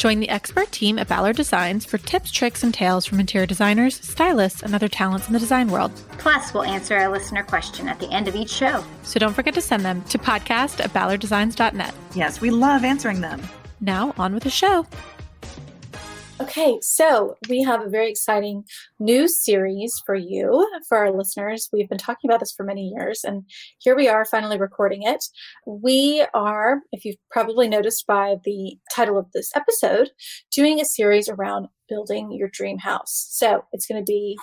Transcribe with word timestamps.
Join 0.00 0.18
the 0.18 0.30
expert 0.30 0.72
team 0.72 0.98
at 0.98 1.08
Ballard 1.08 1.36
Designs 1.36 1.84
for 1.84 1.98
tips, 1.98 2.30
tricks, 2.32 2.62
and 2.62 2.72
tales 2.72 3.04
from 3.04 3.20
interior 3.20 3.44
designers, 3.44 4.00
stylists, 4.00 4.62
and 4.62 4.74
other 4.74 4.88
talents 4.88 5.26
in 5.26 5.34
the 5.34 5.38
design 5.38 5.68
world. 5.68 5.92
Plus, 6.16 6.54
we'll 6.54 6.62
answer 6.62 6.96
a 6.96 7.10
listener 7.10 7.42
question 7.42 7.86
at 7.86 8.00
the 8.00 8.10
end 8.10 8.26
of 8.26 8.34
each 8.34 8.48
show. 8.48 8.82
So 9.02 9.20
don't 9.20 9.34
forget 9.34 9.52
to 9.52 9.60
send 9.60 9.84
them 9.84 10.00
to 10.04 10.16
podcast 10.16 10.82
at 10.82 10.94
ballarddesigns.net. 10.94 11.94
Yes, 12.14 12.40
we 12.40 12.48
love 12.48 12.82
answering 12.82 13.20
them. 13.20 13.42
Now, 13.82 14.14
on 14.16 14.32
with 14.32 14.44
the 14.44 14.48
show. 14.48 14.86
Okay, 16.40 16.78
so 16.80 17.36
we 17.50 17.62
have 17.62 17.82
a 17.82 17.90
very 17.90 18.10
exciting 18.10 18.64
new 18.98 19.28
series 19.28 19.92
for 20.06 20.14
you, 20.14 20.66
for 20.88 20.96
our 20.96 21.12
listeners. 21.12 21.68
We've 21.70 21.88
been 21.88 21.98
talking 21.98 22.30
about 22.30 22.40
this 22.40 22.52
for 22.52 22.64
many 22.64 22.88
years, 22.88 23.24
and 23.24 23.44
here 23.78 23.94
we 23.94 24.08
are 24.08 24.24
finally 24.24 24.56
recording 24.56 25.02
it. 25.02 25.22
We 25.66 26.24
are, 26.32 26.80
if 26.92 27.04
you've 27.04 27.18
probably 27.30 27.68
noticed 27.68 28.06
by 28.06 28.36
the 28.42 28.78
title 28.90 29.18
of 29.18 29.30
this 29.34 29.54
episode, 29.54 30.12
doing 30.50 30.80
a 30.80 30.86
series 30.86 31.28
around 31.28 31.68
building 31.90 32.32
your 32.32 32.48
dream 32.48 32.78
house. 32.78 33.28
So 33.32 33.64
it's 33.72 33.86
going 33.86 34.00
to 34.02 34.10
be 34.10 34.38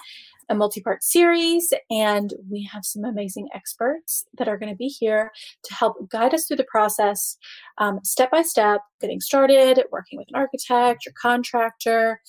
a 0.50 0.56
multi 0.56 0.82
part 0.82 1.04
series, 1.04 1.74
and 1.90 2.34
we 2.50 2.64
have 2.72 2.86
some 2.86 3.04
amazing 3.04 3.50
experts 3.54 4.26
that 4.38 4.48
are 4.48 4.58
going 4.58 4.72
to 4.72 4.78
be 4.78 4.88
here 4.88 5.32
to 5.64 5.74
help 5.74 6.10
guide 6.10 6.34
us 6.34 6.46
through 6.46 6.58
the 6.58 6.64
process 6.66 7.38
um, 7.78 8.00
step 8.04 8.32
by 8.32 8.42
step, 8.42 8.82
getting 9.02 9.20
started, 9.20 9.84
working 9.92 10.18
with 10.18 10.28
an 10.30 10.36
architect, 10.36 11.06
your 11.06 11.14
contractor, 11.20 12.22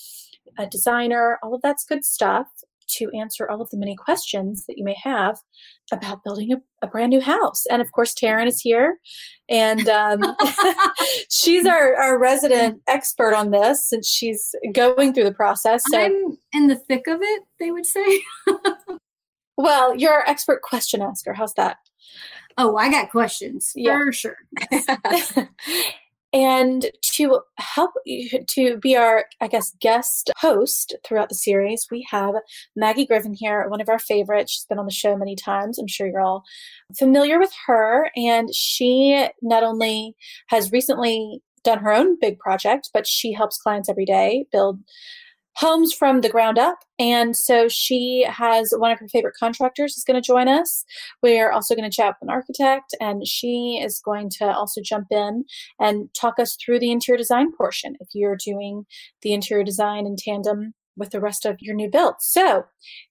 a 0.58 0.66
designer, 0.66 1.38
all 1.42 1.54
of 1.54 1.62
that's 1.62 1.84
good 1.84 2.04
stuff 2.04 2.46
to 2.96 3.10
answer 3.16 3.48
all 3.48 3.60
of 3.60 3.70
the 3.70 3.76
many 3.76 3.96
questions 3.96 4.66
that 4.66 4.78
you 4.78 4.84
may 4.84 4.96
have 5.02 5.38
about 5.92 6.22
building 6.24 6.52
a, 6.52 6.56
a 6.82 6.88
brand 6.88 7.10
new 7.10 7.20
house. 7.20 7.64
And 7.66 7.80
of 7.80 7.90
course, 7.92 8.14
Taryn 8.14 8.46
is 8.46 8.60
here, 8.60 8.98
and 9.48 9.88
um, 9.88 10.36
she's 11.30 11.66
our, 11.66 11.94
our 11.96 12.18
resident 12.18 12.80
expert 12.86 13.34
on 13.34 13.50
this, 13.50 13.88
since 13.88 14.08
she's 14.08 14.54
going 14.72 15.14
through 15.14 15.24
the 15.24 15.34
process. 15.34 15.82
So. 15.90 15.98
I'm 15.98 16.38
in 16.52 16.66
the 16.66 16.76
thick 16.76 17.06
of 17.06 17.20
it, 17.22 17.42
they 17.58 17.70
would 17.70 17.86
say. 17.86 18.22
well, 19.56 19.94
you're 19.96 20.12
our 20.12 20.26
expert 20.26 20.62
question 20.62 21.02
asker. 21.02 21.34
How's 21.34 21.54
that? 21.54 21.78
Oh, 22.56 22.76
I 22.76 22.90
got 22.90 23.10
questions 23.10 23.72
yeah. 23.76 23.98
for 23.98 24.12
sure. 24.12 24.36
And 26.32 26.90
to 27.14 27.40
help 27.56 27.92
to 28.06 28.76
be 28.76 28.96
our, 28.96 29.24
I 29.40 29.48
guess, 29.48 29.74
guest 29.80 30.30
host 30.38 30.94
throughout 31.04 31.30
the 31.30 31.34
series, 31.34 31.86
we 31.90 32.06
have 32.10 32.34
Maggie 32.76 33.06
Griffin 33.06 33.34
here, 33.34 33.66
one 33.68 33.80
of 33.80 33.88
our 33.88 33.98
favorites. 33.98 34.52
She's 34.52 34.66
been 34.66 34.78
on 34.78 34.84
the 34.84 34.92
show 34.92 35.16
many 35.16 35.34
times. 35.34 35.78
I'm 35.78 35.86
sure 35.86 36.06
you're 36.06 36.20
all 36.20 36.44
familiar 36.98 37.38
with 37.38 37.52
her. 37.66 38.10
And 38.14 38.54
she 38.54 39.26
not 39.40 39.62
only 39.62 40.16
has 40.48 40.70
recently 40.70 41.42
done 41.64 41.78
her 41.78 41.92
own 41.92 42.18
big 42.20 42.38
project, 42.38 42.90
but 42.92 43.06
she 43.06 43.32
helps 43.32 43.60
clients 43.60 43.88
every 43.88 44.04
day 44.04 44.44
build 44.52 44.80
homes 45.58 45.92
from 45.92 46.20
the 46.20 46.28
ground 46.28 46.56
up. 46.56 46.78
And 47.00 47.36
so 47.36 47.66
she 47.68 48.24
has 48.28 48.72
one 48.76 48.92
of 48.92 49.00
her 49.00 49.08
favorite 49.08 49.34
contractors 49.38 49.96
is 49.96 50.04
going 50.04 50.20
to 50.20 50.24
join 50.24 50.46
us. 50.46 50.84
We're 51.20 51.50
also 51.50 51.74
going 51.74 51.88
to 51.88 51.94
chat 51.94 52.14
with 52.14 52.28
an 52.28 52.32
architect, 52.32 52.94
and 53.00 53.26
she 53.26 53.80
is 53.82 54.00
going 54.04 54.30
to 54.38 54.44
also 54.46 54.80
jump 54.80 55.08
in 55.10 55.44
and 55.80 56.08
talk 56.14 56.38
us 56.38 56.56
through 56.64 56.78
the 56.78 56.92
interior 56.92 57.18
design 57.18 57.50
portion 57.52 57.96
if 57.98 58.08
you're 58.14 58.36
doing 58.36 58.84
the 59.22 59.32
interior 59.32 59.64
design 59.64 60.06
in 60.06 60.14
tandem 60.16 60.74
with 60.96 61.10
the 61.10 61.20
rest 61.20 61.44
of 61.44 61.56
your 61.60 61.74
new 61.74 61.90
build. 61.90 62.14
So 62.20 62.66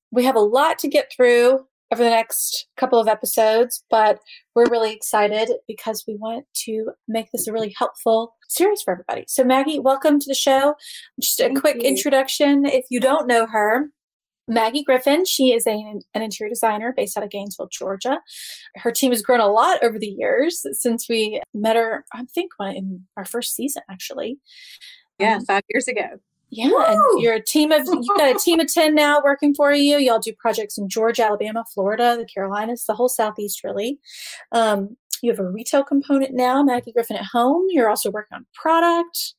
we 0.09 0.24
have 0.24 0.36
a 0.36 0.40
lot 0.40 0.80
to 0.80 0.88
get 0.88 1.12
through 1.13 1.66
over 1.94 2.03
the 2.03 2.09
next 2.09 2.68
couple 2.75 3.00
of 3.00 3.08
episodes, 3.08 3.84
but 3.90 4.20
we're 4.56 4.70
really 4.70 4.94
excited 4.94 5.50
because 5.68 6.03
we 6.08 6.16
want 6.16 6.46
to 6.66 6.92
make 7.08 7.31
this 7.31 7.48
a 7.48 7.53
really 7.53 7.74
helpful 7.78 8.36
series 8.50 8.81
for 8.81 8.92
everybody. 8.92 9.25
So, 9.28 9.44
Maggie, 9.44 9.80
welcome 9.80 10.20
to 10.20 10.25
the 10.28 10.36
show. 10.36 10.75
Just 11.22 11.40
a 11.40 11.44
Thank 11.44 11.62
quick 11.62 11.78
you. 11.78 11.90
introduction. 11.90 12.66
If 12.66 12.86
you 12.90 13.00
don't 13.00 13.28
know 13.28 13.48
her, 13.48 13.90
Maggie 14.50 14.84
Griffin, 14.84 15.25
she 15.25 15.52
is 15.52 15.68
a, 15.68 15.72
an 16.14 16.22
interior 16.22 16.50
designer 16.50 16.94
based 16.96 17.18
out 17.18 17.24
of 17.24 17.30
Gainesville, 17.30 17.70
Georgia. 17.72 18.19
Her 18.75 18.92
team 18.92 19.12
has 19.12 19.22
grown 19.22 19.42
a 19.42 19.48
lot 19.48 19.84
over 19.84 20.00
the 20.00 20.08
years 20.08 20.66
since 20.74 21.08
we 21.09 21.42
met 21.54 21.75
her, 21.75 22.06
I 22.14 22.24
think, 22.34 22.52
in 22.62 23.06
our 23.18 23.25
first 23.25 23.56
season, 23.56 23.84
actually. 23.90 24.40
Yeah, 25.19 25.38
um, 25.38 25.46
five 25.46 25.64
years 25.69 25.88
ago. 25.88 26.19
Yeah, 26.50 26.69
Woo! 26.69 26.84
and 26.85 27.22
you're 27.22 27.34
a 27.34 27.44
team 27.44 27.72
of 27.72 27.85
you've 27.85 28.18
got 28.18 28.35
a 28.35 28.40
team 28.44 28.59
of 28.59 28.72
ten 28.72 28.96
now 28.96 29.22
working 29.24 29.53
for 29.53 29.74
you. 29.74 29.97
Y'all 29.97 30.19
do 30.19 30.34
projects 30.40 30.78
in 30.78 30.88
Georgia, 30.88 31.25
Alabama, 31.25 31.66
Florida, 31.74 32.16
the 32.18 32.25
Carolinas, 32.25 32.85
the 32.85 32.94
whole 32.94 33.09
Southeast, 33.09 33.63
really. 33.63 34.00
Um, 34.52 34.96
you 35.22 35.31
have 35.31 35.40
a 35.40 35.50
retail 35.50 35.84
component 35.84 36.34
now, 36.34 36.63
Maggie 36.63 36.91
Griffin 36.91 37.18
at 37.18 37.25
home. 37.25 37.66
You're 37.69 37.90
also 37.90 38.12
working 38.12 38.36
on 38.36 38.46
product. 38.53 39.34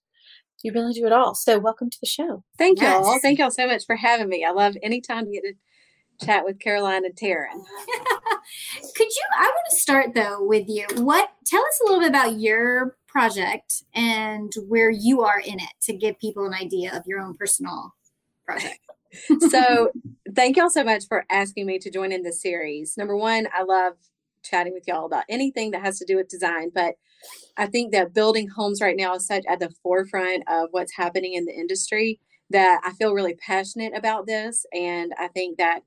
You 0.62 0.72
really 0.72 0.92
do 0.92 1.06
it 1.06 1.12
all. 1.12 1.34
So, 1.34 1.58
welcome 1.58 1.88
to 1.88 1.98
the 2.00 2.06
show. 2.06 2.42
Thank 2.58 2.80
yes. 2.80 3.04
y'all. 3.04 3.18
Thank 3.20 3.38
y'all 3.38 3.50
so 3.50 3.66
much 3.66 3.86
for 3.86 3.96
having 3.96 4.28
me. 4.28 4.44
I 4.44 4.50
love 4.50 4.76
any 4.82 5.00
time 5.00 5.26
to 5.26 5.30
get 5.30 5.44
to 5.44 6.26
chat 6.26 6.44
with 6.44 6.58
Caroline 6.58 7.04
and 7.04 7.14
Taryn. 7.14 7.46
Could 8.96 9.08
you? 9.08 9.22
I 9.38 9.44
want 9.44 9.66
to 9.70 9.76
start 9.76 10.14
though 10.14 10.44
with 10.44 10.68
you. 10.68 10.86
What? 10.96 11.30
Tell 11.46 11.60
us 11.60 11.80
a 11.80 11.86
little 11.86 12.00
bit 12.00 12.10
about 12.10 12.38
your 12.38 12.97
project 13.08 13.82
and 13.94 14.52
where 14.68 14.90
you 14.90 15.22
are 15.22 15.40
in 15.40 15.58
it 15.58 15.72
to 15.82 15.92
give 15.92 16.18
people 16.20 16.46
an 16.46 16.54
idea 16.54 16.94
of 16.94 17.02
your 17.06 17.20
own 17.20 17.34
personal 17.34 17.94
project. 18.44 18.78
so, 19.48 19.90
thank 20.34 20.56
y'all 20.56 20.70
so 20.70 20.84
much 20.84 21.06
for 21.08 21.24
asking 21.30 21.66
me 21.66 21.78
to 21.78 21.90
join 21.90 22.12
in 22.12 22.22
this 22.22 22.42
series. 22.42 22.96
Number 22.96 23.16
one, 23.16 23.48
I 23.56 23.62
love 23.62 23.94
chatting 24.42 24.74
with 24.74 24.84
y'all 24.86 25.06
about 25.06 25.24
anything 25.28 25.70
that 25.72 25.82
has 25.82 25.98
to 25.98 26.04
do 26.04 26.16
with 26.16 26.28
design, 26.28 26.70
but 26.74 26.94
I 27.56 27.66
think 27.66 27.92
that 27.92 28.14
building 28.14 28.48
homes 28.48 28.80
right 28.80 28.96
now 28.96 29.14
is 29.14 29.26
such 29.26 29.44
at 29.48 29.60
the 29.60 29.70
forefront 29.82 30.44
of 30.48 30.68
what's 30.70 30.94
happening 30.94 31.34
in 31.34 31.44
the 31.44 31.54
industry 31.54 32.20
that 32.50 32.80
I 32.84 32.92
feel 32.92 33.12
really 33.12 33.34
passionate 33.34 33.92
about 33.96 34.26
this. 34.26 34.64
And 34.72 35.12
I 35.18 35.28
think 35.28 35.58
that 35.58 35.80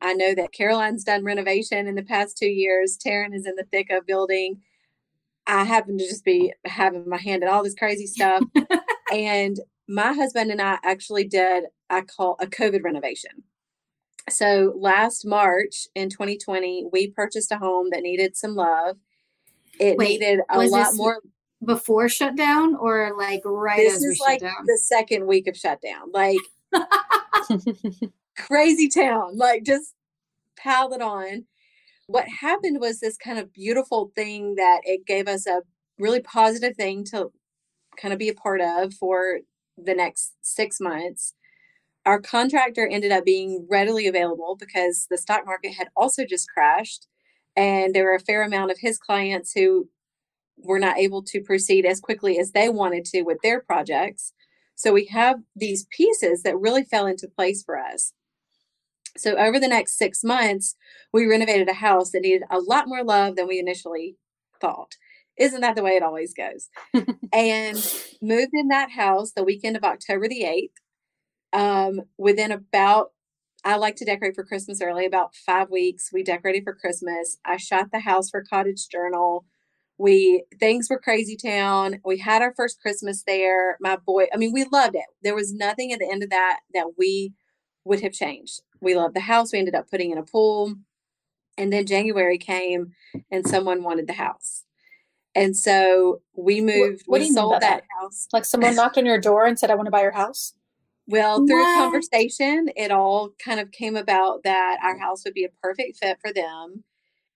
I 0.00 0.12
know 0.14 0.34
that 0.34 0.52
Caroline's 0.52 1.04
done 1.04 1.24
renovation 1.24 1.86
in 1.86 1.94
the 1.94 2.02
past 2.02 2.36
two 2.36 2.46
years. 2.46 2.98
Taryn 2.98 3.34
is 3.34 3.46
in 3.46 3.56
the 3.56 3.66
thick 3.70 3.90
of 3.90 4.06
building 4.06 4.60
I 5.46 5.64
happen 5.64 5.98
to 5.98 6.04
just 6.04 6.24
be 6.24 6.52
having 6.64 7.08
my 7.08 7.18
hand 7.18 7.42
in 7.42 7.48
all 7.48 7.62
this 7.62 7.74
crazy 7.74 8.06
stuff. 8.06 8.42
and 9.12 9.58
my 9.88 10.12
husband 10.12 10.50
and 10.50 10.60
I 10.60 10.78
actually 10.82 11.26
did, 11.26 11.64
I 11.88 12.02
call 12.02 12.36
a 12.40 12.46
COVID 12.46 12.82
renovation. 12.82 13.44
So 14.28 14.74
last 14.76 15.24
March 15.24 15.86
in 15.94 16.10
2020, 16.10 16.88
we 16.92 17.10
purchased 17.10 17.52
a 17.52 17.58
home 17.58 17.90
that 17.92 18.02
needed 18.02 18.36
some 18.36 18.56
love. 18.56 18.96
It 19.78 19.96
Wait, 19.98 20.20
needed 20.20 20.40
a 20.50 20.58
lot 20.66 20.94
more 20.94 21.20
before 21.64 22.08
shutdown 22.08 22.76
or 22.76 23.14
like 23.16 23.40
right 23.44 23.78
this 23.78 24.02
is 24.02 24.20
like 24.20 24.40
the 24.40 24.78
second 24.82 25.26
week 25.26 25.46
of 25.46 25.56
shutdown 25.56 26.12
like 26.12 26.36
crazy 28.36 28.88
town 28.88 29.36
like 29.36 29.64
just 29.64 29.94
piled 30.62 30.92
it 30.92 31.00
on 31.00 31.44
what 32.06 32.28
happened 32.28 32.80
was 32.80 33.00
this 33.00 33.16
kind 33.16 33.38
of 33.38 33.52
beautiful 33.52 34.12
thing 34.14 34.54
that 34.56 34.80
it 34.84 35.06
gave 35.06 35.26
us 35.26 35.46
a 35.46 35.62
really 35.98 36.20
positive 36.20 36.76
thing 36.76 37.04
to 37.04 37.30
kind 37.96 38.12
of 38.12 38.18
be 38.18 38.28
a 38.28 38.34
part 38.34 38.60
of 38.60 38.94
for 38.94 39.40
the 39.76 39.94
next 39.94 40.34
six 40.42 40.80
months. 40.80 41.34
Our 42.04 42.20
contractor 42.20 42.86
ended 42.86 43.10
up 43.10 43.24
being 43.24 43.66
readily 43.68 44.06
available 44.06 44.56
because 44.58 45.06
the 45.10 45.18
stock 45.18 45.44
market 45.44 45.72
had 45.74 45.88
also 45.96 46.24
just 46.24 46.48
crashed. 46.48 47.06
And 47.56 47.94
there 47.94 48.04
were 48.04 48.14
a 48.14 48.20
fair 48.20 48.42
amount 48.42 48.70
of 48.70 48.78
his 48.80 48.98
clients 48.98 49.52
who 49.52 49.88
were 50.58 50.78
not 50.78 50.98
able 50.98 51.22
to 51.22 51.40
proceed 51.40 51.84
as 51.84 52.00
quickly 52.00 52.38
as 52.38 52.52
they 52.52 52.68
wanted 52.68 53.04
to 53.06 53.22
with 53.22 53.38
their 53.42 53.60
projects. 53.60 54.32
So 54.74 54.92
we 54.92 55.06
have 55.06 55.40
these 55.56 55.86
pieces 55.90 56.42
that 56.42 56.58
really 56.58 56.84
fell 56.84 57.06
into 57.06 57.28
place 57.28 57.62
for 57.64 57.78
us. 57.78 58.12
So 59.18 59.36
over 59.36 59.58
the 59.58 59.68
next 59.68 59.96
six 59.96 60.22
months, 60.22 60.76
we 61.12 61.26
renovated 61.26 61.68
a 61.68 61.74
house 61.74 62.10
that 62.10 62.22
needed 62.22 62.42
a 62.50 62.58
lot 62.58 62.88
more 62.88 63.04
love 63.04 63.36
than 63.36 63.46
we 63.46 63.58
initially 63.58 64.16
thought. 64.60 64.96
Isn't 65.38 65.60
that 65.60 65.76
the 65.76 65.82
way 65.82 65.92
it 65.92 66.02
always 66.02 66.32
goes? 66.32 66.68
and 67.32 67.76
moved 68.22 68.52
in 68.54 68.68
that 68.68 68.92
house 68.92 69.32
the 69.32 69.44
weekend 69.44 69.76
of 69.76 69.84
October 69.84 70.28
the 70.28 70.44
8th. 70.44 71.58
Um, 71.58 72.02
within 72.18 72.52
about, 72.52 73.12
I 73.64 73.76
like 73.76 73.96
to 73.96 74.04
decorate 74.04 74.34
for 74.34 74.44
Christmas 74.44 74.80
early, 74.80 75.04
about 75.04 75.34
five 75.34 75.70
weeks. 75.70 76.10
We 76.12 76.22
decorated 76.22 76.64
for 76.64 76.74
Christmas. 76.74 77.38
I 77.44 77.56
shot 77.56 77.90
the 77.92 78.00
house 78.00 78.30
for 78.30 78.44
Cottage 78.48 78.88
Journal. 78.88 79.44
We 79.98 80.44
things 80.60 80.88
were 80.90 80.98
crazy 80.98 81.36
town. 81.36 82.00
We 82.04 82.18
had 82.18 82.42
our 82.42 82.52
first 82.54 82.80
Christmas 82.80 83.22
there. 83.26 83.78
My 83.80 83.96
boy, 83.96 84.26
I 84.32 84.36
mean, 84.36 84.52
we 84.52 84.66
loved 84.70 84.94
it. 84.94 85.06
There 85.22 85.34
was 85.34 85.54
nothing 85.54 85.90
at 85.92 85.98
the 85.98 86.10
end 86.10 86.22
of 86.22 86.30
that 86.30 86.60
that 86.74 86.92
we 86.98 87.32
would 87.84 88.02
have 88.02 88.12
changed 88.12 88.60
we 88.80 88.94
loved 88.94 89.14
the 89.14 89.20
house. 89.20 89.52
We 89.52 89.58
ended 89.58 89.74
up 89.74 89.90
putting 89.90 90.10
in 90.10 90.18
a 90.18 90.22
pool. 90.22 90.74
And 91.58 91.72
then 91.72 91.86
January 91.86 92.38
came 92.38 92.92
and 93.30 93.46
someone 93.46 93.82
wanted 93.82 94.06
the 94.06 94.12
house. 94.14 94.64
And 95.34 95.56
so 95.56 96.22
we 96.34 96.60
moved, 96.60 97.04
what 97.06 97.18
do 97.18 97.22
we 97.22 97.28
you 97.28 97.34
mean 97.34 97.34
sold 97.34 97.52
that 97.60 97.62
that? 97.62 97.82
house. 98.00 98.28
Like 98.32 98.44
someone 98.44 98.74
knocked 98.76 98.98
on 98.98 99.06
your 99.06 99.20
door 99.20 99.46
and 99.46 99.58
said, 99.58 99.70
I 99.70 99.74
want 99.74 99.86
to 99.86 99.90
buy 99.90 100.02
your 100.02 100.12
house. 100.12 100.54
Well, 101.06 101.44
through 101.46 101.58
What? 101.58 101.74
conversation, 101.82 102.68
it 102.76 102.90
all 102.90 103.30
kind 103.42 103.60
of 103.60 103.70
came 103.70 103.96
about 103.96 104.42
that 104.44 104.78
our 104.82 104.98
house 104.98 105.24
would 105.24 105.34
be 105.34 105.44
a 105.44 105.50
perfect 105.62 105.98
fit 105.98 106.18
for 106.20 106.32
them. 106.32 106.84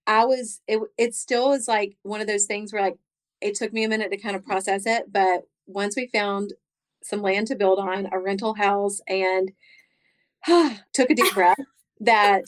I 0.06 0.24
was, 0.24 0.60
it, 0.66 0.80
it 0.98 1.14
still 1.14 1.52
is 1.52 1.68
like 1.68 1.96
one 2.02 2.20
of 2.20 2.26
those 2.26 2.46
things 2.46 2.72
where 2.72 2.82
like 2.82 2.96
it 3.40 3.54
took 3.54 3.72
me 3.72 3.84
a 3.84 3.88
minute 3.88 4.10
to 4.10 4.16
kind 4.18 4.34
of 4.36 4.44
process 4.44 4.86
it. 4.86 5.12
But 5.12 5.42
once 5.66 5.94
we 5.96 6.08
found 6.08 6.54
some 7.02 7.22
land 7.22 7.46
to 7.48 7.56
build 7.56 7.78
on, 7.78 8.08
a 8.12 8.18
rental 8.18 8.54
house, 8.54 9.00
and 9.08 9.52
took 10.92 11.10
a 11.10 11.14
deep 11.14 11.34
breath, 11.34 11.58
that 12.00 12.44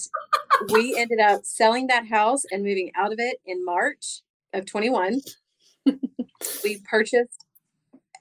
we 0.72 0.96
ended 0.96 1.20
up 1.20 1.44
selling 1.44 1.86
that 1.88 2.08
house 2.08 2.44
and 2.50 2.62
moving 2.62 2.90
out 2.96 3.12
of 3.12 3.18
it 3.18 3.38
in 3.44 3.64
March 3.64 4.22
of 4.52 4.66
21. 4.66 5.20
we 6.64 6.80
purchased 6.88 7.44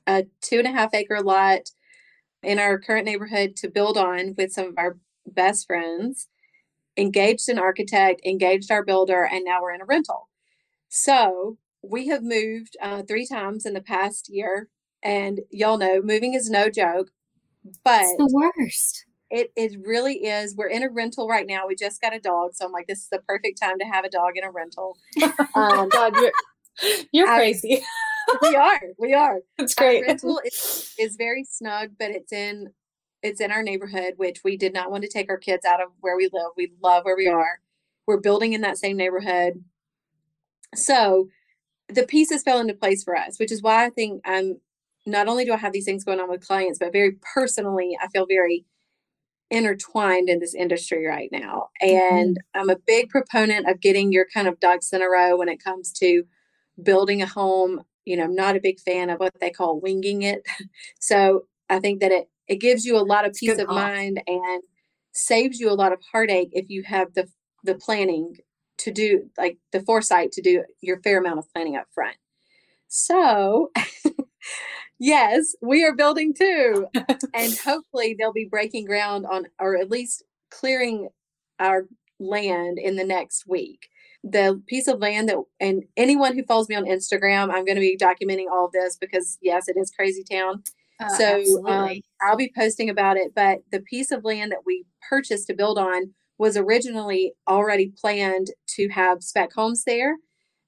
a 0.08 0.26
two 0.42 0.60
and 0.60 0.68
a 0.68 0.72
half 0.72 0.94
acre 0.94 1.22
lot 1.22 1.72
in 2.44 2.60
our 2.60 2.80
current 2.80 3.06
neighborhood 3.06 3.56
to 3.58 3.70
build 3.70 3.98
on 3.98 4.34
with 4.38 4.52
some 4.52 4.68
of 4.68 4.78
our 4.78 4.98
best 5.26 5.68
friends, 5.68 6.28
engaged 6.98 7.48
an 7.50 7.60
architect, 7.60 8.22
engaged 8.26 8.72
our 8.72 8.84
builder, 8.84 9.24
and 9.24 9.46
now 9.46 9.62
we're 9.62 9.74
in 9.74 9.82
a 9.82 9.86
rental. 9.86 10.30
So 10.90 11.58
we 11.84 12.08
have 12.08 12.24
moved 12.24 12.76
uh, 12.82 13.04
three 13.04 13.26
times 13.26 13.66
in 13.66 13.74
the 13.74 13.82
past 13.82 14.30
year. 14.30 14.68
And 15.04 15.42
y'all 15.50 15.78
know 15.78 16.02
moving 16.02 16.34
is 16.34 16.50
no 16.50 16.70
joke, 16.70 17.10
but 17.84 18.04
It's 18.04 18.18
the 18.18 18.52
worst. 18.58 19.06
It, 19.32 19.52
it 19.56 19.80
really 19.86 20.26
is. 20.26 20.56
We're 20.56 20.68
in 20.68 20.84
a 20.84 20.90
rental 20.90 21.28
right 21.28 21.48
now. 21.48 21.68
We 21.68 21.76
just 21.76 22.02
got 22.02 22.14
a 22.16 22.20
dog. 22.20 22.54
So 22.54 22.66
I'm 22.66 22.72
like, 22.72 22.88
this 22.88 23.00
is 23.00 23.10
the 23.10 23.20
perfect 23.20 23.60
time 23.62 23.80
to 23.80 23.86
have 23.86 24.06
a 24.06 24.10
dog 24.10 24.34
in 24.36 24.44
a 24.44 24.52
rental. 24.52 24.98
Um, 25.56 25.90
God, 25.90 26.14
you're, 26.16 26.32
you're 27.12 27.28
I- 27.30 27.38
crazy. 27.38 27.84
we 28.42 28.56
are. 28.56 28.82
We 28.98 29.14
are. 29.14 29.40
It's 29.58 29.76
Our 29.78 29.86
great. 29.86 30.02
rental 30.08 30.42
is, 30.46 30.94
is 31.00 31.16
very 31.18 31.44
snug, 31.44 31.92
but 32.00 32.12
it's 32.12 32.32
in 32.32 32.72
it's 33.24 33.40
in 33.42 33.52
our 33.52 33.62
neighborhood, 33.62 34.14
which 34.18 34.42
we 34.44 34.58
did 34.58 34.74
not 34.74 34.90
want 34.90 35.04
to 35.04 35.10
take 35.10 35.30
our 35.30 35.38
kids 35.38 35.64
out 35.66 35.82
of 35.82 35.90
where 36.00 36.18
we 36.18 36.30
live. 36.34 36.52
We 36.58 36.74
love 36.84 37.06
where 37.06 37.16
we 37.18 37.28
are. 37.28 37.60
We're 38.08 38.20
building 38.20 38.54
in 38.54 38.62
that 38.62 38.78
same 38.80 38.98
neighborhood. 38.98 39.64
So 40.76 41.28
the 41.88 42.04
pieces 42.04 42.42
fell 42.44 42.60
into 42.60 42.74
place 42.74 43.04
for 43.04 43.16
us, 43.16 43.38
which 43.38 43.52
is 43.52 43.62
why 43.62 43.86
I 43.86 43.90
think 43.90 44.22
I'm 44.26 44.60
not 45.06 45.28
only 45.28 45.46
do 45.46 45.54
I 45.54 45.58
have 45.58 45.74
these 45.74 45.86
things 45.86 46.04
going 46.04 46.20
on 46.20 46.30
with 46.30 46.46
clients, 46.48 46.80
but 46.80 46.92
very 46.94 47.18
personally, 47.34 47.98
I 48.02 48.08
feel 48.08 48.26
very 48.28 48.66
intertwined 49.52 50.30
in 50.30 50.40
this 50.40 50.56
industry 50.56 51.06
right 51.06 51.30
now. 51.32 51.68
And 51.82 52.40
I'm 52.56 52.70
a 52.70 52.78
big 52.88 53.10
proponent 53.10 53.70
of 53.70 53.82
getting 53.82 54.12
your 54.12 54.26
kind 54.34 54.48
of 54.48 54.60
ducks 54.60 54.94
in 54.94 55.02
a 55.02 55.10
row 55.10 55.38
when 55.38 55.50
it 55.50 55.64
comes 55.64 55.92
to 56.00 56.24
building 56.82 57.22
a 57.22 57.28
home. 57.28 57.82
You 58.06 58.18
know, 58.18 58.24
I'm 58.24 58.36
not 58.36 58.56
a 58.56 58.62
big 58.62 58.80
fan 58.80 59.10
of 59.10 59.20
what 59.20 59.34
they 59.40 59.52
call 59.52 59.80
winging 59.80 60.24
it. 60.24 60.44
So 61.00 61.48
I 61.70 61.80
think 61.80 62.00
that 62.00 62.12
it 62.12 62.30
it 62.48 62.60
gives 62.60 62.86
you 62.86 62.98
a 62.98 63.00
lot 63.00 63.26
of 63.26 63.34
peace 63.34 63.58
of 63.58 63.68
mind 63.68 64.22
and 64.28 64.64
saves 65.14 65.60
you 65.60 65.70
a 65.70 65.74
lot 65.74 65.94
of 65.94 66.00
heartache 66.12 66.50
if 66.52 66.70
you 66.70 66.84
have 66.84 67.14
the 67.14 67.28
the 67.64 67.76
planning 67.76 68.38
to 68.78 68.92
do 68.92 69.30
like 69.38 69.58
the 69.72 69.82
foresight 69.82 70.32
to 70.34 70.42
do 70.42 70.64
your 70.82 71.00
fair 71.02 71.20
amount 71.20 71.40
of 71.40 71.46
planning 71.54 71.76
up 71.76 71.88
front. 71.94 72.16
So 72.88 73.72
yes, 75.02 75.56
we 75.62 75.84
are 75.84 75.96
building 75.96 76.34
too. 76.34 76.88
and 77.34 77.58
hopefully 77.66 78.16
they'll 78.18 78.32
be 78.32 78.48
breaking 78.50 78.86
ground 78.86 79.26
on 79.30 79.48
or 79.60 79.76
at 79.76 79.90
least 79.90 80.24
clearing 80.52 81.10
our 81.60 81.88
land 82.20 82.78
in 82.78 82.96
the 82.96 83.04
next 83.04 83.46
week. 83.48 83.90
The 84.24 84.62
piece 84.68 84.88
of 84.88 85.00
land 85.00 85.28
that 85.30 85.38
and 85.60 85.84
anyone 85.98 86.36
who 86.36 86.44
follows 86.44 86.70
me 86.70 86.76
on 86.76 86.86
Instagram, 86.86 87.52
I'm 87.52 87.66
going 87.66 87.76
to 87.76 87.82
be 87.82 87.98
documenting 87.98 88.46
all 88.52 88.66
of 88.66 88.72
this 88.72 88.96
because 88.96 89.40
yes, 89.42 89.68
it 89.68 89.76
is 89.78 89.92
crazy 89.94 90.24
town. 90.30 90.64
Uh, 91.00 91.10
So, 91.10 91.68
um. 91.68 92.00
I'll 92.22 92.38
be 92.38 92.54
posting 92.56 92.90
about 92.90 93.18
it, 93.18 93.34
but 93.36 93.60
the 93.72 93.82
piece 93.82 94.12
of 94.12 94.24
land 94.24 94.52
that 94.52 94.62
we 94.66 94.86
purchased 95.10 95.48
to 95.48 95.56
build 95.56 95.80
on 95.80 96.14
was 96.38 96.56
originally 96.56 97.34
already 97.50 97.92
planned 98.00 98.48
to 98.68 98.90
have 98.90 99.24
spec 99.24 99.54
homes 99.54 99.84
there 99.86 100.18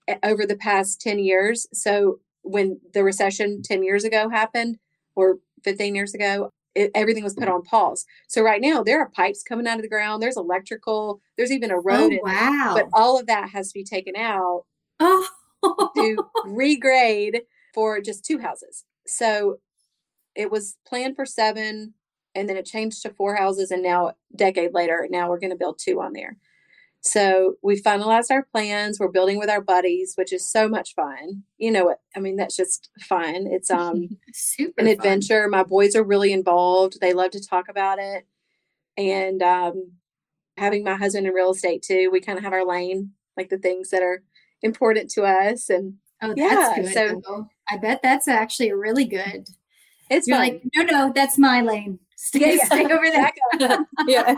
eh, 0.08 0.18
over 0.24 0.48
the 0.48 0.56
past 0.56 1.00
10 1.02 1.20
years. 1.20 1.68
So 1.74 2.20
when 2.44 2.80
the 2.94 3.04
recession 3.04 3.60
mm. 3.60 3.64
10 3.64 3.84
years 3.84 4.04
ago 4.04 4.30
happened 4.30 4.78
or 5.16 5.40
15 5.64 5.96
years 5.96 6.14
ago, 6.14 6.50
it, 6.76 6.92
everything 6.96 7.24
was 7.24 7.34
put 7.34 7.48
mm. 7.48 7.54
on 7.54 7.64
pause. 7.64 8.06
So 8.28 8.42
right 8.42 8.62
now 8.62 8.84
there 8.84 9.00
are 9.00 9.10
pipes 9.10 9.44
coming 9.44 9.68
out 9.68 9.78
of 9.78 9.82
the 9.82 9.90
ground, 9.90 10.22
there's 10.22 10.38
electrical, 10.38 11.22
there's 11.38 11.52
even 11.52 11.72
a 11.72 11.78
oh 11.78 11.82
road 11.84 12.12
there. 12.12 12.20
wow. 12.24 12.74
But 12.76 12.88
all 12.94 13.20
of 13.20 13.28
that 13.28 13.50
has 13.50 13.70
to 13.70 13.74
be 13.74 13.84
taken 13.84 14.16
out 14.16 14.64
oh. 15.00 15.28
to 15.96 16.18
regrade 16.46 17.42
for 17.74 18.00
just 18.02 18.26
two 18.26 18.40
houses. 18.40 18.86
So 19.08 19.60
it 20.36 20.52
was 20.52 20.78
planned 20.88 21.16
for 21.16 21.26
seven 21.26 21.94
and 22.36 22.50
then 22.50 22.58
it 22.58 22.66
changed 22.66 23.04
to 23.04 23.12
four 23.12 23.36
houses 23.36 23.70
and 23.70 23.84
now 23.84 24.08
a 24.08 24.16
decade 24.36 24.74
later 24.74 25.08
now 25.10 25.30
we're 25.30 25.40
going 25.40 25.52
to 25.52 25.56
build 25.56 25.80
two 25.80 26.02
on 26.02 26.14
there. 26.14 26.38
So 27.06 27.56
we 27.62 27.82
finalized 27.82 28.32
our 28.32 28.48
plans. 28.54 28.98
We're 29.00 29.10
building 29.10 29.38
with 29.38 29.50
our 29.50 29.62
buddies, 29.62 30.14
which 30.16 30.32
is 30.32 30.50
so 30.50 30.70
much 30.70 30.96
fun. 30.96 31.44
You 31.58 31.72
know 31.72 31.84
what? 31.86 32.00
I 32.16 32.20
mean, 32.22 32.38
that's 32.38 32.56
just 32.56 32.90
fun. 33.02 33.46
It's 33.48 33.70
um 33.70 34.08
Super 34.34 34.74
an 34.80 34.86
fun. 34.86 34.94
adventure. 34.94 35.48
My 35.50 35.64
boys 35.64 35.96
are 35.96 36.04
really 36.04 36.32
involved. 36.32 37.00
They 37.02 37.14
love 37.14 37.32
to 37.32 37.46
talk 37.46 37.68
about 37.70 38.00
it. 38.00 38.26
And 38.98 39.42
um, 39.44 39.92
having 40.58 40.84
my 40.84 40.96
husband 40.96 41.28
in 41.28 41.34
real 41.34 41.52
estate 41.52 41.82
too, 41.82 42.10
we 42.12 42.22
kind 42.22 42.38
of 42.38 42.44
have 42.44 42.54
our 42.54 42.66
lane, 42.66 43.12
like 43.36 43.50
the 43.50 43.58
things 43.58 43.90
that 43.90 44.02
are 44.04 44.24
important 44.62 45.10
to 45.12 45.24
us. 45.24 45.70
And 45.70 45.96
Oh, 46.22 46.34
that's 46.38 46.40
Yeah, 46.40 46.76
good. 46.82 46.94
so- 46.94 47.22
though. 47.28 47.48
I 47.70 47.78
bet 47.78 48.02
that's 48.02 48.28
actually 48.30 48.72
really 48.72 49.04
good. 49.06 49.48
it's 50.10 50.26
You're 50.28 50.38
like, 50.38 50.62
no, 50.76 50.84
no, 50.84 51.12
that's 51.14 51.38
my 51.38 51.60
lane. 51.62 52.00
Stay, 52.16 52.40
Yeah, 52.40 52.54
yeah. 52.56 52.66
stay 52.66 52.86
over 52.86 53.12
there. 53.60 53.80
Yeah. 54.08 54.36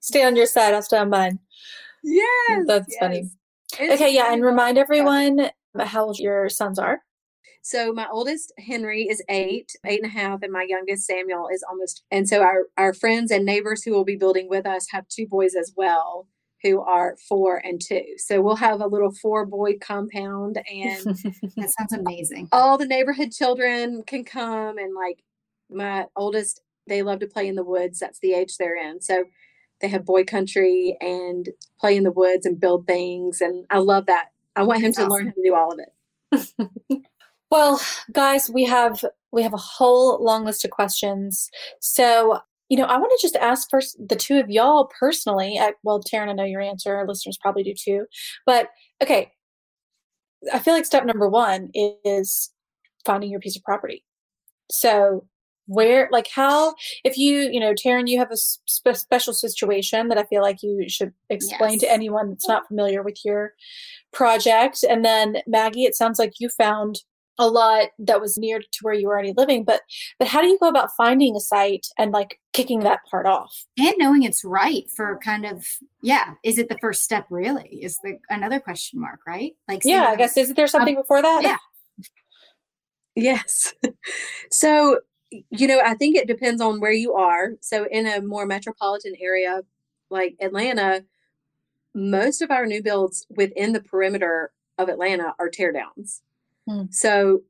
Stay 0.00 0.24
on 0.24 0.34
your 0.34 0.46
side. 0.46 0.72
I'll 0.74 0.82
stay 0.82 0.96
on 0.98 1.10
mine. 1.10 1.38
Yes. 2.04 2.64
That's 2.66 2.96
funny. 2.98 3.30
It's 3.78 4.00
Okay, 4.00 4.14
yeah, 4.14 4.32
and 4.32 4.44
remind 4.44 4.78
everyone 4.78 5.50
how 5.80 6.04
old 6.06 6.18
your 6.18 6.48
sons 6.48 6.78
are. 6.78 7.00
So 7.62 7.92
my 7.92 8.06
oldest 8.12 8.52
Henry 8.58 9.08
is 9.08 9.22
eight, 9.30 9.72
eight 9.86 10.02
and 10.02 10.10
a 10.10 10.14
half, 10.14 10.42
and 10.42 10.52
my 10.52 10.66
youngest 10.68 11.06
Samuel 11.06 11.48
is 11.52 11.64
almost. 11.68 12.04
And 12.10 12.28
so 12.28 12.42
our 12.42 12.66
our 12.76 12.92
friends 12.92 13.30
and 13.30 13.44
neighbors 13.44 13.82
who 13.82 13.92
will 13.92 14.04
be 14.04 14.16
building 14.16 14.48
with 14.48 14.66
us 14.66 14.86
have 14.90 15.08
two 15.08 15.26
boys 15.26 15.54
as 15.54 15.72
well, 15.76 16.28
who 16.62 16.80
are 16.82 17.16
four 17.28 17.56
and 17.64 17.80
two. 17.80 18.04
So 18.18 18.40
we'll 18.42 18.56
have 18.56 18.80
a 18.80 18.86
little 18.86 19.12
four 19.12 19.46
boy 19.46 19.78
compound, 19.80 20.58
and 20.70 21.04
That 21.56 21.70
sounds 21.78 21.94
amazing. 21.94 22.48
all 22.52 22.76
the 22.78 22.86
neighborhood 22.86 23.32
children 23.32 24.02
can 24.06 24.24
come. 24.24 24.76
And 24.78 24.94
like 24.94 25.24
my 25.70 26.04
oldest, 26.16 26.60
they 26.86 27.02
love 27.02 27.20
to 27.20 27.26
play 27.26 27.48
in 27.48 27.54
the 27.54 27.64
woods. 27.64 27.98
That's 27.98 28.18
the 28.20 28.34
age 28.34 28.56
they're 28.58 28.76
in. 28.76 29.00
So 29.00 29.24
they 29.80 29.88
have 29.88 30.04
boy 30.04 30.24
country 30.24 30.96
and 31.00 31.48
play 31.78 31.96
in 31.96 32.04
the 32.04 32.12
woods 32.12 32.46
and 32.46 32.60
build 32.60 32.86
things, 32.86 33.40
and 33.40 33.64
I 33.70 33.78
love 33.78 34.06
that. 34.06 34.26
I 34.56 34.62
want 34.62 34.80
him 34.80 34.92
That's 34.92 34.98
to 34.98 35.06
learn 35.08 35.26
how 35.26 35.32
to 35.32 35.42
do 35.42 35.54
all 35.54 35.72
of 35.72 35.80
it. 35.80 37.00
Well, 37.54 37.80
guys, 38.10 38.50
we 38.52 38.64
have 38.64 39.04
we 39.30 39.44
have 39.44 39.54
a 39.54 39.58
whole 39.58 40.20
long 40.20 40.44
list 40.44 40.64
of 40.64 40.72
questions. 40.72 41.50
So, 41.80 42.40
you 42.68 42.76
know, 42.76 42.82
I 42.82 42.96
want 42.96 43.12
to 43.16 43.22
just 43.22 43.36
ask 43.36 43.70
first 43.70 43.96
the 44.08 44.16
two 44.16 44.40
of 44.40 44.50
y'all 44.50 44.90
personally. 44.98 45.60
Well, 45.84 46.02
Taryn, 46.02 46.28
I 46.28 46.32
know 46.32 46.42
your 46.42 46.60
answer. 46.60 46.96
Our 46.96 47.06
listeners 47.06 47.38
probably 47.40 47.62
do 47.62 47.72
too. 47.72 48.06
But 48.44 48.70
okay, 49.00 49.30
I 50.52 50.58
feel 50.58 50.74
like 50.74 50.84
step 50.84 51.04
number 51.04 51.28
one 51.28 51.70
is 51.74 52.50
finding 53.04 53.30
your 53.30 53.38
piece 53.38 53.56
of 53.56 53.62
property. 53.62 54.04
So, 54.68 55.28
where, 55.66 56.08
like, 56.12 56.28
how, 56.28 56.74
if 57.04 57.16
you, 57.16 57.48
you 57.50 57.60
know, 57.60 57.72
Taryn, 57.72 58.08
you 58.08 58.18
have 58.18 58.30
a 58.30 58.36
spe- 58.36 58.94
special 58.94 59.32
situation 59.32 60.08
that 60.08 60.18
I 60.18 60.24
feel 60.24 60.42
like 60.42 60.62
you 60.62 60.88
should 60.88 61.12
explain 61.30 61.78
to 61.80 61.90
anyone 61.90 62.30
that's 62.30 62.48
not 62.48 62.68
familiar 62.68 63.02
with 63.02 63.18
your 63.24 63.52
project. 64.12 64.84
And 64.88 65.04
then 65.04 65.38
Maggie, 65.46 65.84
it 65.84 65.94
sounds 65.94 66.18
like 66.18 66.34
you 66.38 66.48
found 66.48 67.00
a 67.38 67.48
lot 67.48 67.88
that 67.98 68.20
was 68.20 68.38
near 68.38 68.60
to 68.60 68.78
where 68.82 68.94
you 68.94 69.08
were 69.08 69.14
already 69.14 69.34
living 69.36 69.64
but 69.64 69.80
but 70.20 70.28
how 70.28 70.40
do 70.40 70.46
you 70.46 70.58
go 70.60 70.68
about 70.68 70.94
finding 70.96 71.34
a 71.34 71.40
site 71.40 71.86
and 71.98 72.12
like 72.12 72.38
kicking 72.52 72.80
that 72.80 73.00
part 73.10 73.26
off 73.26 73.64
And 73.76 73.94
knowing 73.98 74.22
it's 74.22 74.44
right 74.44 74.84
for 74.96 75.18
kind 75.18 75.44
of, 75.44 75.66
yeah, 76.00 76.34
is 76.44 76.58
it 76.58 76.68
the 76.68 76.78
first 76.80 77.02
step 77.02 77.26
really? 77.30 77.80
Is 77.82 77.98
the 78.04 78.18
another 78.30 78.60
question 78.60 79.00
mark, 79.00 79.20
right? 79.26 79.52
Like, 79.66 79.82
yeah 79.84 80.04
i 80.04 80.16
guess 80.16 80.36
is 80.36 80.54
there 80.54 80.68
something 80.68 80.96
um, 80.96 81.02
before 81.02 81.22
that 81.22 81.42
yeah. 81.42 81.56
Yes. 83.16 83.74
so, 84.50 85.00
you 85.50 85.66
know, 85.66 85.80
I 85.84 85.94
think 85.94 86.16
it 86.16 86.26
depends 86.26 86.60
on 86.60 86.80
where 86.80 86.92
you 86.92 87.14
are. 87.14 87.52
So, 87.60 87.86
in 87.90 88.06
a 88.06 88.20
more 88.20 88.46
metropolitan 88.46 89.14
area 89.20 89.62
like 90.10 90.36
Atlanta, 90.40 91.04
most 91.94 92.42
of 92.42 92.50
our 92.50 92.66
new 92.66 92.82
builds 92.82 93.26
within 93.30 93.72
the 93.72 93.82
perimeter 93.82 94.52
of 94.78 94.88
Atlanta 94.88 95.34
are 95.38 95.48
tear 95.48 95.72
downs. 95.72 96.22
Hmm. 96.68 96.84
So, 96.90 97.42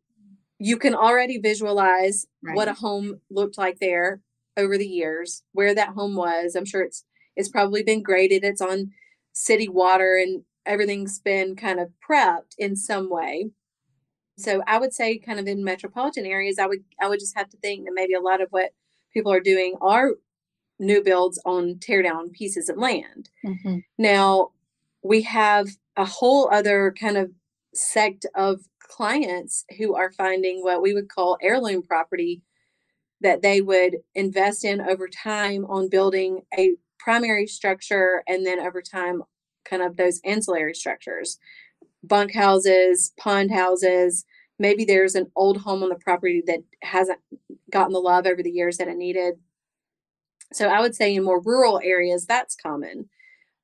you 0.58 0.76
can 0.76 0.94
already 0.94 1.38
visualize 1.38 2.26
what 2.54 2.68
a 2.68 2.74
home 2.74 3.20
looked 3.30 3.58
like 3.58 3.80
there 3.80 4.20
over 4.56 4.78
the 4.78 4.86
years, 4.86 5.42
where 5.52 5.74
that 5.74 5.90
home 5.90 6.14
was. 6.14 6.54
I'm 6.54 6.64
sure 6.64 6.82
it's 6.82 7.04
it's 7.36 7.48
probably 7.48 7.82
been 7.82 8.02
graded. 8.02 8.44
It's 8.44 8.60
on 8.60 8.92
city 9.32 9.68
water 9.68 10.16
and 10.16 10.44
everything's 10.64 11.18
been 11.18 11.56
kind 11.56 11.80
of 11.80 11.90
prepped 12.08 12.54
in 12.58 12.76
some 12.76 13.10
way. 13.10 13.50
So 14.36 14.62
I 14.66 14.78
would 14.78 14.92
say 14.92 15.18
kind 15.18 15.38
of 15.38 15.46
in 15.46 15.64
metropolitan 15.64 16.26
areas, 16.26 16.58
I 16.58 16.66
would 16.66 16.84
I 17.00 17.08
would 17.08 17.20
just 17.20 17.36
have 17.36 17.48
to 17.50 17.56
think 17.58 17.84
that 17.84 17.94
maybe 17.94 18.14
a 18.14 18.20
lot 18.20 18.40
of 18.40 18.48
what 18.50 18.72
people 19.12 19.32
are 19.32 19.40
doing 19.40 19.76
are 19.80 20.12
new 20.78 21.02
builds 21.02 21.40
on 21.44 21.78
tear 21.78 22.02
down 22.02 22.30
pieces 22.30 22.68
of 22.68 22.76
land. 22.76 23.30
Mm-hmm. 23.44 23.78
Now 23.98 24.50
we 25.02 25.22
have 25.22 25.68
a 25.96 26.04
whole 26.04 26.48
other 26.52 26.94
kind 26.98 27.16
of 27.16 27.30
sect 27.72 28.26
of 28.34 28.62
clients 28.80 29.64
who 29.78 29.94
are 29.94 30.12
finding 30.12 30.62
what 30.62 30.82
we 30.82 30.94
would 30.94 31.08
call 31.08 31.38
heirloom 31.40 31.82
property 31.82 32.42
that 33.20 33.42
they 33.42 33.60
would 33.60 33.98
invest 34.14 34.64
in 34.64 34.80
over 34.80 35.08
time 35.08 35.64
on 35.66 35.88
building 35.88 36.42
a 36.58 36.74
primary 36.98 37.46
structure 37.46 38.22
and 38.26 38.44
then 38.44 38.58
over 38.58 38.82
time 38.82 39.22
kind 39.64 39.82
of 39.82 39.96
those 39.96 40.20
ancillary 40.24 40.74
structures 40.74 41.38
bunk 42.06 42.34
houses 42.34 43.12
pond 43.18 43.50
houses. 43.52 44.24
Maybe 44.58 44.84
there's 44.84 45.14
an 45.14 45.30
old 45.36 45.58
home 45.58 45.82
on 45.82 45.88
the 45.88 45.96
property 45.96 46.42
that 46.46 46.60
hasn't 46.82 47.18
gotten 47.70 47.92
the 47.92 47.98
love 47.98 48.26
over 48.26 48.42
the 48.42 48.50
years 48.50 48.76
that 48.76 48.88
it 48.88 48.96
needed. 48.96 49.34
So 50.52 50.68
i 50.68 50.80
would 50.80 50.94
say 50.94 51.14
in 51.14 51.24
more 51.24 51.40
rural 51.40 51.80
areas 51.82 52.26
that's 52.26 52.56
common. 52.56 53.08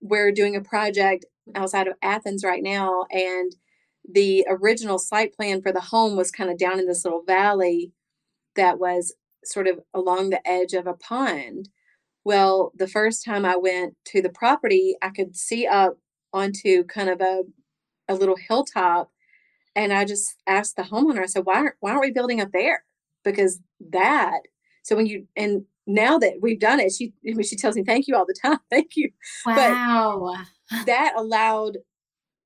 We're 0.00 0.32
doing 0.32 0.56
a 0.56 0.60
project 0.62 1.26
outside 1.54 1.86
of 1.86 1.94
athens 2.02 2.44
right 2.44 2.62
now 2.62 3.04
and 3.10 3.54
the 4.08 4.46
original 4.48 4.98
site 4.98 5.34
plan 5.34 5.62
for 5.62 5.72
the 5.72 5.80
home 5.80 6.16
was 6.16 6.30
kind 6.30 6.50
of 6.50 6.58
down 6.58 6.78
in 6.78 6.86
this 6.86 7.04
little 7.04 7.22
valley 7.22 7.92
that 8.56 8.78
was 8.78 9.14
sort 9.44 9.68
of 9.68 9.80
along 9.94 10.30
the 10.30 10.46
edge 10.48 10.72
of 10.72 10.86
a 10.86 10.94
pond. 10.94 11.68
Well, 12.24 12.72
the 12.76 12.88
first 12.88 13.24
time 13.24 13.44
I 13.44 13.56
went 13.56 13.94
to 14.06 14.20
the 14.20 14.30
property, 14.30 14.96
I 15.00 15.10
could 15.10 15.36
see 15.36 15.66
up 15.66 15.98
onto 16.32 16.84
kind 16.84 17.08
of 17.08 17.20
a 17.20 17.42
a 18.10 18.14
little 18.14 18.36
hilltop 18.36 19.10
and 19.76 19.92
I 19.92 20.04
just 20.04 20.36
asked 20.46 20.76
the 20.76 20.82
homeowner, 20.82 21.22
I 21.22 21.26
said, 21.26 21.46
why 21.46 21.54
aren't, 21.54 21.76
why 21.80 21.90
aren't 21.90 22.02
we 22.02 22.10
building 22.10 22.40
up 22.40 22.50
there? 22.52 22.84
Because 23.24 23.60
that, 23.90 24.40
so 24.82 24.96
when 24.96 25.06
you, 25.06 25.26
and 25.36 25.64
now 25.86 26.18
that 26.18 26.34
we've 26.40 26.60
done 26.60 26.80
it, 26.80 26.92
she, 26.92 27.12
she 27.42 27.56
tells 27.56 27.76
me, 27.76 27.84
thank 27.84 28.08
you 28.08 28.16
all 28.16 28.26
the 28.26 28.36
time. 28.40 28.58
Thank 28.70 28.96
you. 28.96 29.10
Wow. 29.46 30.34
But 30.70 30.86
that 30.86 31.14
allowed 31.16 31.78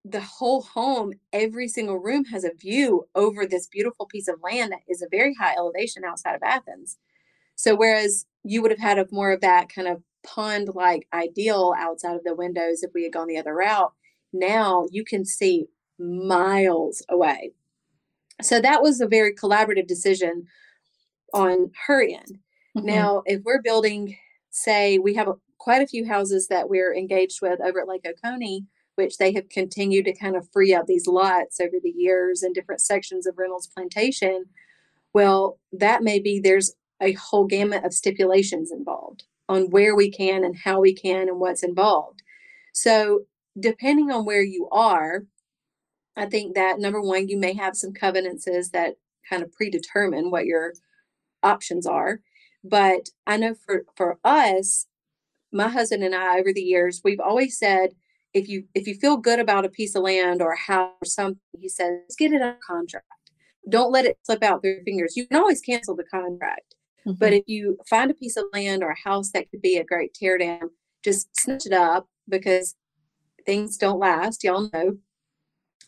the 0.04 0.20
whole 0.20 0.62
home, 0.62 1.14
every 1.32 1.68
single 1.68 1.98
room 1.98 2.26
has 2.26 2.44
a 2.44 2.52
view 2.54 3.06
over 3.14 3.46
this 3.46 3.66
beautiful 3.66 4.06
piece 4.06 4.28
of 4.28 4.40
land 4.42 4.72
that 4.72 4.80
is 4.88 5.02
a 5.02 5.08
very 5.10 5.34
high 5.34 5.54
elevation 5.56 6.04
outside 6.04 6.34
of 6.34 6.42
Athens. 6.42 6.98
So 7.54 7.74
whereas 7.74 8.26
you 8.42 8.60
would 8.60 8.70
have 8.70 8.80
had 8.80 8.98
a 8.98 9.06
more 9.10 9.32
of 9.32 9.40
that 9.40 9.68
kind 9.68 9.88
of 9.88 10.02
pond 10.24 10.70
like 10.74 11.06
ideal 11.12 11.74
outside 11.78 12.16
of 12.16 12.24
the 12.24 12.34
windows 12.34 12.82
if 12.82 12.92
we 12.94 13.04
had 13.04 13.12
gone 13.12 13.28
the 13.28 13.38
other 13.38 13.54
route, 13.54 13.92
now 14.34 14.86
you 14.90 15.04
can 15.04 15.24
see 15.24 15.66
miles 15.98 17.02
away. 17.08 17.52
So 18.42 18.60
that 18.60 18.82
was 18.82 19.00
a 19.00 19.06
very 19.06 19.34
collaborative 19.34 19.86
decision 19.86 20.46
on 21.32 21.70
her 21.86 22.02
end. 22.02 22.38
Mm-hmm. 22.76 22.86
Now, 22.86 23.22
if 23.26 23.42
we're 23.44 23.62
building, 23.62 24.16
say, 24.50 24.98
we 24.98 25.14
have 25.14 25.28
a, 25.28 25.34
quite 25.58 25.82
a 25.82 25.86
few 25.86 26.06
houses 26.06 26.48
that 26.48 26.68
we're 26.68 26.94
engaged 26.94 27.40
with 27.40 27.60
over 27.60 27.80
at 27.80 27.88
Lake 27.88 28.04
Oconee 28.06 28.66
which 28.96 29.18
they 29.18 29.32
have 29.32 29.48
continued 29.48 30.04
to 30.04 30.14
kind 30.14 30.36
of 30.36 30.48
free 30.52 30.74
up 30.74 30.86
these 30.86 31.06
lots 31.06 31.60
over 31.60 31.76
the 31.82 31.92
years 31.94 32.42
in 32.42 32.52
different 32.52 32.80
sections 32.80 33.26
of 33.26 33.38
Reynolds 33.38 33.66
Plantation. 33.66 34.46
Well, 35.12 35.58
that 35.72 36.02
may 36.02 36.18
be 36.18 36.38
there's 36.38 36.74
a 37.00 37.12
whole 37.12 37.46
gamut 37.46 37.84
of 37.84 37.92
stipulations 37.92 38.70
involved 38.70 39.24
on 39.48 39.70
where 39.70 39.94
we 39.94 40.10
can 40.10 40.44
and 40.44 40.56
how 40.56 40.80
we 40.80 40.94
can 40.94 41.28
and 41.28 41.38
what's 41.40 41.62
involved. 41.62 42.22
So, 42.72 43.20
depending 43.58 44.10
on 44.10 44.24
where 44.24 44.42
you 44.42 44.68
are, 44.70 45.24
I 46.16 46.26
think 46.26 46.54
that 46.54 46.78
number 46.78 47.00
one, 47.00 47.28
you 47.28 47.38
may 47.38 47.54
have 47.54 47.76
some 47.76 47.92
covenances 47.92 48.70
that 48.70 48.94
kind 49.28 49.42
of 49.42 49.52
predetermine 49.52 50.30
what 50.30 50.46
your 50.46 50.74
options 51.42 51.86
are. 51.86 52.20
But 52.62 53.10
I 53.26 53.36
know 53.36 53.54
for, 53.54 53.84
for 53.96 54.18
us, 54.24 54.86
my 55.52 55.68
husband 55.68 56.02
and 56.02 56.14
I, 56.14 56.38
over 56.38 56.52
the 56.52 56.62
years, 56.62 57.00
we've 57.04 57.20
always 57.20 57.58
said 57.58 57.90
if 58.32 58.48
you 58.48 58.64
if 58.74 58.88
you 58.88 58.94
feel 58.96 59.16
good 59.16 59.38
about 59.38 59.64
a 59.64 59.68
piece 59.68 59.94
of 59.94 60.02
land 60.02 60.42
or 60.42 60.52
a 60.52 60.58
house 60.58 60.90
or 61.00 61.06
something, 61.06 61.40
he 61.58 61.68
says, 61.68 62.00
get 62.18 62.32
it 62.32 62.42
on 62.42 62.56
contract. 62.66 63.06
Don't 63.68 63.92
let 63.92 64.04
it 64.04 64.18
slip 64.24 64.42
out 64.42 64.60
through 64.60 64.74
your 64.74 64.84
fingers. 64.84 65.16
You 65.16 65.26
can 65.26 65.38
always 65.38 65.60
cancel 65.60 65.94
the 65.94 66.04
contract. 66.04 66.74
Mm-hmm. 67.06 67.18
But 67.18 67.32
if 67.32 67.44
you 67.46 67.78
find 67.88 68.10
a 68.10 68.14
piece 68.14 68.36
of 68.36 68.44
land 68.52 68.82
or 68.82 68.90
a 68.90 69.08
house 69.08 69.30
that 69.30 69.50
could 69.50 69.62
be 69.62 69.76
a 69.76 69.84
great 69.84 70.14
tear 70.14 70.36
down, 70.36 70.70
just 71.04 71.28
snatch 71.36 71.66
it 71.66 71.72
up 71.72 72.08
because 72.28 72.74
things 73.44 73.76
don't 73.76 73.98
last, 73.98 74.44
y'all 74.44 74.70
know. 74.72 74.98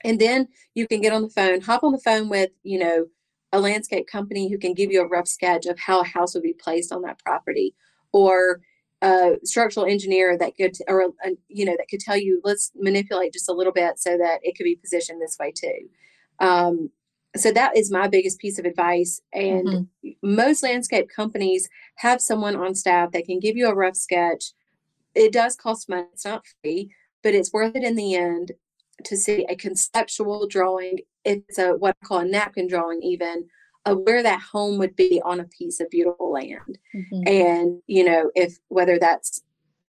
And 0.05 0.21
then 0.21 0.49
you 0.75 0.87
can 0.87 1.01
get 1.01 1.13
on 1.13 1.23
the 1.23 1.29
phone, 1.29 1.61
hop 1.61 1.83
on 1.83 1.93
the 1.93 1.99
phone 1.99 2.29
with, 2.29 2.51
you 2.63 2.79
know, 2.79 3.07
a 3.53 3.61
landscape 3.61 4.07
company 4.07 4.51
who 4.51 4.59
can 4.59 4.75
give 4.75 4.91
you 4.91 5.01
a 5.01 5.09
rough 5.09 5.29
sketch 5.29 5.67
of 5.67 5.79
how 5.79 6.01
a 6.01 6.05
house 6.05 6.35
would 6.35 6.43
be 6.43 6.53
placed 6.53 6.93
on 6.93 7.03
that 7.03 7.19
property. 7.19 7.75
Or 8.13 8.61
a 9.03 9.37
structural 9.45 9.87
engineer 9.87 10.39
that 10.39 10.57
could 10.57 10.77
or 10.89 11.03
a, 11.03 11.31
you 11.49 11.67
know 11.67 11.77
that 11.77 11.89
could 11.89 12.01
tell 12.01 12.17
you 12.17 12.41
let's 12.45 12.73
manipulate 12.75 13.33
just 13.33 13.49
a 13.49 13.53
little 13.53 13.73
bit 13.73 13.99
so 13.99 14.17
that 14.17 14.41
it 14.43 14.57
could 14.57 14.65
be 14.65 14.77
positioned 14.77 15.21
this 15.21 15.37
way 15.39 15.53
too. 15.53 15.89
Um, 16.39 16.91
so 17.37 17.53
that 17.53 17.77
is 17.77 17.93
my 17.93 18.09
biggest 18.09 18.39
piece 18.39 18.59
of 18.59 18.65
advice. 18.65 19.21
And 19.33 19.69
mm-hmm. 19.69 20.11
most 20.23 20.63
landscape 20.63 21.11
companies 21.15 21.69
have 21.97 22.23
someone 22.23 22.57
on 22.57 22.75
staff 22.75 23.13
that 23.13 23.27
can 23.27 23.39
give 23.39 23.57
you 23.57 23.69
a 23.69 23.75
rough 23.75 23.97
sketch. 23.97 24.53
It 25.15 25.33
does 25.33 25.57
cost 25.57 25.89
money. 25.89 26.07
It's 26.13 26.25
not 26.25 26.45
free 26.63 26.91
but 27.26 27.35
it's 27.35 27.52
worth 27.52 27.75
it 27.75 27.83
in 27.83 27.97
the 27.97 28.14
end 28.14 28.52
to 29.04 29.16
see 29.16 29.45
a 29.49 29.56
conceptual 29.56 30.47
drawing 30.47 31.00
it's 31.25 31.59
a 31.59 31.73
what 31.73 31.97
i 32.02 32.06
call 32.06 32.18
a 32.18 32.25
napkin 32.25 32.68
drawing 32.68 33.02
even 33.02 33.45
of 33.87 34.00
where 34.04 34.23
that 34.23 34.42
home 34.42 34.78
would 34.78 34.97
be 34.97 35.23
on 35.25 35.40
a 35.40 35.45
piece 35.45 35.80
of 35.80 35.88
beautiful 35.88 36.33
land. 36.33 36.78
Mm-hmm. 36.95 37.23
And, 37.26 37.83
you 37.87 38.04
know, 38.04 38.33
if 38.35 38.59
whether 38.68 38.99
that's 38.99 39.42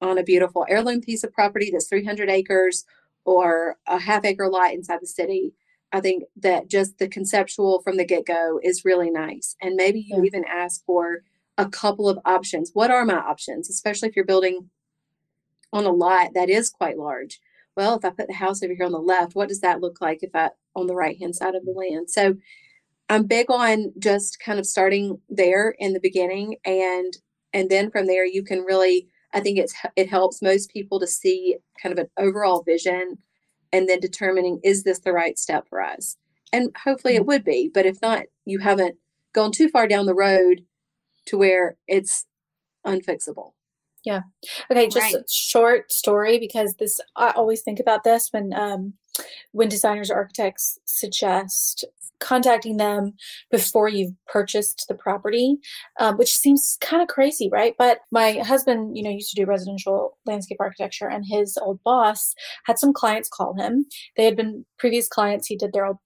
on 0.02 0.18
a 0.18 0.24
beautiful 0.24 0.66
heirloom 0.70 1.00
piece 1.00 1.24
of 1.24 1.32
property 1.32 1.72
that's 1.72 1.88
300 1.88 2.30
acres 2.30 2.84
or 3.24 3.78
a 3.88 3.98
half 3.98 4.26
acre 4.26 4.50
lot 4.50 4.74
inside 4.74 5.00
the 5.02 5.08
city, 5.08 5.54
I 5.94 6.02
think 6.02 6.24
that 6.36 6.70
just 6.70 7.00
the 7.00 7.08
conceptual 7.08 7.82
from 7.82 7.96
the 7.96 8.06
get 8.06 8.26
go 8.26 8.60
is 8.62 8.84
really 8.84 9.10
nice. 9.10 9.56
And 9.62 9.76
maybe 9.76 10.02
you 10.02 10.18
yeah. 10.18 10.24
even 10.24 10.44
ask 10.46 10.84
for 10.86 11.24
a 11.58 11.70
couple 11.70 12.10
of 12.10 12.20
options. 12.26 12.72
What 12.74 12.92
are 12.92 13.06
my 13.06 13.16
options, 13.16 13.70
especially 13.70 14.10
if 14.10 14.16
you're 14.18 14.26
building 14.26 14.70
on 15.76 15.86
a 15.86 15.92
lot 15.92 16.34
that 16.34 16.50
is 16.50 16.70
quite 16.70 16.98
large? 16.98 17.40
Well, 17.76 17.96
if 17.98 18.06
I 18.06 18.10
put 18.10 18.28
the 18.28 18.34
house 18.34 18.64
over 18.64 18.74
here 18.74 18.86
on 18.86 18.94
the 18.94 19.00
left, 19.00 19.36
what 19.36 19.50
does 19.50 19.62
that 19.62 19.82
look 19.82 20.00
like 20.02 20.20
if 20.22 20.32
I 20.34 20.52
on 20.76 20.88
the 20.88 20.96
right 20.96 21.18
hand 21.18 21.36
side 21.36 21.56
of 21.56 21.66
the 21.66 21.72
land? 21.72 22.10
So 22.10 22.36
I'm 23.10 23.28
big 23.28 23.52
on 23.52 23.94
just 24.00 24.40
kind 24.40 24.58
of 24.58 24.66
starting 24.66 25.20
there 25.30 25.76
in 25.78 25.94
the 25.94 26.00
beginning 26.00 26.56
and 26.66 27.18
and 27.54 27.70
then 27.70 27.92
from 27.92 28.08
there 28.08 28.26
you 28.26 28.44
can 28.44 28.62
really 28.62 29.08
I 29.34 29.42
think 29.42 29.60
it's 29.60 29.76
it 29.96 30.10
helps 30.10 30.42
most 30.42 30.72
people 30.72 31.00
to 31.00 31.08
see 31.08 31.58
kind 31.82 31.94
of 31.94 32.00
an 32.00 32.10
overall 32.18 32.64
vision 32.64 33.18
and 33.72 33.90
then 33.90 34.00
determining 34.00 34.60
is 34.64 34.84
this 34.84 35.00
the 35.00 35.12
right 35.12 35.38
step 35.38 35.68
for 35.68 35.82
us. 35.82 36.18
And 36.54 36.76
hopefully 36.84 37.16
it 37.16 37.20
mm-hmm. 37.20 37.28
would 37.28 37.44
be, 37.44 37.70
but 37.74 37.86
if 37.86 38.02
not, 38.02 38.24
you 38.46 38.60
haven't 38.60 38.96
gone 39.34 39.52
too 39.52 39.68
far 39.68 39.88
down 39.88 40.06
the 40.06 40.16
road 40.16 40.62
to 41.26 41.38
where 41.38 41.76
it's 41.88 42.26
unfixable. 42.86 43.52
Yeah. 44.06 44.22
Okay, 44.72 44.86
just 44.88 44.98
right. 44.98 45.16
a 45.16 45.24
short 45.30 45.92
story 45.92 46.40
because 46.40 46.76
this 46.76 47.00
I 47.16 47.32
always 47.32 47.62
think 47.62 47.80
about 47.80 48.04
this 48.04 48.30
when 48.32 48.54
um 48.54 48.94
when 49.52 49.70
designers 49.70 50.12
or 50.12 50.16
architects 50.16 50.78
suggest 50.86 51.86
contacting 52.20 52.78
them 52.78 53.14
before 53.52 53.90
you've 53.90 54.14
purchased 54.28 54.86
the 54.88 54.96
property, 54.96 55.58
um, 56.00 56.18
which 56.18 56.36
seems 56.36 56.78
kind 56.82 57.02
of 57.02 57.08
crazy, 57.08 57.50
right? 57.52 57.76
But 57.78 58.00
my 58.12 58.34
husband, 58.34 58.96
you 58.96 59.04
know, 59.04 59.10
used 59.10 59.32
to 59.32 59.42
do 59.42 59.46
residential 59.46 60.18
landscape 60.26 60.58
architecture, 60.60 61.08
and 61.08 61.26
his 61.28 61.58
old 61.62 61.82
boss 61.84 62.34
had 62.66 62.80
some 62.80 62.94
clients 62.94 63.30
call 63.30 63.56
him. 63.56 63.86
They 64.18 64.26
had 64.26 64.36
been 64.36 64.66
previous 64.80 65.08
clients. 65.08 65.48
He 65.48 65.58
did 65.58 65.74
their 65.74 65.86
old, 65.86 65.98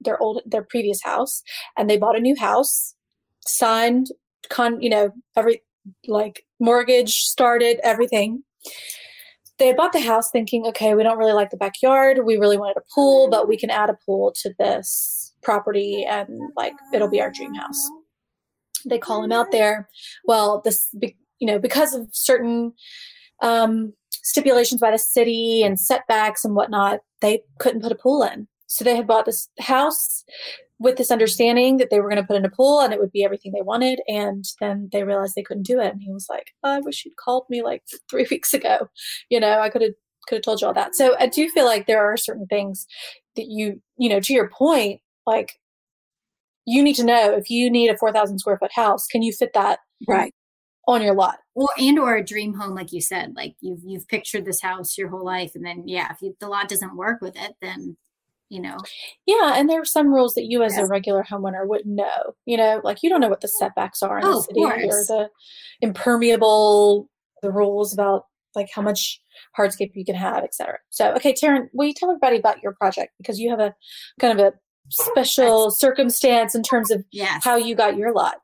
their 0.00 0.20
old, 0.22 0.42
their 0.46 0.62
previous 0.62 1.02
house, 1.02 1.42
and 1.76 1.88
they 1.88 1.98
bought 1.98 2.16
a 2.16 2.20
new 2.20 2.36
house, 2.36 2.94
signed, 3.40 4.08
con, 4.48 4.80
you 4.80 4.90
know, 4.90 5.10
every 5.36 5.62
like 6.06 6.44
mortgage 6.60 7.20
started, 7.20 7.80
everything 7.82 8.42
they 9.58 9.72
bought 9.72 9.92
the 9.92 10.00
house 10.00 10.30
thinking, 10.30 10.66
okay, 10.66 10.94
we 10.94 11.02
don't 11.02 11.18
really 11.18 11.32
like 11.32 11.50
the 11.50 11.56
backyard. 11.56 12.20
We 12.24 12.36
really 12.36 12.56
wanted 12.56 12.76
a 12.76 12.94
pool, 12.94 13.28
but 13.28 13.48
we 13.48 13.56
can 13.56 13.70
add 13.70 13.90
a 13.90 13.98
pool 14.06 14.32
to 14.42 14.54
this 14.58 15.34
property 15.42 16.04
and 16.08 16.28
like 16.56 16.74
it'll 16.92 17.10
be 17.10 17.20
our 17.20 17.30
dream 17.30 17.54
house. 17.54 17.90
They 18.88 18.98
call 18.98 19.22
him 19.22 19.32
out 19.32 19.50
there. 19.50 19.88
Well, 20.24 20.62
this, 20.64 20.88
you 21.40 21.46
know, 21.46 21.58
because 21.58 21.92
of 21.92 22.08
certain 22.12 22.72
um, 23.42 23.92
stipulations 24.10 24.80
by 24.80 24.92
the 24.92 24.98
city 24.98 25.62
and 25.62 25.78
setbacks 25.78 26.44
and 26.44 26.54
whatnot, 26.54 27.00
they 27.20 27.42
couldn't 27.58 27.82
put 27.82 27.92
a 27.92 27.96
pool 27.96 28.22
in. 28.22 28.46
So 28.68 28.84
they 28.84 28.96
had 28.96 29.06
bought 29.06 29.24
this 29.24 29.48
house 29.58 30.24
with 30.78 30.96
this 30.96 31.10
understanding 31.10 31.78
that 31.78 31.90
they 31.90 31.98
were 31.98 32.08
going 32.08 32.22
to 32.22 32.26
put 32.26 32.36
in 32.36 32.44
a 32.44 32.50
pool 32.50 32.80
and 32.80 32.92
it 32.92 33.00
would 33.00 33.10
be 33.10 33.24
everything 33.24 33.52
they 33.52 33.62
wanted. 33.62 34.00
And 34.06 34.44
then 34.60 34.88
they 34.92 35.02
realized 35.02 35.34
they 35.34 35.42
couldn't 35.42 35.66
do 35.66 35.80
it. 35.80 35.92
And 35.92 36.00
he 36.00 36.12
was 36.12 36.26
like, 36.28 36.52
I 36.62 36.78
wish 36.78 37.04
you'd 37.04 37.16
called 37.16 37.46
me 37.50 37.62
like 37.62 37.82
three 38.10 38.26
weeks 38.30 38.54
ago. 38.54 38.88
You 39.28 39.40
know, 39.40 39.58
I 39.58 39.68
could 39.70 39.82
have 39.82 39.94
could 40.28 40.36
have 40.36 40.42
told 40.42 40.60
you 40.60 40.66
all 40.66 40.74
that. 40.74 40.94
So 40.94 41.16
I 41.18 41.26
do 41.26 41.48
feel 41.48 41.64
like 41.64 41.86
there 41.86 42.04
are 42.04 42.16
certain 42.16 42.46
things 42.46 42.86
that 43.34 43.46
you, 43.48 43.80
you 43.96 44.10
know, 44.10 44.20
to 44.20 44.32
your 44.34 44.50
point, 44.50 45.00
like 45.26 45.58
you 46.66 46.82
need 46.82 46.96
to 46.96 47.04
know 47.04 47.32
if 47.34 47.48
you 47.48 47.70
need 47.70 47.88
a 47.88 47.96
4,000 47.96 48.38
square 48.38 48.58
foot 48.58 48.72
house, 48.72 49.06
can 49.06 49.22
you 49.22 49.32
fit 49.32 49.52
that 49.54 49.78
right 50.06 50.34
on 50.86 51.00
your 51.00 51.14
lot? 51.14 51.38
Well, 51.54 51.70
and 51.78 51.98
or 51.98 52.16
a 52.16 52.24
dream 52.24 52.52
home, 52.52 52.74
like 52.74 52.92
you 52.92 53.00
said, 53.00 53.32
like 53.34 53.54
you've 53.60 53.80
you've 53.84 54.06
pictured 54.06 54.44
this 54.44 54.60
house 54.60 54.98
your 54.98 55.08
whole 55.08 55.24
life, 55.24 55.52
and 55.54 55.64
then 55.64 55.84
yeah, 55.86 56.12
if 56.12 56.20
you, 56.20 56.36
the 56.40 56.48
lot 56.48 56.68
doesn't 56.68 56.96
work 56.96 57.22
with 57.22 57.36
it, 57.36 57.54
then 57.62 57.96
you 58.48 58.60
know. 58.60 58.76
Yeah, 59.26 59.54
and 59.56 59.68
there 59.68 59.80
are 59.80 59.84
some 59.84 60.08
rules 60.12 60.34
that 60.34 60.44
you 60.44 60.62
as 60.62 60.76
Yes. 60.76 60.84
a 60.84 60.86
regular 60.86 61.22
homeowner 61.24 61.66
wouldn't 61.66 61.94
know. 61.94 62.34
You 62.46 62.56
know, 62.56 62.80
like 62.84 63.02
you 63.02 63.10
don't 63.10 63.20
know 63.20 63.28
what 63.28 63.40
the 63.40 63.48
setbacks 63.48 64.02
are 64.02 64.18
in 64.18 64.24
Oh, 64.24 64.34
the 64.36 64.42
city 64.42 64.60
or 64.62 65.04
the 65.06 65.30
impermeable, 65.80 67.08
the 67.42 67.50
rules 67.50 67.92
about 67.92 68.24
like 68.54 68.68
how 68.74 68.82
much 68.82 69.20
hardscape 69.56 69.92
you 69.94 70.04
can 70.04 70.14
have, 70.14 70.42
et 70.42 70.54
cetera. 70.54 70.78
So, 70.90 71.12
okay, 71.14 71.32
Taryn, 71.32 71.68
will 71.72 71.86
you 71.86 71.94
tell 71.94 72.10
everybody 72.10 72.36
about 72.38 72.62
your 72.62 72.72
project 72.74 73.12
because 73.18 73.38
you 73.38 73.50
have 73.50 73.60
a 73.60 73.74
kind 74.20 74.38
of 74.38 74.44
a 74.44 74.54
special 74.90 75.70
circumstance 75.70 76.54
in 76.54 76.62
terms 76.62 76.90
of 76.90 77.04
Yes. 77.12 77.44
how 77.44 77.56
you 77.56 77.74
got 77.74 77.96
your 77.96 78.12
lot. 78.12 78.36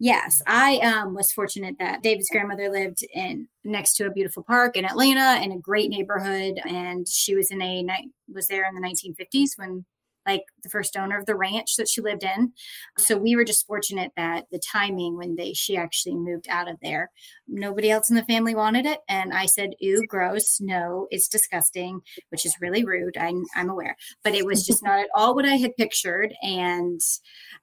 Yes, 0.00 0.40
I 0.46 0.78
um, 0.78 1.14
was 1.14 1.32
fortunate 1.32 1.76
that 1.80 2.02
David's 2.02 2.30
grandmother 2.30 2.70
lived 2.70 3.04
in 3.12 3.48
next 3.64 3.94
to 3.96 4.06
a 4.06 4.12
beautiful 4.12 4.44
park 4.44 4.76
in 4.76 4.84
Atlanta 4.84 5.42
in 5.42 5.50
a 5.50 5.58
great 5.58 5.90
neighborhood, 5.90 6.60
and 6.64 7.06
she 7.08 7.34
was 7.34 7.50
in 7.50 7.60
a 7.60 7.82
ni- 7.82 8.10
was 8.32 8.46
there 8.46 8.64
in 8.64 8.74
the 8.74 8.80
1950s 8.80 9.50
when 9.56 9.84
like 10.28 10.44
the 10.62 10.68
first 10.68 10.96
owner 10.96 11.18
of 11.18 11.26
the 11.26 11.34
ranch 11.34 11.76
that 11.76 11.88
she 11.88 12.00
lived 12.00 12.22
in. 12.22 12.52
So 12.98 13.16
we 13.16 13.34
were 13.36 13.44
just 13.44 13.66
fortunate 13.66 14.12
that 14.16 14.44
the 14.52 14.60
timing 14.60 15.16
when 15.16 15.36
they 15.36 15.52
she 15.52 15.76
actually 15.76 16.16
moved 16.16 16.46
out 16.48 16.70
of 16.70 16.76
there, 16.82 17.10
nobody 17.48 17.90
else 17.90 18.10
in 18.10 18.16
the 18.16 18.24
family 18.24 18.54
wanted 18.54 18.86
it, 18.86 19.00
and 19.08 19.32
I 19.32 19.46
said, 19.46 19.70
"Ooh, 19.84 20.04
gross! 20.06 20.60
No, 20.60 21.06
it's 21.10 21.28
disgusting," 21.28 22.00
which 22.30 22.44
is 22.46 22.56
really 22.60 22.84
rude. 22.84 23.16
I'm 23.16 23.44
I'm 23.56 23.70
aware, 23.70 23.96
but 24.22 24.34
it 24.34 24.44
was 24.44 24.66
just 24.66 24.82
not 24.82 25.00
at 25.00 25.08
all 25.14 25.34
what 25.34 25.46
I 25.46 25.56
had 25.56 25.76
pictured, 25.76 26.34
and 26.42 27.00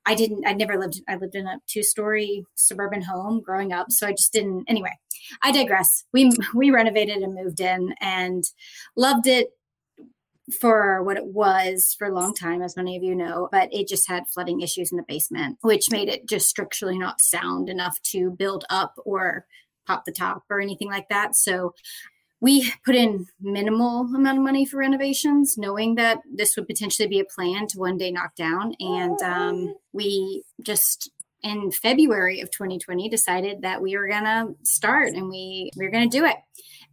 I 0.05 0.15
didn't, 0.15 0.45
I 0.45 0.53
never 0.53 0.77
lived, 0.77 1.01
I 1.07 1.15
lived 1.15 1.35
in 1.35 1.47
a 1.47 1.59
two 1.67 1.83
story 1.83 2.45
suburban 2.55 3.01
home 3.01 3.41
growing 3.41 3.73
up. 3.73 3.91
So 3.91 4.07
I 4.07 4.11
just 4.11 4.33
didn't, 4.33 4.65
anyway, 4.67 4.91
I 5.41 5.51
digress. 5.51 6.03
We, 6.13 6.31
we 6.53 6.71
renovated 6.71 7.17
and 7.17 7.33
moved 7.33 7.59
in 7.59 7.93
and 8.01 8.43
loved 8.95 9.27
it 9.27 9.49
for 10.59 11.01
what 11.03 11.17
it 11.17 11.25
was 11.25 11.95
for 11.97 12.07
a 12.07 12.13
long 12.13 12.33
time, 12.33 12.61
as 12.61 12.77
many 12.77 12.95
of 12.95 13.03
you 13.03 13.15
know, 13.15 13.49
but 13.51 13.73
it 13.73 13.87
just 13.87 14.07
had 14.07 14.27
flooding 14.27 14.61
issues 14.61 14.91
in 14.91 14.97
the 14.97 15.03
basement, 15.07 15.57
which 15.61 15.91
made 15.91 16.07
it 16.07 16.27
just 16.27 16.47
structurally 16.47 16.97
not 16.97 17.19
sound 17.19 17.69
enough 17.69 17.99
to 18.03 18.31
build 18.31 18.65
up 18.69 18.93
or 19.05 19.45
pop 19.87 20.05
the 20.05 20.11
top 20.11 20.43
or 20.49 20.61
anything 20.61 20.89
like 20.89 21.09
that. 21.09 21.35
So 21.35 21.73
we 22.41 22.71
put 22.85 22.95
in 22.95 23.25
minimal 23.41 24.01
amount 24.01 24.37
of 24.37 24.43
money 24.43 24.65
for 24.65 24.77
renovations, 24.77 25.57
knowing 25.57 25.95
that 25.95 26.19
this 26.31 26.55
would 26.55 26.67
potentially 26.67 27.07
be 27.07 27.19
a 27.19 27.25
plan 27.25 27.65
to 27.67 27.79
one 27.79 27.97
day 27.97 28.11
knock 28.11 28.35
down. 28.35 28.75
And 28.79 29.19
um, 29.21 29.75
we 29.93 30.43
just 30.61 31.09
in 31.41 31.71
February 31.71 32.41
of 32.41 32.49
2020 32.51 33.07
decided 33.07 33.61
that 33.61 33.81
we 33.81 33.95
were 33.95 34.07
gonna 34.07 34.47
start 34.63 35.13
and 35.13 35.29
we 35.29 35.69
we 35.77 35.85
were 35.85 35.91
gonna 35.91 36.07
do 36.07 36.25
it. 36.25 36.37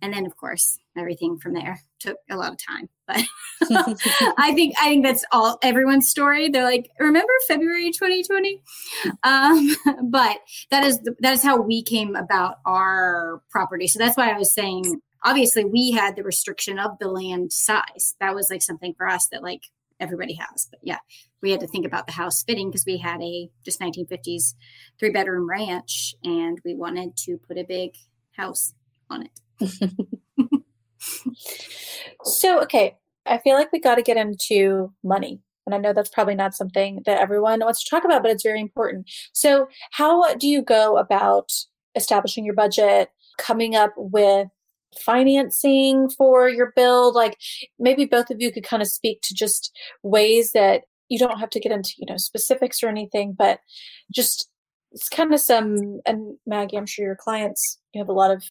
And 0.00 0.12
then 0.12 0.26
of 0.26 0.36
course 0.36 0.78
everything 0.96 1.38
from 1.38 1.54
there 1.54 1.80
took 2.00 2.18
a 2.30 2.36
lot 2.36 2.52
of 2.52 2.58
time. 2.58 2.88
But 3.12 3.24
I 4.38 4.52
think 4.54 4.74
I 4.80 4.88
think 4.88 5.04
that's 5.04 5.24
all 5.32 5.58
everyone's 5.62 6.08
story. 6.08 6.48
They're 6.48 6.64
like, 6.64 6.90
remember 6.98 7.32
February 7.46 7.90
2020? 7.90 8.62
Um, 9.22 9.76
but 10.10 10.38
that 10.70 10.84
is 10.84 11.00
that 11.20 11.32
is 11.32 11.42
how 11.42 11.60
we 11.60 11.82
came 11.82 12.16
about 12.16 12.56
our 12.66 13.42
property. 13.50 13.86
So 13.86 13.98
that's 13.98 14.16
why 14.16 14.30
I 14.30 14.38
was 14.38 14.54
saying 14.54 15.00
obviously 15.24 15.64
we 15.64 15.92
had 15.92 16.16
the 16.16 16.24
restriction 16.24 16.78
of 16.78 16.98
the 16.98 17.08
land 17.08 17.52
size. 17.52 18.14
That 18.20 18.34
was 18.34 18.50
like 18.50 18.62
something 18.62 18.94
for 18.96 19.08
us 19.08 19.28
that 19.28 19.42
like 19.42 19.62
everybody 20.00 20.34
has. 20.34 20.66
But 20.70 20.80
yeah, 20.82 20.98
we 21.40 21.50
had 21.50 21.60
to 21.60 21.68
think 21.68 21.86
about 21.86 22.06
the 22.06 22.12
house 22.12 22.42
fitting 22.42 22.70
because 22.70 22.84
we 22.86 22.98
had 22.98 23.22
a 23.22 23.48
just 23.64 23.80
1950s 23.80 24.54
three 24.98 25.10
bedroom 25.10 25.48
ranch 25.48 26.14
and 26.24 26.58
we 26.64 26.74
wanted 26.74 27.16
to 27.18 27.38
put 27.38 27.58
a 27.58 27.64
big 27.64 27.92
house 28.36 28.74
on 29.08 29.28
it. 29.60 29.90
So, 32.24 32.62
okay, 32.62 32.96
I 33.26 33.38
feel 33.38 33.54
like 33.54 33.72
we 33.72 33.80
got 33.80 33.96
to 33.96 34.02
get 34.02 34.16
into 34.16 34.92
money. 35.04 35.40
And 35.66 35.74
I 35.74 35.78
know 35.78 35.92
that's 35.92 36.10
probably 36.10 36.34
not 36.34 36.54
something 36.54 37.02
that 37.06 37.20
everyone 37.20 37.60
wants 37.60 37.84
to 37.84 37.90
talk 37.90 38.04
about, 38.04 38.22
but 38.22 38.30
it's 38.30 38.42
very 38.42 38.60
important. 38.60 39.08
So, 39.32 39.68
how 39.92 40.34
do 40.34 40.48
you 40.48 40.62
go 40.62 40.98
about 40.98 41.52
establishing 41.94 42.44
your 42.44 42.54
budget, 42.54 43.10
coming 43.38 43.76
up 43.76 43.92
with 43.96 44.48
financing 44.98 46.10
for 46.10 46.48
your 46.48 46.72
build? 46.74 47.14
Like 47.14 47.38
maybe 47.78 48.06
both 48.06 48.30
of 48.30 48.40
you 48.40 48.50
could 48.50 48.64
kind 48.64 48.82
of 48.82 48.88
speak 48.88 49.20
to 49.22 49.34
just 49.34 49.76
ways 50.02 50.52
that 50.52 50.82
you 51.08 51.18
don't 51.18 51.38
have 51.38 51.50
to 51.50 51.60
get 51.60 51.72
into, 51.72 51.92
you 51.98 52.06
know, 52.08 52.16
specifics 52.16 52.82
or 52.82 52.88
anything, 52.88 53.34
but 53.36 53.60
just 54.12 54.48
it's 54.90 55.08
kind 55.08 55.32
of 55.32 55.40
some 55.40 56.00
and 56.06 56.36
Maggie, 56.46 56.76
I'm 56.76 56.86
sure 56.86 57.04
your 57.04 57.16
clients, 57.16 57.78
you 57.94 58.00
have 58.00 58.08
a 58.08 58.12
lot 58.12 58.30
of 58.30 58.44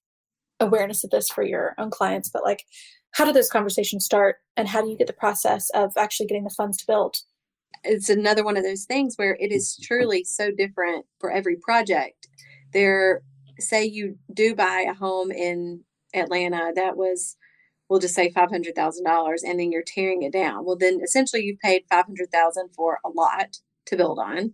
awareness 0.60 1.03
of 1.03 1.10
this 1.10 1.27
for 1.27 1.43
your 1.43 1.73
own 1.77 1.89
clients, 1.89 2.29
but 2.29 2.43
like 2.43 2.63
how 3.12 3.26
do 3.26 3.34
those 3.34 3.50
conversations 3.50 4.06
start 4.06 4.38
and 4.58 4.67
how 4.67 4.82
do 4.82 4.89
you 4.89 4.97
get 4.97 5.08
the 5.08 5.13
process 5.13 5.69
of 5.71 5.91
actually 5.97 6.28
getting 6.28 6.43
the 6.43 6.50
funds 6.50 6.78
to 6.78 6.88
build 6.88 7.17
it's 7.84 8.10
another 8.10 8.43
one 8.43 8.58
of 8.58 8.63
those 8.63 8.86
things 8.86 9.15
where 9.15 9.38
it 9.39 9.52
is 9.52 9.78
truly 9.82 10.24
so 10.24 10.52
different 10.52 11.06
for 11.19 11.32
every 11.32 11.56
project. 11.56 12.28
There, 12.74 13.21
say 13.60 13.86
you 13.86 14.17
do 14.34 14.56
buy 14.56 14.86
a 14.89 14.93
home 14.93 15.32
in 15.32 15.84
Atlanta 16.13 16.71
that 16.76 16.97
was, 16.97 17.38
we'll 17.89 18.00
just 18.00 18.15
say 18.15 18.30
five 18.30 18.50
hundred 18.50 18.76
thousand 18.76 19.06
dollars, 19.06 19.43
and 19.43 19.60
then 19.60 19.71
you're 19.71 19.84
tearing 19.86 20.21
it 20.24 20.34
down. 20.34 20.65
Well, 20.65 20.78
then 20.78 21.00
essentially 21.04 21.43
you've 21.43 21.60
paid 21.60 21.84
five 21.89 22.06
hundred 22.06 22.32
thousand 22.32 22.69
for 22.76 23.00
a 23.04 23.10
lot 23.10 23.58
to 23.88 23.97
build 23.97 24.19
on, 24.19 24.54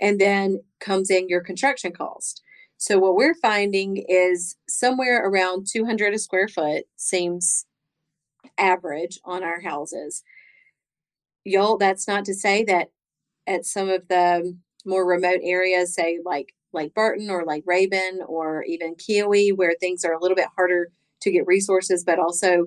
and 0.00 0.20
then 0.20 0.60
comes 0.80 1.10
in 1.10 1.28
your 1.28 1.42
construction 1.42 1.92
cost. 1.92 2.42
So 2.76 2.98
what 2.98 3.16
we're 3.16 3.34
finding 3.34 4.04
is 4.08 4.56
somewhere 4.68 5.26
around 5.26 5.66
two 5.70 5.84
hundred 5.84 6.14
a 6.14 6.18
square 6.18 6.48
foot 6.48 6.84
seems 6.96 7.66
average 8.56 9.20
on 9.24 9.42
our 9.42 9.60
houses. 9.60 10.22
Y'all 11.44 11.76
that's 11.76 12.08
not 12.08 12.24
to 12.26 12.34
say 12.34 12.64
that 12.64 12.90
at 13.46 13.64
some 13.64 13.88
of 13.88 14.08
the 14.08 14.56
more 14.84 15.06
remote 15.06 15.40
areas 15.42 15.94
say 15.94 16.18
like 16.24 16.54
like 16.72 16.94
burton 16.94 17.30
or 17.30 17.44
like 17.44 17.64
Rabun 17.64 18.18
or 18.26 18.62
even 18.64 18.94
Keowee 18.94 19.56
where 19.56 19.74
things 19.78 20.04
are 20.04 20.12
a 20.12 20.20
little 20.20 20.36
bit 20.36 20.48
harder 20.56 20.90
to 21.22 21.30
get 21.30 21.46
resources 21.46 22.04
but 22.04 22.18
also 22.18 22.66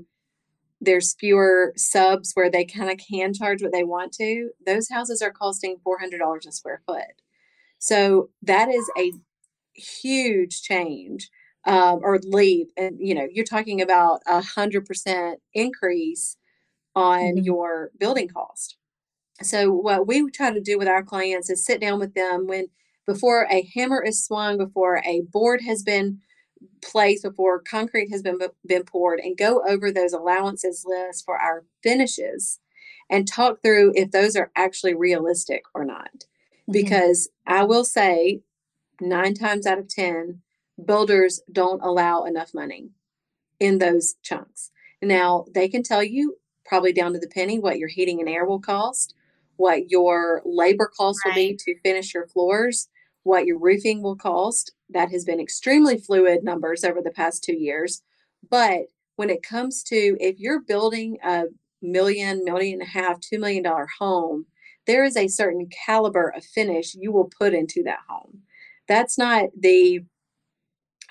there's 0.80 1.14
fewer 1.14 1.74
subs 1.78 2.32
where 2.34 2.50
they 2.50 2.66
kind 2.66 2.90
of 2.90 2.98
can 2.98 3.34
charge 3.34 3.62
what 3.62 3.72
they 3.72 3.84
want 3.84 4.12
to 4.14 4.50
those 4.66 4.90
houses 4.90 5.22
are 5.22 5.32
costing 5.32 5.78
$400 5.86 6.48
a 6.48 6.52
square 6.52 6.82
foot. 6.88 7.22
So 7.78 8.30
that 8.42 8.70
is 8.70 8.90
a 8.98 9.12
huge 9.74 10.62
change 10.62 11.30
um, 11.66 12.00
or 12.04 12.20
leave. 12.24 12.68
and 12.78 12.98
you 13.00 13.14
know 13.16 13.28
you're 13.32 13.46
talking 13.46 13.82
about 13.82 14.22
a 14.28 14.42
hundred 14.42 14.86
percent 14.86 15.40
increase 15.54 16.38
on 16.96 17.36
Mhm. 17.38 17.46
your 17.46 17.92
building 18.00 18.28
cost. 18.30 18.78
So 19.44 19.72
what 19.72 20.08
we 20.08 20.30
try 20.32 20.52
to 20.52 20.62
do 20.62 20.78
with 20.78 20.88
our 20.88 21.04
clients 21.04 21.50
is 21.50 21.66
sit 21.66 21.82
down 21.82 22.00
with 22.00 22.14
them 22.14 22.48
when 22.48 22.68
before 23.08 23.48
a 23.52 23.64
hammer 23.76 24.04
is 24.04 24.24
swung, 24.26 24.58
before 24.58 25.02
a 25.06 25.22
board 25.22 25.62
has 25.62 25.84
been 25.84 26.22
placed, 26.82 27.24
before 27.24 27.60
concrete 27.62 28.10
has 28.12 28.22
been 28.22 28.40
been 28.66 28.84
poured, 28.84 29.20
and 29.20 29.38
go 29.38 29.64
over 29.68 29.92
those 29.92 30.14
allowances 30.14 30.86
lists 30.88 31.22
for 31.24 31.38
our 31.40 31.66
finishes 31.84 32.60
and 33.10 33.28
talk 33.28 33.62
through 33.62 33.94
if 33.96 34.12
those 34.12 34.36
are 34.36 34.52
actually 34.56 34.94
realistic 34.96 35.64
or 35.74 35.84
not. 35.86 36.26
Because 36.72 37.30
I 37.48 37.64
will 37.64 37.84
say, 37.84 38.42
nine 39.02 39.34
times 39.34 39.66
out 39.68 39.80
of 39.80 39.88
ten, 39.90 40.42
builders 40.86 41.42
don't 41.52 41.82
allow 41.82 42.24
enough 42.24 42.54
money 42.54 42.90
in 43.60 43.78
those 43.78 44.16
chunks. 44.24 44.72
Now 45.02 45.46
they 45.54 45.68
can 45.68 45.84
tell 45.84 46.04
you 46.04 46.38
probably 46.66 46.94
down 46.94 47.14
to 47.14 47.20
the 47.20 47.28
penny 47.28 47.60
what 47.60 47.80
your 47.80 47.90
heating 47.90 48.20
and 48.20 48.30
air 48.30 48.46
will 48.46 48.60
cost, 48.60 49.16
what 49.58 49.90
your 49.90 50.42
labor 50.46 50.90
cost 50.96 51.20
will 51.26 51.34
be 51.34 51.56
to 51.56 51.80
finish 51.82 52.14
your 52.14 52.28
floors, 52.28 52.90
what 53.24 53.46
your 53.46 53.60
roofing 53.60 54.02
will 54.02 54.16
cost. 54.16 54.72
That 54.90 55.12
has 55.12 55.26
been 55.26 55.40
extremely 55.40 55.98
fluid 55.98 56.44
numbers 56.44 56.84
over 56.84 57.02
the 57.02 57.12
past 57.12 57.44
two 57.44 57.56
years. 57.56 58.02
But 58.50 58.88
when 59.16 59.30
it 59.30 59.44
comes 59.44 59.84
to 59.84 60.18
if 60.20 60.40
you're 60.40 60.62
building 60.62 61.18
a 61.24 61.46
million, 61.82 62.44
million 62.44 62.82
and 62.82 62.88
a 62.88 62.92
half, 62.92 63.20
two 63.20 63.40
million 63.40 63.64
dollar 63.64 63.88
home, 64.00 64.46
there 64.88 65.04
is 65.04 65.16
a 65.16 65.28
certain 65.28 65.68
caliber 65.86 66.34
of 66.36 66.44
finish 66.44 66.96
you 66.96 67.12
will 67.12 67.30
put 67.40 67.54
into 67.54 67.84
that 67.84 68.00
home. 68.10 68.42
That's 68.88 69.18
not 69.18 69.50
the 69.58 70.02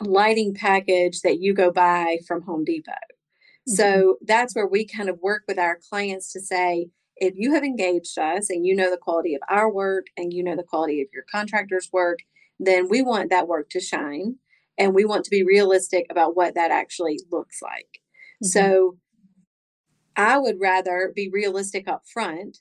lighting 0.00 0.54
package 0.54 1.20
that 1.20 1.40
you 1.40 1.54
go 1.54 1.70
buy 1.70 2.18
from 2.26 2.42
Home 2.42 2.64
Depot. 2.64 2.92
Mm-hmm. 2.92 3.74
So 3.74 4.16
that's 4.22 4.54
where 4.54 4.66
we 4.66 4.86
kind 4.86 5.08
of 5.08 5.18
work 5.20 5.42
with 5.46 5.58
our 5.58 5.78
clients 5.90 6.32
to 6.32 6.40
say, 6.40 6.88
if 7.16 7.34
you 7.36 7.52
have 7.52 7.62
engaged 7.62 8.18
us 8.18 8.48
and 8.48 8.64
you 8.64 8.74
know 8.74 8.90
the 8.90 8.96
quality 8.96 9.34
of 9.34 9.42
our 9.48 9.70
work 9.70 10.06
and 10.16 10.32
you 10.32 10.42
know 10.42 10.56
the 10.56 10.62
quality 10.62 11.02
of 11.02 11.08
your 11.12 11.24
contractor's 11.30 11.90
work, 11.92 12.20
then 12.58 12.88
we 12.88 13.02
want 13.02 13.30
that 13.30 13.46
work 13.46 13.68
to 13.70 13.80
shine 13.80 14.36
and 14.78 14.94
we 14.94 15.04
want 15.04 15.24
to 15.24 15.30
be 15.30 15.44
realistic 15.44 16.06
about 16.10 16.34
what 16.34 16.54
that 16.54 16.70
actually 16.70 17.18
looks 17.30 17.60
like. 17.60 18.00
Mm-hmm. 18.42 18.46
So 18.46 18.96
I 20.16 20.38
would 20.38 20.56
rather 20.60 21.12
be 21.14 21.28
realistic 21.28 21.86
up 21.86 22.02
front 22.10 22.58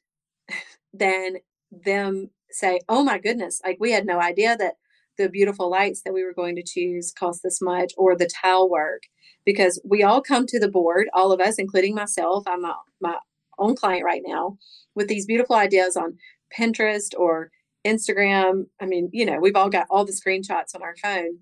than 0.93 1.37
them 1.71 2.31
say, 2.51 2.79
oh 2.89 3.03
my 3.03 3.19
goodness, 3.19 3.61
like 3.63 3.77
we 3.79 3.91
had 3.91 4.05
no 4.05 4.19
idea 4.19 4.57
that 4.57 4.75
the 5.19 5.29
beautiful 5.29 5.69
lights 5.69 6.01
that 6.03 6.13
we 6.13 6.23
were 6.23 6.33
going 6.33 6.55
to 6.55 6.63
choose 6.63 7.11
cost 7.11 7.41
this 7.43 7.61
much 7.61 7.93
or 7.97 8.15
the 8.15 8.29
tile 8.41 8.69
work 8.69 9.03
because 9.45 9.79
we 9.83 10.01
all 10.01 10.21
come 10.21 10.45
to 10.47 10.59
the 10.59 10.69
board, 10.69 11.07
all 11.13 11.31
of 11.31 11.41
us, 11.41 11.55
including 11.59 11.93
myself. 11.93 12.45
I'm 12.47 12.65
a, 12.65 12.77
my 13.01 13.17
own 13.59 13.75
client 13.75 14.05
right 14.05 14.21
now 14.25 14.57
with 14.95 15.07
these 15.07 15.25
beautiful 15.25 15.55
ideas 15.55 15.95
on 15.95 16.17
Pinterest 16.57 17.09
or 17.17 17.51
Instagram. 17.85 18.65
I 18.81 18.85
mean, 18.85 19.09
you 19.11 19.25
know, 19.25 19.39
we've 19.39 19.55
all 19.55 19.69
got 19.69 19.87
all 19.89 20.05
the 20.05 20.13
screenshots 20.13 20.73
on 20.73 20.81
our 20.81 20.95
phone. 20.95 21.39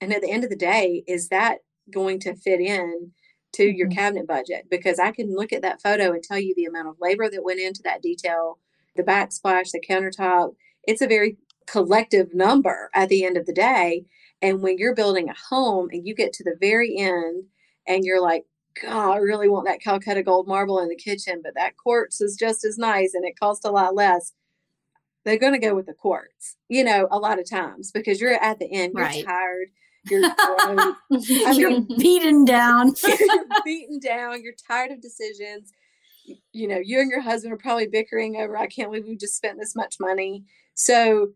And 0.00 0.12
at 0.12 0.22
the 0.22 0.30
end 0.30 0.44
of 0.44 0.50
the 0.50 0.56
day, 0.56 1.04
is 1.06 1.28
that 1.28 1.58
going 1.90 2.18
to 2.20 2.34
fit 2.34 2.60
in 2.60 3.12
to 3.54 3.64
mm-hmm. 3.64 3.76
your 3.76 3.88
cabinet 3.88 4.26
budget? 4.26 4.66
Because 4.70 4.98
I 4.98 5.10
can 5.12 5.34
look 5.34 5.52
at 5.52 5.62
that 5.62 5.82
photo 5.82 6.12
and 6.12 6.22
tell 6.22 6.38
you 6.38 6.54
the 6.56 6.64
amount 6.64 6.88
of 6.88 6.96
labor 7.00 7.28
that 7.30 7.44
went 7.44 7.60
into 7.60 7.82
that 7.84 8.02
detail, 8.02 8.58
the 8.94 9.02
backsplash, 9.02 9.70
the 9.72 9.84
countertop. 9.86 10.54
It's 10.84 11.02
a 11.02 11.06
very 11.06 11.36
collective 11.66 12.34
number 12.34 12.90
at 12.94 13.08
the 13.08 13.24
end 13.24 13.36
of 13.36 13.46
the 13.46 13.52
day. 13.52 14.04
And 14.42 14.62
when 14.62 14.78
you're 14.78 14.94
building 14.94 15.28
a 15.28 15.34
home 15.48 15.88
and 15.90 16.06
you 16.06 16.14
get 16.14 16.32
to 16.34 16.44
the 16.44 16.56
very 16.60 16.96
end 16.96 17.44
and 17.86 18.04
you're 18.04 18.20
like, 18.20 18.44
God, 18.82 19.12
I 19.12 19.16
really 19.16 19.48
want 19.48 19.66
that 19.66 19.80
Calcutta 19.80 20.22
gold 20.22 20.46
marble 20.46 20.80
in 20.80 20.88
the 20.88 20.96
kitchen, 20.96 21.40
but 21.42 21.54
that 21.54 21.76
quartz 21.76 22.20
is 22.20 22.36
just 22.36 22.64
as 22.64 22.76
nice 22.76 23.14
and 23.14 23.24
it 23.24 23.38
costs 23.38 23.64
a 23.64 23.70
lot 23.70 23.94
less. 23.94 24.32
They're 25.24 25.38
going 25.38 25.54
to 25.54 25.58
go 25.58 25.74
with 25.74 25.86
the 25.86 25.94
quartz, 25.94 26.56
you 26.68 26.84
know, 26.84 27.08
a 27.10 27.18
lot 27.18 27.40
of 27.40 27.48
times 27.48 27.90
because 27.90 28.20
you're 28.20 28.34
at 28.34 28.58
the 28.58 28.70
end, 28.70 28.92
you're 28.94 29.02
right. 29.02 29.24
tired. 29.24 29.68
You're, 30.08 30.22
I 30.38 30.96
mean, 31.10 31.58
you're 31.58 31.80
beaten 31.98 32.44
down. 32.44 32.94
you're 33.06 33.46
beaten 33.64 33.98
down. 33.98 34.42
You're 34.42 34.54
tired 34.68 34.92
of 34.92 35.00
decisions. 35.00 35.72
You 36.52 36.68
know, 36.68 36.78
you 36.78 37.00
and 37.00 37.10
your 37.10 37.22
husband 37.22 37.52
are 37.54 37.58
probably 37.58 37.88
bickering 37.88 38.36
over, 38.36 38.56
I 38.56 38.66
can't 38.66 38.90
believe 38.90 39.06
we 39.06 39.16
just 39.16 39.36
spent 39.36 39.58
this 39.58 39.74
much 39.74 39.96
money. 39.98 40.44
So 40.74 41.32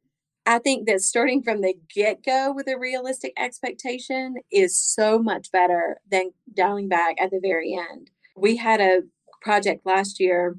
I 0.50 0.58
think 0.58 0.88
that 0.88 1.00
starting 1.00 1.44
from 1.44 1.60
the 1.60 1.74
get 1.94 2.24
go 2.24 2.52
with 2.52 2.66
a 2.66 2.76
realistic 2.76 3.32
expectation 3.36 4.34
is 4.50 4.76
so 4.76 5.16
much 5.16 5.52
better 5.52 6.00
than 6.10 6.32
dialing 6.52 6.88
back 6.88 7.20
at 7.20 7.30
the 7.30 7.38
very 7.40 7.72
end. 7.72 8.10
We 8.36 8.56
had 8.56 8.80
a 8.80 9.02
project 9.42 9.86
last 9.86 10.18
year 10.18 10.58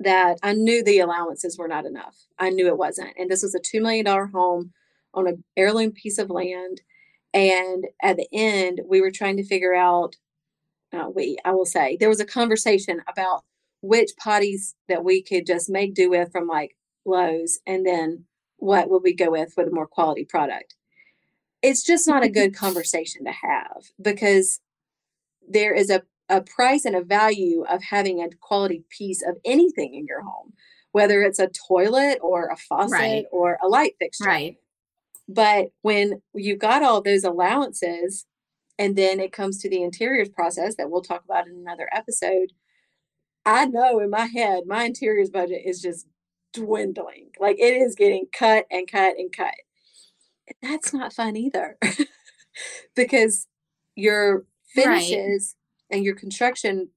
that 0.00 0.38
I 0.42 0.54
knew 0.54 0.82
the 0.82 0.98
allowances 0.98 1.56
were 1.56 1.68
not 1.68 1.86
enough. 1.86 2.16
I 2.40 2.50
knew 2.50 2.66
it 2.66 2.76
wasn't. 2.76 3.12
And 3.16 3.30
this 3.30 3.44
was 3.44 3.54
a 3.54 3.60
$2 3.60 3.80
million 3.80 4.04
home 4.04 4.72
on 5.14 5.28
an 5.28 5.44
heirloom 5.56 5.92
piece 5.92 6.18
of 6.18 6.28
land. 6.28 6.80
And 7.32 7.86
at 8.02 8.16
the 8.16 8.26
end, 8.32 8.80
we 8.84 9.00
were 9.00 9.12
trying 9.12 9.36
to 9.36 9.46
figure 9.46 9.76
out, 9.76 10.16
uh, 10.92 11.08
we, 11.14 11.38
I 11.44 11.52
will 11.52 11.66
say, 11.66 11.96
there 12.00 12.08
was 12.08 12.18
a 12.18 12.26
conversation 12.26 13.02
about 13.06 13.44
which 13.80 14.10
potties 14.20 14.74
that 14.88 15.04
we 15.04 15.22
could 15.22 15.46
just 15.46 15.70
make 15.70 15.94
do 15.94 16.10
with 16.10 16.32
from 16.32 16.48
like 16.48 16.74
Lowe's 17.06 17.60
and 17.64 17.86
then 17.86 18.24
what 18.58 18.90
would 18.90 19.02
we 19.02 19.14
go 19.14 19.30
with 19.30 19.54
with 19.56 19.68
a 19.68 19.74
more 19.74 19.86
quality 19.86 20.24
product. 20.24 20.74
It's 21.62 21.82
just 21.82 22.06
not 22.06 22.22
a 22.22 22.28
good 22.28 22.54
conversation 22.54 23.24
to 23.24 23.32
have 23.32 23.90
because 24.00 24.60
there 25.48 25.74
is 25.74 25.90
a, 25.90 26.02
a 26.28 26.40
price 26.40 26.84
and 26.84 26.94
a 26.94 27.02
value 27.02 27.64
of 27.68 27.82
having 27.82 28.20
a 28.20 28.28
quality 28.40 28.84
piece 28.90 29.22
of 29.26 29.36
anything 29.44 29.94
in 29.94 30.06
your 30.06 30.22
home 30.22 30.52
whether 30.92 31.22
it's 31.22 31.38
a 31.38 31.48
toilet 31.68 32.18
or 32.22 32.48
a 32.48 32.56
faucet 32.56 32.92
right. 32.92 33.24
or 33.30 33.58
a 33.62 33.68
light 33.68 33.92
fixture. 33.98 34.24
Right. 34.24 34.56
But 35.28 35.68
when 35.82 36.22
you've 36.34 36.58
got 36.58 36.82
all 36.82 37.02
those 37.02 37.24
allowances 37.24 38.26
and 38.78 38.96
then 38.96 39.20
it 39.20 39.32
comes 39.32 39.58
to 39.58 39.68
the 39.68 39.82
interiors 39.82 40.28
process 40.28 40.76
that 40.76 40.90
we'll 40.90 41.02
talk 41.02 41.24
about 41.24 41.46
in 41.46 41.54
another 41.54 41.88
episode 41.92 42.52
i 43.44 43.64
know 43.64 43.98
in 43.98 44.10
my 44.10 44.26
head 44.26 44.64
my 44.66 44.84
interiors 44.84 45.30
budget 45.30 45.62
is 45.64 45.82
just 45.82 46.06
dwindling. 46.52 47.30
Like 47.38 47.58
it 47.58 47.74
is 47.74 47.94
getting 47.94 48.26
cut 48.32 48.66
and 48.70 48.90
cut 48.90 49.16
and 49.18 49.32
cut. 49.32 49.54
That's 50.62 50.92
not 50.92 51.12
fun 51.12 51.36
either. 51.36 51.78
because 52.94 53.46
your 53.94 54.44
finishes 54.74 55.54
right. 55.90 55.96
and 55.96 56.04
your 56.04 56.14
construction 56.14 56.88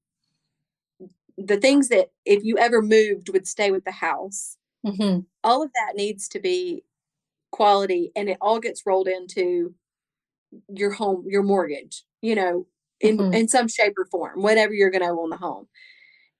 the 1.38 1.56
things 1.56 1.88
that 1.88 2.10
if 2.24 2.44
you 2.44 2.58
ever 2.58 2.82
moved 2.82 3.30
would 3.30 3.46
stay 3.46 3.70
with 3.70 3.84
the 3.84 3.92
house 3.92 4.56
mm-hmm. 4.86 5.20
all 5.42 5.62
of 5.62 5.70
that 5.74 5.96
needs 5.96 6.28
to 6.28 6.38
be 6.38 6.84
quality 7.50 8.12
and 8.14 8.28
it 8.28 8.38
all 8.40 8.60
gets 8.60 8.84
rolled 8.86 9.08
into 9.08 9.74
your 10.68 10.92
home 10.92 11.24
your 11.26 11.42
mortgage 11.42 12.04
you 12.20 12.34
know 12.34 12.66
in 13.00 13.16
mm-hmm. 13.16 13.32
in 13.32 13.48
some 13.48 13.68
shape 13.68 13.94
or 13.98 14.06
form 14.06 14.42
whatever 14.42 14.72
you're 14.72 14.90
going 14.90 15.02
to 15.02 15.08
own 15.08 15.30
the 15.30 15.36
home 15.36 15.66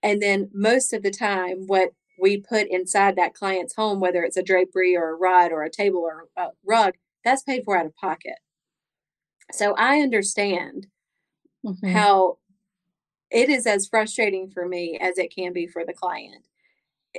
and 0.03 0.20
then 0.20 0.51
most 0.53 0.92
of 0.92 1.03
the 1.03 1.11
time 1.11 1.66
what 1.66 1.90
we 2.18 2.38
put 2.38 2.68
inside 2.68 3.16
that 3.16 3.35
client's 3.35 3.75
home, 3.75 4.01
whether 4.01 4.22
it's 4.22 4.37
a 4.37 4.42
drapery 4.42 4.96
or 4.96 5.11
a 5.11 5.16
rod 5.16 5.53
or 5.53 5.62
a 5.62 5.70
table 5.70 6.01
or 6.01 6.29
a 6.37 6.48
rug, 6.64 6.94
that's 7.25 7.42
paid 7.42 7.64
for 7.64 7.77
out 7.77 7.87
of 7.87 7.96
pocket. 7.96 8.37
So 9.53 9.75
I 9.77 9.98
understand 10.01 10.87
mm-hmm. 11.64 11.88
how 11.88 12.38
it 13.31 13.48
is 13.48 13.66
as 13.66 13.87
frustrating 13.87 14.51
for 14.51 14.68
me 14.68 14.98
as 15.01 15.18
it 15.18 15.35
can 15.35 15.53
be 15.53 15.66
for 15.66 15.85
the 15.85 15.92
client. 15.92 16.46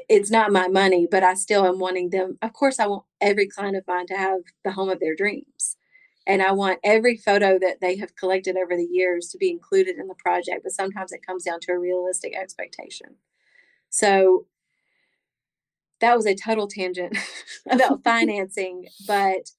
It's 0.09 0.31
not 0.31 0.51
my 0.51 0.67
money, 0.67 1.07
but 1.09 1.23
I 1.23 1.35
still 1.35 1.65
am 1.65 1.79
wanting 1.79 2.09
them. 2.09 2.37
Of 2.41 2.53
course, 2.53 2.79
I 2.79 2.87
want 2.87 3.03
every 3.21 3.47
client 3.47 3.75
of 3.75 3.87
mine 3.87 4.07
to 4.07 4.17
have 4.17 4.39
the 4.63 4.71
home 4.71 4.89
of 4.89 4.99
their 4.99 5.15
dreams. 5.15 5.77
And 6.25 6.41
I 6.41 6.51
want 6.53 6.79
every 6.83 7.17
photo 7.17 7.59
that 7.59 7.81
they 7.81 7.97
have 7.97 8.15
collected 8.15 8.55
over 8.55 8.75
the 8.75 8.87
years 8.89 9.27
to 9.29 9.37
be 9.37 9.51
included 9.51 9.97
in 9.97 10.07
the 10.07 10.15
project. 10.15 10.61
But 10.63 10.71
sometimes 10.71 11.11
it 11.11 11.25
comes 11.25 11.43
down 11.43 11.59
to 11.61 11.73
a 11.73 11.79
realistic 11.79 12.35
expectation. 12.35 13.15
So 13.89 14.47
that 16.03 16.17
was 16.17 16.25
a 16.25 16.35
total 16.35 16.67
tangent 16.67 17.17
about 17.69 18.03
financing, 18.03 18.89
but 19.07 19.51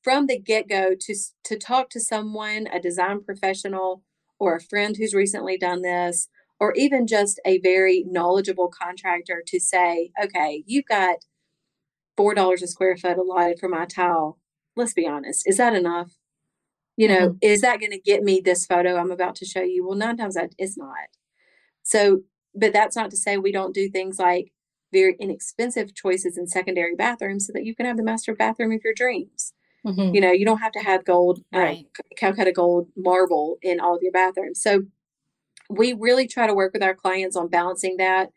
from 0.00 0.28
the 0.28 0.38
get-go 0.38 0.94
to 1.00 1.14
to 1.42 1.58
talk 1.58 1.90
to 1.90 1.98
someone, 1.98 2.68
a 2.72 2.78
design 2.78 3.24
professional 3.24 4.04
or 4.38 4.54
a 4.54 4.60
friend 4.60 4.96
who's 4.96 5.12
recently 5.12 5.58
done 5.58 5.82
this, 5.82 6.28
or 6.60 6.72
even 6.74 7.08
just 7.08 7.40
a 7.44 7.58
very 7.58 8.04
knowledgeable 8.06 8.68
contractor 8.68 9.42
to 9.44 9.58
say, 9.58 10.12
okay, 10.22 10.62
you've 10.66 10.86
got 10.86 11.16
four 12.16 12.32
dollars 12.32 12.62
a 12.62 12.68
square 12.68 12.96
foot 12.96 13.18
allotted 13.18 13.58
for 13.58 13.68
my 13.68 13.84
tile. 13.84 14.38
Let's 14.76 14.94
be 14.94 15.08
honest, 15.08 15.48
is 15.48 15.56
that 15.56 15.74
enough? 15.74 16.12
You 16.96 17.08
know, 17.08 17.28
mm-hmm. 17.30 17.38
is 17.40 17.62
that 17.62 17.80
going 17.80 17.90
to 17.90 17.98
get 17.98 18.22
me 18.22 18.40
this 18.40 18.66
photo 18.66 18.98
I'm 18.98 19.10
about 19.10 19.34
to 19.36 19.44
show 19.44 19.62
you? 19.62 19.84
Well, 19.84 19.98
nine 19.98 20.16
times 20.16 20.34
that 20.34 20.54
it's 20.58 20.78
not. 20.78 21.08
So, 21.82 22.20
but 22.54 22.72
that's 22.72 22.94
not 22.94 23.10
to 23.10 23.16
say 23.16 23.36
we 23.36 23.50
don't 23.50 23.74
do 23.74 23.90
things 23.90 24.20
like 24.20 24.52
very 24.92 25.16
inexpensive 25.18 25.94
choices 25.94 26.36
in 26.36 26.46
secondary 26.46 26.94
bathrooms 26.94 27.46
so 27.46 27.52
that 27.54 27.64
you 27.64 27.74
can 27.74 27.86
have 27.86 27.96
the 27.96 28.02
master 28.02 28.34
bathroom 28.34 28.72
of 28.72 28.80
your 28.84 28.94
dreams. 28.94 29.52
Mm-hmm. 29.86 30.14
You 30.14 30.20
know, 30.20 30.30
you 30.30 30.44
don't 30.44 30.58
have 30.58 30.72
to 30.72 30.80
have 30.80 31.04
gold, 31.04 31.40
uh, 31.54 31.58
right. 31.58 31.86
uh, 31.98 32.02
Calcutta 32.16 32.52
gold 32.52 32.88
marble 32.96 33.58
in 33.62 33.80
all 33.80 33.96
of 33.96 34.02
your 34.02 34.12
bathrooms. 34.12 34.60
So 34.60 34.82
we 35.68 35.92
really 35.92 36.28
try 36.28 36.46
to 36.46 36.54
work 36.54 36.72
with 36.72 36.82
our 36.82 36.94
clients 36.94 37.36
on 37.36 37.48
balancing 37.48 37.96
that, 37.96 38.30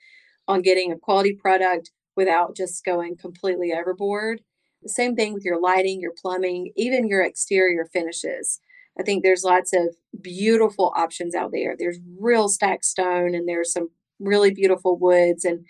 on 0.48 0.62
getting 0.62 0.92
a 0.92 0.98
quality 0.98 1.34
product 1.34 1.92
without 2.16 2.56
just 2.56 2.84
going 2.84 3.18
completely 3.18 3.74
overboard. 3.74 4.42
The 4.82 4.90
same 4.90 5.16
thing 5.16 5.34
with 5.34 5.44
your 5.44 5.60
lighting, 5.60 6.00
your 6.00 6.14
plumbing, 6.20 6.72
even 6.76 7.08
your 7.08 7.22
exterior 7.24 7.86
finishes. 7.92 8.60
I 9.00 9.04
think 9.04 9.24
there's 9.24 9.44
lots 9.44 9.74
of 9.74 9.96
beautiful 10.22 10.94
options 10.96 11.36
out 11.36 11.52
there. 11.52 11.76
There's 11.78 12.00
real 12.18 12.48
stacked 12.48 12.86
stone 12.86 13.36
and 13.36 13.48
there's 13.48 13.74
some 13.74 13.90
really 14.20 14.52
beautiful 14.52 14.98
woods 14.98 15.44
and 15.44 15.66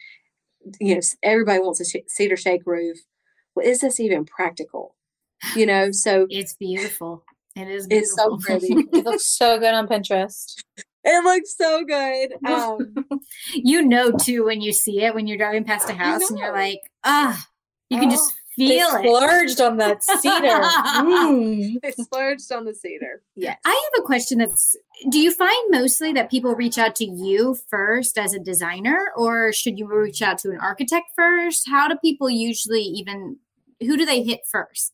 you 0.79 0.95
know, 0.95 1.01
everybody 1.23 1.59
wants 1.59 1.81
a 1.81 2.01
cedar 2.07 2.37
shake 2.37 2.63
roof. 2.65 2.97
Well, 3.55 3.65
is 3.65 3.81
this 3.81 3.99
even 3.99 4.25
practical? 4.25 4.95
You 5.55 5.65
know, 5.67 5.91
so 5.91 6.27
it's 6.29 6.55
beautiful. 6.55 7.23
It 7.55 7.67
is. 7.67 7.87
Beautiful. 7.87 8.03
It's 8.03 8.15
so 8.15 8.37
pretty. 8.37 8.73
it 8.93 9.05
looks 9.05 9.25
so 9.25 9.59
good 9.59 9.73
on 9.73 9.87
Pinterest. 9.87 10.61
It 11.03 11.23
looks 11.23 11.55
so 11.55 11.83
good. 11.83 12.33
Um, 12.45 12.95
you 13.53 13.81
know 13.81 14.11
too 14.11 14.45
when 14.45 14.61
you 14.61 14.73
see 14.73 15.03
it 15.03 15.13
when 15.13 15.27
you're 15.27 15.37
driving 15.37 15.63
past 15.63 15.89
a 15.89 15.93
house 15.93 16.29
and 16.29 16.39
you're 16.39 16.51
like, 16.51 16.79
ah, 17.03 17.45
you 17.89 17.99
can 17.99 18.09
oh. 18.09 18.11
just 18.11 18.33
feel 18.55 18.91
they 18.91 19.07
splurged 19.07 19.61
on 19.61 19.77
that 19.77 20.03
cedar. 20.03 20.61
mm. 20.61 21.75
They 21.81 21.91
splurged 21.91 22.51
on 22.51 22.65
the 22.65 22.73
cedar. 22.73 23.21
Yes. 23.35 23.57
I 23.65 23.69
have 23.69 24.03
a 24.03 24.05
question 24.05 24.39
that's 24.39 24.75
do 25.09 25.19
you 25.19 25.31
find 25.31 25.71
mostly 25.71 26.13
that 26.13 26.31
people 26.31 26.55
reach 26.55 26.77
out 26.77 26.95
to 26.95 27.05
you 27.05 27.57
first 27.69 28.17
as 28.17 28.33
a 28.33 28.39
designer 28.39 29.11
or 29.15 29.51
should 29.51 29.77
you 29.77 29.87
reach 29.87 30.21
out 30.21 30.37
to 30.39 30.51
an 30.51 30.59
architect 30.59 31.07
first? 31.15 31.69
How 31.69 31.87
do 31.87 31.95
people 31.97 32.29
usually 32.29 32.81
even 32.81 33.37
who 33.81 33.97
do 33.97 34.05
they 34.05 34.23
hit 34.23 34.41
first? 34.49 34.93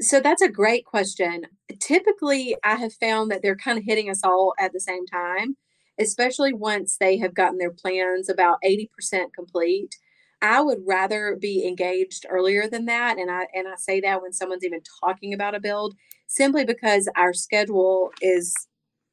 So 0.00 0.20
that's 0.20 0.42
a 0.42 0.48
great 0.48 0.84
question. 0.84 1.44
Typically, 1.80 2.56
I 2.64 2.76
have 2.76 2.94
found 2.94 3.30
that 3.30 3.42
they're 3.42 3.56
kind 3.56 3.78
of 3.78 3.84
hitting 3.84 4.08
us 4.08 4.20
all 4.22 4.54
at 4.58 4.72
the 4.72 4.80
same 4.80 5.06
time, 5.06 5.56
especially 5.98 6.52
once 6.52 6.96
they 6.98 7.18
have 7.18 7.34
gotten 7.34 7.58
their 7.58 7.72
plans 7.72 8.28
about 8.28 8.58
80% 8.64 8.88
complete 9.34 9.96
I 10.40 10.60
would 10.60 10.78
rather 10.86 11.36
be 11.40 11.66
engaged 11.66 12.26
earlier 12.28 12.68
than 12.68 12.84
that. 12.86 13.18
And 13.18 13.30
I 13.30 13.46
and 13.54 13.66
I 13.66 13.74
say 13.76 14.00
that 14.00 14.22
when 14.22 14.32
someone's 14.32 14.64
even 14.64 14.80
talking 15.00 15.34
about 15.34 15.54
a 15.54 15.60
build, 15.60 15.94
simply 16.26 16.64
because 16.64 17.08
our 17.16 17.32
schedule 17.32 18.10
is 18.22 18.54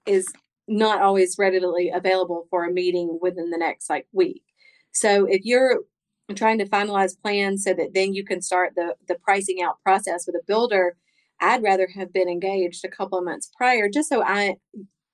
is 0.06 0.28
not 0.68 1.02
always 1.02 1.38
readily 1.38 1.90
available 1.90 2.48
for 2.50 2.66
a 2.66 2.72
meeting 2.72 3.20
within 3.22 3.50
the 3.50 3.58
next 3.58 3.90
like 3.90 4.08
week. 4.12 4.44
So 4.92 5.26
if 5.26 5.42
you're 5.44 5.80
trying 6.34 6.58
to 6.58 6.66
finalize 6.66 7.20
plans 7.22 7.64
so 7.64 7.74
that 7.74 7.94
then 7.94 8.14
you 8.14 8.24
can 8.24 8.42
start 8.42 8.74
the 8.76 8.96
the 9.08 9.16
pricing 9.16 9.62
out 9.62 9.80
process 9.84 10.26
with 10.26 10.36
a 10.36 10.44
builder 10.48 10.98
i'd 11.42 11.62
rather 11.62 11.88
have 11.94 12.12
been 12.12 12.28
engaged 12.28 12.84
a 12.84 12.90
couple 12.90 13.20
of 13.20 13.24
months 13.24 13.52
prior 13.56 13.88
just 13.88 14.10
so 14.10 14.24
i 14.24 14.56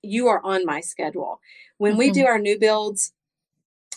you 0.00 0.28
are 0.28 0.40
on 0.42 0.64
my 0.64 0.80
schedule 0.80 1.38
when 1.76 1.92
mm-hmm. 1.92 1.98
we 1.98 2.10
do 2.10 2.24
our 2.24 2.38
new 2.38 2.58
builds 2.58 3.12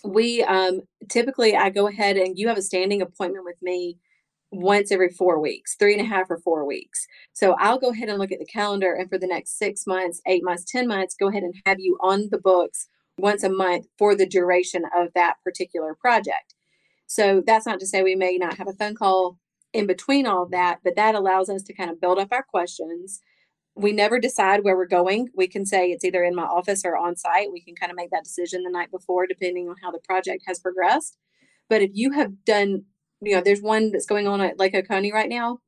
we 0.06 0.44
um 0.44 0.82
typically 1.10 1.56
i 1.56 1.70
go 1.70 1.88
ahead 1.88 2.18
and 2.18 2.38
you 2.38 2.48
have 2.48 2.58
a 2.58 2.62
standing 2.62 3.02
appointment 3.02 3.46
with 3.46 3.62
me 3.62 3.98
once 4.52 4.92
every 4.92 5.10
four 5.10 5.40
weeks 5.40 5.76
three 5.76 5.94
and 5.94 6.02
a 6.02 6.10
half 6.10 6.30
or 6.30 6.38
four 6.40 6.66
weeks 6.66 7.06
so 7.34 7.56
i'll 7.60 7.80
go 7.80 7.90
ahead 7.90 8.10
and 8.10 8.20
look 8.20 8.32
at 8.32 8.40
the 8.40 8.46
calendar 8.46 8.94
and 8.94 9.10
for 9.10 9.18
the 9.18 9.28
next 9.28 9.58
six 9.58 9.86
months 9.86 10.22
eight 10.28 10.44
months 10.44 10.64
ten 10.64 10.88
months 10.88 11.16
go 11.20 11.28
ahead 11.28 11.44
and 11.44 11.56
have 11.66 11.80
you 11.80 11.98
on 12.02 12.30
the 12.32 12.38
books 12.38 12.88
once 13.18 13.44
a 13.44 13.50
month 13.50 13.86
for 13.98 14.16
the 14.16 14.26
duration 14.26 14.84
of 14.96 15.10
that 15.16 15.36
particular 15.44 15.96
project 15.96 16.54
so 17.08 17.42
that's 17.46 17.66
not 17.66 17.80
to 17.80 17.86
say 17.86 18.02
we 18.02 18.16
may 18.16 18.38
not 18.38 18.58
have 18.58 18.68
a 18.68 18.74
phone 18.74 18.96
call 18.96 19.38
in 19.76 19.86
between 19.86 20.26
all 20.26 20.44
of 20.44 20.52
that, 20.52 20.80
but 20.84 20.96
that 20.96 21.16
allows 21.16 21.50
us 21.50 21.62
to 21.64 21.74
kind 21.74 21.92
of 21.92 22.00
build 22.00 22.18
up 22.18 22.30
our 22.32 22.44
questions. 22.44 23.20
We 23.76 23.92
never 23.92 24.20
decide 24.20 24.64
where 24.64 24.78
we're 24.78 24.86
going. 24.86 25.30
We 25.36 25.48
can 25.48 25.66
say 25.66 25.92
it's 25.92 26.06
either 26.06 26.24
in 26.24 26.36
my 26.36 26.44
office 26.44 26.84
or 26.86 26.96
on 26.96 27.16
site. 27.16 27.52
We 27.52 27.62
can 27.62 27.76
kind 27.76 27.92
of 27.92 27.98
make 27.98 28.12
that 28.12 28.24
decision 28.24 28.64
the 28.64 28.70
night 28.70 28.90
before, 28.90 29.28
depending 29.28 29.68
on 29.68 29.76
how 29.84 29.92
the 29.92 30.00
project 30.00 30.44
has 30.48 30.60
progressed. 30.60 31.18
But 31.70 31.82
if 31.82 31.92
you 31.94 32.12
have 32.12 32.46
done, 32.46 32.86
you 33.22 33.36
know, 33.36 33.42
there's 33.42 33.62
one 33.62 33.92
that's 33.92 34.06
going 34.06 34.28
on 34.28 34.40
at 34.42 34.60
Lake 34.60 34.76
Oconee 34.76 35.12
right 35.12 35.30
now. 35.30 35.60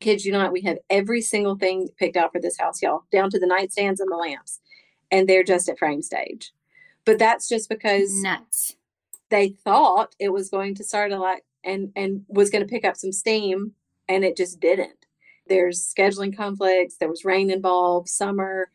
Kids, 0.00 0.24
you 0.24 0.32
know, 0.32 0.50
we 0.50 0.62
have 0.62 0.78
every 0.88 1.20
single 1.20 1.56
thing 1.56 1.88
picked 1.98 2.16
out 2.16 2.32
for 2.32 2.40
this 2.40 2.58
house, 2.58 2.82
y'all, 2.82 3.04
down 3.10 3.30
to 3.30 3.38
the 3.38 3.46
nightstands 3.46 4.00
and 4.00 4.10
the 4.10 4.16
lamps, 4.16 4.60
and 5.10 5.28
they're 5.28 5.44
just 5.44 5.68
at 5.68 5.78
frame 5.78 6.02
stage. 6.02 6.52
But 7.04 7.18
that's 7.18 7.48
just 7.48 7.68
because 7.68 8.22
nuts 8.22 8.76
they 9.30 9.48
thought 9.48 10.14
it 10.18 10.32
was 10.32 10.50
going 10.50 10.74
to 10.74 10.84
start 10.84 11.12
a 11.12 11.18
lot 11.18 11.38
and 11.64 11.92
and 11.96 12.24
was 12.28 12.50
going 12.50 12.62
to 12.62 12.70
pick 12.70 12.84
up 12.84 12.96
some 12.96 13.12
steam 13.12 13.72
and 14.08 14.24
it 14.24 14.36
just 14.36 14.60
didn't 14.60 14.95
there's 15.48 15.92
scheduling 15.96 16.36
conflicts 16.36 16.96
there 16.98 17.08
was 17.08 17.24
rain 17.24 17.50
involved 17.50 18.08
summer 18.08 18.70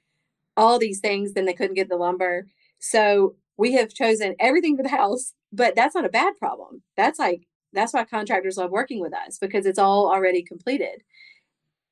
all 0.57 0.79
these 0.79 0.99
things 0.99 1.34
then 1.34 1.45
they 1.45 1.53
couldn't 1.53 1.75
get 1.75 1.89
the 1.89 1.95
lumber 1.95 2.45
so 2.79 3.36
we 3.57 3.73
have 3.73 3.93
chosen 3.93 4.36
everything 4.39 4.75
for 4.75 4.84
the 4.84 4.89
house 4.89 5.34
but 5.51 5.75
that's 5.75 5.95
not 5.95 6.05
a 6.05 6.10
bad 6.10 6.36
problem 6.38 6.81
that's 6.95 7.19
like 7.19 7.47
that's 7.73 7.93
why 7.93 8.03
contractors 8.03 8.57
love 8.57 8.71
working 8.71 8.99
with 8.99 9.13
us 9.13 9.38
because 9.39 9.65
it's 9.65 9.79
all 9.79 10.12
already 10.12 10.43
completed 10.43 11.01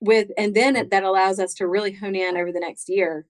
with 0.02 0.30
and 0.38 0.56
then 0.56 0.76
it, 0.76 0.92
that 0.92 1.04
allows 1.04 1.40
us 1.40 1.54
to 1.54 1.68
really 1.68 1.94
hone 1.94 2.16
in 2.16 2.38
over 2.38 2.52
the 2.52 2.60
next 2.60 2.90
year 2.90 3.26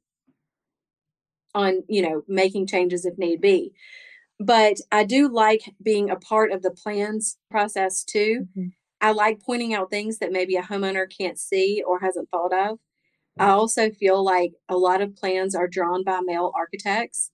on 1.55 1.83
you 1.88 2.01
know 2.01 2.23
making 2.27 2.67
changes 2.67 3.05
if 3.05 3.17
need 3.17 3.41
be 3.41 3.73
but 4.39 4.77
I 4.91 5.03
do 5.03 5.27
like 5.27 5.73
being 5.83 6.09
a 6.09 6.15
part 6.15 6.51
of 6.51 6.62
the 6.62 6.71
plans 6.71 7.38
process 7.51 8.03
too. 8.03 8.47
Mm-hmm. 8.57 8.67
I 9.01 9.12
like 9.12 9.41
pointing 9.41 9.73
out 9.73 9.89
things 9.89 10.19
that 10.19 10.31
maybe 10.31 10.55
a 10.55 10.63
homeowner 10.63 11.05
can't 11.09 11.39
see 11.39 11.83
or 11.85 11.99
hasn't 11.99 12.29
thought 12.29 12.53
of. 12.53 12.79
I 13.38 13.49
also 13.51 13.89
feel 13.89 14.21
like 14.21 14.53
a 14.67 14.75
lot 14.75 15.01
of 15.01 15.15
plans 15.15 15.55
are 15.55 15.67
drawn 15.67 16.03
by 16.03 16.19
male 16.21 16.51
architects. 16.55 17.31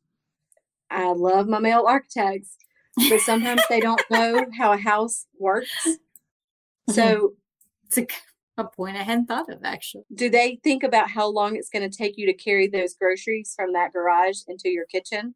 I 0.91 1.11
love 1.13 1.47
my 1.47 1.57
male 1.57 1.85
architects, 1.87 2.57
but 3.09 3.21
sometimes 3.21 3.63
they 3.69 3.79
don't 3.79 4.03
know 4.11 4.45
how 4.55 4.73
a 4.73 4.77
house 4.77 5.25
works. 5.39 5.71
Mm-hmm. 5.85 6.93
So 6.93 7.33
it's 7.85 7.97
a, 7.97 8.07
a 8.57 8.65
point 8.65 8.97
I 8.97 9.01
hadn't 9.03 9.25
thought 9.25 9.49
of 9.49 9.63
actually. 9.63 10.03
Do 10.13 10.29
they 10.29 10.59
think 10.63 10.83
about 10.83 11.09
how 11.09 11.27
long 11.27 11.55
it's 11.55 11.69
going 11.69 11.89
to 11.89 11.97
take 11.97 12.17
you 12.17 12.27
to 12.27 12.33
carry 12.33 12.67
those 12.67 12.93
groceries 12.93 13.53
from 13.55 13.73
that 13.73 13.91
garage 13.91 14.41
into 14.47 14.69
your 14.69 14.85
kitchen? 14.85 15.33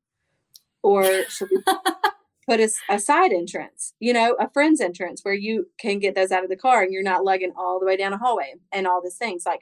or 0.83 1.23
should 1.29 1.49
we 1.51 1.61
put 2.49 2.59
a, 2.59 2.69
a, 2.89 2.99
side 2.99 3.31
entrance 3.31 3.93
you 3.99 4.13
know 4.13 4.35
a 4.39 4.49
friend's 4.49 4.81
entrance 4.81 5.21
where 5.21 5.33
you 5.33 5.67
can 5.79 5.99
get 5.99 6.15
those 6.15 6.31
out 6.31 6.43
of 6.43 6.49
the 6.49 6.55
car 6.55 6.81
and 6.81 6.93
you're 6.93 7.03
not 7.03 7.23
lugging 7.23 7.53
all 7.57 7.79
the 7.79 7.85
way 7.85 7.97
down 7.97 8.13
a 8.13 8.17
hallway 8.17 8.53
and 8.71 8.87
all 8.87 9.01
these 9.01 9.17
things. 9.17 9.43
Like 9.45 9.61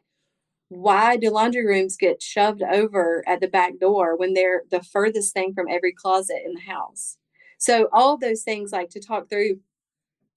why 0.69 1.15
do 1.15 1.29
laundry 1.29 1.65
rooms 1.65 1.95
get 1.95 2.21
shoved 2.21 2.61
over 2.61 3.23
at 3.25 3.39
the 3.39 3.47
back 3.47 3.79
door 3.79 4.17
when 4.17 4.33
they're 4.33 4.63
the 4.69 4.83
furthest 4.83 5.33
thing 5.33 5.53
from 5.53 5.67
every 5.69 5.93
closet 5.93 6.41
in 6.45 6.53
the 6.53 6.61
house? 6.61 7.17
So 7.57 7.87
all 7.93 8.17
those 8.17 8.43
things 8.43 8.71
like 8.71 8.89
to 8.89 8.99
talk 8.99 9.29
through 9.29 9.59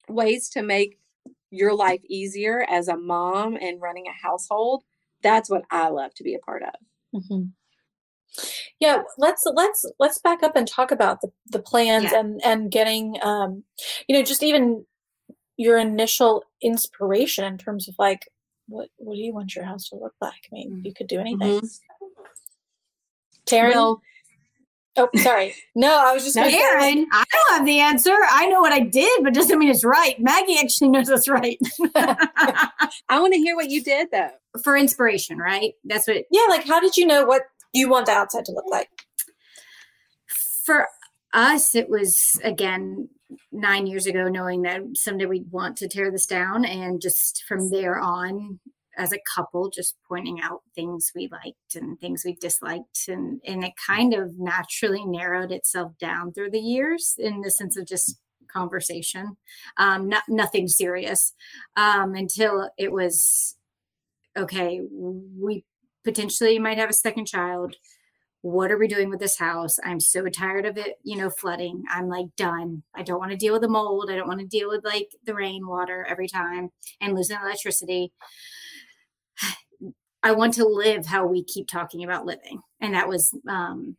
ways 0.09 0.49
to 0.51 0.63
make 0.63 0.99
your 1.51 1.75
life 1.75 2.01
easier 2.09 2.65
as 2.71 2.87
a 2.87 2.97
mom 2.97 3.57
and 3.61 3.81
running 3.81 4.07
a 4.07 4.27
household 4.27 4.85
that's 5.23 5.51
what 5.51 5.65
i 5.71 5.89
love 5.89 6.15
to 6.15 6.25
be 6.25 6.35
a 6.35 6.39
part 6.39 6.63
of. 6.63 7.21
Mm-hmm. 7.21 7.45
Yeah, 8.79 9.03
let's 9.19 9.45
let's 9.47 9.85
let's 9.99 10.19
back 10.19 10.43
up 10.43 10.57
and 10.57 10.67
talk 10.67 10.91
about 10.91 11.21
the, 11.21 11.31
the 11.51 11.59
plans 11.59 12.13
yeah. 12.13 12.21
and 12.21 12.41
and 12.45 12.71
getting 12.71 13.17
um 13.23 13.65
you 14.09 14.17
know 14.17 14.23
just 14.23 14.43
even 14.43 14.85
your 15.57 15.79
initial 15.79 16.45
inspiration 16.63 17.45
in 17.45 17.59
terms 17.59 17.89
of 17.89 17.95
like 17.99 18.29
what 18.69 18.89
what 18.97 19.15
do 19.15 19.21
you 19.21 19.35
want 19.35 19.55
your 19.55 19.65
house 19.65 19.89
to 19.89 19.97
look 19.97 20.15
like? 20.21 20.33
I 20.33 20.55
mean, 20.55 20.71
mm. 20.71 20.85
you 20.85 20.95
could 20.95 21.09
do 21.09 21.19
anything. 21.19 21.61
Mm-hmm. 21.61 21.67
Taryn, 23.47 23.75
well, 23.75 24.03
Oh, 24.97 25.09
sorry. 25.17 25.55
No, 25.75 25.89
I 25.89 26.13
was 26.13 26.25
just 26.25 26.37
no, 26.37 26.43
Aaron. 26.43 27.07
I 27.13 27.25
don't 27.33 27.57
have 27.57 27.65
the 27.65 27.79
answer. 27.79 28.15
I 28.31 28.47
know 28.47 28.61
what 28.61 28.73
I 28.73 28.81
did, 28.81 29.23
but 29.23 29.33
doesn't 29.33 29.59
mean 29.59 29.71
it's 29.71 29.85
right. 29.85 30.19
Maggie 30.19 30.59
actually 30.59 30.89
knows 30.89 31.09
what's 31.09 31.29
right. 31.29 31.59
I 31.95 33.21
want 33.21 33.33
to 33.33 33.39
hear 33.39 33.55
what 33.55 33.71
you 33.71 33.83
did 33.83 34.09
though. 34.11 34.31
For 34.65 34.77
inspiration, 34.77 35.39
right? 35.39 35.75
That's 35.85 36.09
what. 36.09 36.25
Yeah, 36.31 36.43
like 36.49 36.67
how 36.67 36.81
did 36.81 36.97
you 36.97 37.07
know 37.07 37.25
what 37.25 37.43
you 37.73 37.89
want 37.89 38.07
the 38.07 38.13
outside 38.13 38.45
to 38.47 38.53
look 38.53 38.67
like? 38.71 38.89
For 40.65 40.89
us, 41.33 41.75
it 41.75 41.89
was 41.89 42.41
again 42.43 43.09
nine 43.53 43.87
years 43.87 44.07
ago, 44.07 44.29
knowing 44.29 44.63
that 44.63 44.83
someday 44.95 45.27
we'd 45.27 45.51
want 45.51 45.77
to 45.79 45.89
tear 45.89 46.11
this 46.11 46.27
down, 46.27 46.65
and 46.65 47.01
just 47.01 47.45
from 47.47 47.71
there 47.71 47.99
on, 47.99 48.59
as 48.97 49.13
a 49.13 49.21
couple, 49.35 49.71
just 49.71 49.97
pointing 50.09 50.41
out 50.41 50.63
things 50.75 51.13
we 51.15 51.29
liked 51.31 51.77
and 51.77 51.99
things 52.01 52.23
we 52.25 52.35
disliked, 52.35 53.09
and 53.09 53.41
and 53.47 53.65
it 53.65 53.73
kind 53.87 54.15
of 54.15 54.39
naturally 54.39 55.05
narrowed 55.05 55.53
itself 55.53 55.93
down 55.99 56.33
through 56.33 56.51
the 56.51 56.59
years 56.59 57.15
in 57.19 57.41
the 57.41 57.51
sense 57.51 57.77
of 57.77 57.87
just 57.87 58.19
conversation, 58.53 59.37
um, 59.77 60.09
not 60.09 60.25
nothing 60.29 60.67
serious, 60.69 61.33
um, 61.77 62.15
until 62.15 62.69
it 62.77 62.93
was 62.93 63.57
okay. 64.37 64.81
We 64.91 65.65
potentially 66.05 66.55
you 66.55 66.61
might 66.61 66.79
have 66.79 66.91
a 66.91 66.95
second 66.95 67.27
child. 67.27 67.77
What 68.43 68.73
are 68.73 68.79
we 68.79 68.89
doing 68.89 69.11
with 69.11 69.21
this 69.21 69.39
house? 69.39 69.79
I'm 69.85 70.01
so 70.01 70.27
tired 70.29 70.65
of 70.65 70.79
it 70.79 70.97
you 71.05 71.17
know 71.17 71.31
flooding. 71.31 71.85
I'm 71.91 72.09
like 72.09 72.35
done. 72.37 72.83
I 72.95 73.03
don't 73.03 73.19
want 73.19 73.33
to 73.33 73.37
deal 73.37 73.53
with 73.53 73.63
the 73.63 73.69
mold. 73.69 74.11
I 74.11 74.17
don't 74.17 74.29
want 74.29 74.41
to 74.41 74.47
deal 74.47 74.69
with 74.69 74.85
like 74.85 75.09
the 75.25 75.35
rainwater 75.35 76.07
every 76.09 76.29
time 76.29 76.71
and 77.01 77.15
losing 77.15 77.39
electricity. 77.43 78.13
I 80.23 80.33
want 80.33 80.55
to 80.55 80.67
live 80.67 81.07
how 81.07 81.27
we 81.27 81.43
keep 81.45 81.67
talking 81.67 82.05
about 82.05 82.27
living 82.27 82.61
and 82.81 82.95
that 82.95 83.09
was 83.09 83.35
um 83.49 83.97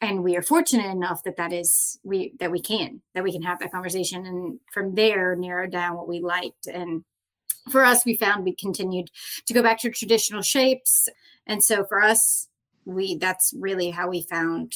and 0.00 0.22
we 0.22 0.36
are 0.36 0.42
fortunate 0.42 0.90
enough 0.90 1.22
that 1.24 1.36
that 1.36 1.52
is 1.52 1.98
we 2.02 2.34
that 2.38 2.50
we 2.50 2.60
can 2.60 3.00
that 3.14 3.24
we 3.24 3.32
can 3.32 3.42
have 3.42 3.58
that 3.60 3.72
conversation 3.72 4.26
and 4.26 4.58
from 4.72 4.94
there 4.94 5.34
narrow 5.34 5.66
down 5.66 5.96
what 5.96 6.08
we 6.08 6.20
liked 6.20 6.66
and 6.66 7.04
for 7.70 7.84
us 7.84 8.04
we 8.04 8.16
found 8.16 8.44
we 8.44 8.54
continued 8.54 9.10
to 9.46 9.54
go 9.54 9.62
back 9.62 9.80
to 9.80 9.90
traditional 9.90 10.42
shapes 10.42 11.08
and 11.46 11.62
so 11.62 11.84
for 11.84 12.02
us, 12.02 12.48
we 12.84 13.16
that's 13.16 13.52
really 13.58 13.90
how 13.90 14.08
we 14.08 14.22
found 14.22 14.74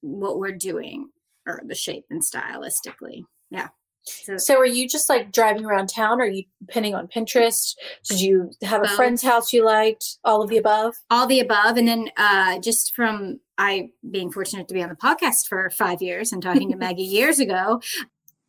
what 0.00 0.38
we're 0.38 0.52
doing 0.52 1.10
or 1.46 1.62
the 1.64 1.74
shape 1.74 2.06
and 2.10 2.22
stylistically. 2.22 3.24
Yeah. 3.50 3.68
So, 4.04 4.36
so 4.36 4.58
are 4.58 4.66
you 4.66 4.88
just 4.88 5.08
like 5.08 5.30
driving 5.30 5.64
around 5.64 5.88
town? 5.88 6.20
Or 6.20 6.24
are 6.24 6.28
you 6.28 6.44
pinning 6.68 6.94
on 6.94 7.06
Pinterest? 7.06 7.76
Did 8.08 8.20
you 8.20 8.50
have 8.62 8.82
a 8.82 8.88
friend's 8.88 9.22
house 9.22 9.52
you 9.52 9.64
liked? 9.64 10.18
All 10.24 10.42
of 10.42 10.50
the 10.50 10.56
above? 10.56 10.94
All 11.08 11.28
the 11.28 11.38
above. 11.38 11.76
And 11.76 11.86
then 11.86 12.08
uh, 12.16 12.58
just 12.58 12.96
from 12.96 13.38
I 13.58 13.90
being 14.10 14.32
fortunate 14.32 14.66
to 14.68 14.74
be 14.74 14.82
on 14.82 14.88
the 14.88 14.96
podcast 14.96 15.46
for 15.48 15.70
five 15.70 16.02
years 16.02 16.32
and 16.32 16.42
talking 16.42 16.72
to 16.72 16.76
Maggie 16.78 17.02
years 17.02 17.38
ago. 17.38 17.80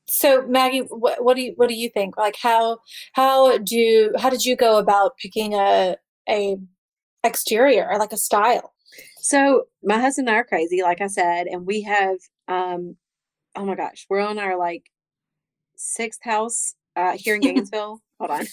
So 0.07 0.45
Maggie, 0.47 0.81
what, 0.89 1.23
what 1.23 1.35
do 1.35 1.41
you 1.41 1.53
what 1.55 1.69
do 1.69 1.75
you 1.75 1.89
think? 1.89 2.17
Like 2.17 2.35
how 2.41 2.79
how 3.13 3.57
do 3.57 4.11
how 4.17 4.29
did 4.29 4.45
you 4.45 4.55
go 4.55 4.77
about 4.77 5.17
picking 5.17 5.53
a 5.53 5.97
a 6.29 6.57
exterior 7.23 7.87
or 7.89 7.99
like 7.99 8.13
a 8.13 8.17
style? 8.17 8.73
So 9.19 9.65
my 9.83 9.99
husband 9.99 10.27
and 10.27 10.35
I 10.35 10.39
are 10.39 10.43
crazy, 10.43 10.81
like 10.81 11.01
I 11.01 11.07
said, 11.07 11.47
and 11.47 11.65
we 11.65 11.83
have 11.83 12.17
um 12.47 12.97
oh 13.55 13.65
my 13.65 13.75
gosh, 13.75 14.05
we're 14.09 14.19
on 14.19 14.39
our 14.39 14.57
like 14.57 14.83
sixth 15.75 16.21
house 16.23 16.75
uh 16.95 17.15
here 17.17 17.35
in 17.35 17.41
Gainesville. 17.41 18.01
Hold 18.19 18.31
on. 18.31 18.45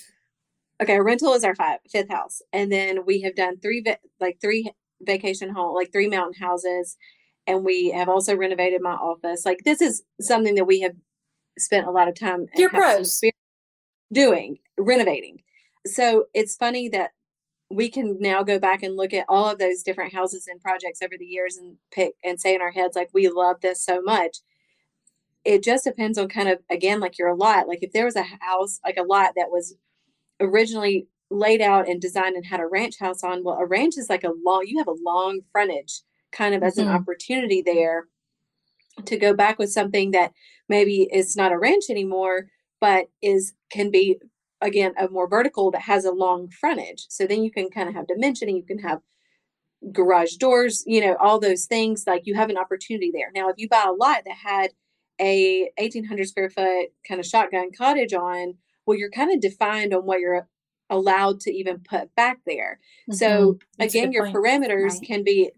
Okay, 0.82 0.98
rental 0.98 1.34
is 1.34 1.44
our 1.44 1.54
five, 1.54 1.80
fifth 1.90 2.08
house. 2.10 2.40
And 2.52 2.72
then 2.72 3.04
we 3.04 3.20
have 3.22 3.34
done 3.34 3.58
three 3.60 3.84
like 4.20 4.38
three 4.40 4.70
vacation 5.02 5.50
home, 5.50 5.74
like 5.74 5.92
three 5.92 6.08
mountain 6.08 6.40
houses. 6.40 6.96
And 7.46 7.64
we 7.64 7.90
have 7.90 8.08
also 8.08 8.36
renovated 8.36 8.80
my 8.82 8.92
office. 8.92 9.44
Like 9.44 9.58
this 9.64 9.80
is 9.82 10.02
something 10.20 10.54
that 10.54 10.66
we 10.66 10.80
have 10.80 10.92
spent 11.60 11.86
a 11.86 11.90
lot 11.90 12.08
of 12.08 12.14
time 12.14 12.46
You're 12.56 12.70
pros. 12.70 13.20
doing, 14.12 14.58
renovating. 14.78 15.42
So 15.86 16.26
it's 16.34 16.56
funny 16.56 16.88
that 16.90 17.12
we 17.70 17.88
can 17.88 18.18
now 18.20 18.42
go 18.42 18.58
back 18.58 18.82
and 18.82 18.96
look 18.96 19.14
at 19.14 19.26
all 19.28 19.48
of 19.50 19.58
those 19.58 19.82
different 19.82 20.12
houses 20.12 20.46
and 20.48 20.60
projects 20.60 21.00
over 21.02 21.14
the 21.18 21.24
years 21.24 21.56
and 21.56 21.76
pick 21.92 22.14
and 22.24 22.40
say 22.40 22.54
in 22.54 22.60
our 22.60 22.72
heads 22.72 22.96
like 22.96 23.08
we 23.14 23.28
love 23.28 23.60
this 23.62 23.80
so 23.84 24.02
much 24.02 24.38
it 25.44 25.62
just 25.62 25.84
depends 25.84 26.18
on 26.18 26.28
kind 26.28 26.48
of 26.50 26.58
again 26.70 27.00
like 27.00 27.16
your 27.18 27.34
lot. 27.34 27.66
Like 27.66 27.82
if 27.82 27.92
there 27.92 28.04
was 28.04 28.16
a 28.16 28.22
house, 28.22 28.78
like 28.84 28.98
a 28.98 29.02
lot 29.02 29.32
that 29.36 29.48
was 29.50 29.74
originally 30.38 31.06
laid 31.30 31.62
out 31.62 31.88
and 31.88 31.98
designed 32.00 32.36
and 32.36 32.44
had 32.44 32.60
a 32.60 32.66
ranch 32.66 32.98
house 32.98 33.22
on, 33.24 33.42
well, 33.42 33.56
a 33.56 33.64
ranch 33.64 33.94
is 33.96 34.10
like 34.10 34.22
a 34.24 34.32
long. 34.44 34.64
You 34.66 34.76
have 34.78 34.86
a 34.88 34.96
long 35.02 35.40
frontage, 35.50 36.02
kind 36.30 36.54
of 36.54 36.62
as 36.62 36.76
Mhm. 36.76 36.82
an 36.82 36.88
opportunity 36.88 37.62
there 37.62 38.06
to 39.06 39.16
go 39.16 39.32
back 39.32 39.58
with 39.58 39.72
something 39.72 40.10
that 40.10 40.32
maybe 40.70 41.08
it's 41.12 41.36
not 41.36 41.52
a 41.52 41.58
ranch 41.58 41.86
anymore, 41.90 42.46
but 42.80 43.06
is 43.20 43.52
can 43.70 43.90
be 43.90 44.18
again 44.62 44.94
a 44.98 45.08
more 45.10 45.28
vertical 45.28 45.70
that 45.72 45.82
has 45.82 46.04
a 46.06 46.12
long 46.12 46.48
frontage. 46.50 47.06
So 47.10 47.26
then 47.26 47.44
you 47.44 47.50
can 47.50 47.68
kind 47.70 47.88
of 47.88 47.94
have 47.94 48.06
dimension 48.06 48.48
and 48.48 48.56
you 48.56 48.64
can 48.64 48.78
have 48.78 49.00
garage 49.92 50.34
doors, 50.36 50.84
you 50.86 51.00
know, 51.00 51.16
all 51.20 51.38
those 51.40 51.66
things. 51.66 52.04
Like 52.06 52.22
you 52.26 52.34
have 52.34 52.50
an 52.50 52.58
opportunity 52.58 53.10
there. 53.12 53.30
Now, 53.34 53.48
if 53.48 53.56
you 53.58 53.68
buy 53.68 53.84
a 53.86 53.92
lot 53.92 54.22
that 54.26 54.36
had 54.36 54.70
a 55.20 55.70
1800 55.78 56.28
square 56.28 56.50
foot 56.50 56.88
kind 57.06 57.20
of 57.20 57.26
shotgun 57.26 57.70
cottage 57.76 58.12
on, 58.14 58.54
well, 58.86 58.96
you're 58.98 59.10
kind 59.10 59.32
of 59.32 59.40
defined 59.40 59.94
on 59.94 60.02
what 60.06 60.20
you're 60.20 60.48
allowed 60.90 61.40
to 61.40 61.52
even 61.52 61.78
put 61.80 62.14
back 62.14 62.38
there. 62.46 62.80
So 63.12 63.28
Mhm. 63.54 63.60
That's 63.78 63.94
again, 63.94 64.12
your 64.12 64.24
point. 64.24 64.36
parameters 64.36 64.94
Right. 65.00 65.06
can 65.06 65.24
be 65.24 65.50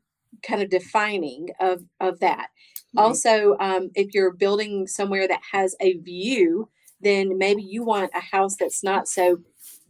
kind 0.42 0.62
of 0.62 0.68
defining 0.70 1.48
of 1.60 1.84
of 2.00 2.20
that. 2.20 2.48
Also, 2.96 3.56
um, 3.58 3.90
if 3.94 4.12
you're 4.14 4.32
building 4.32 4.86
somewhere 4.86 5.26
that 5.26 5.40
has 5.52 5.74
a 5.80 5.98
view, 5.98 6.68
then 7.00 7.38
maybe 7.38 7.62
you 7.62 7.84
want 7.84 8.10
a 8.14 8.20
house 8.20 8.56
that's 8.56 8.84
not 8.84 9.08
so 9.08 9.38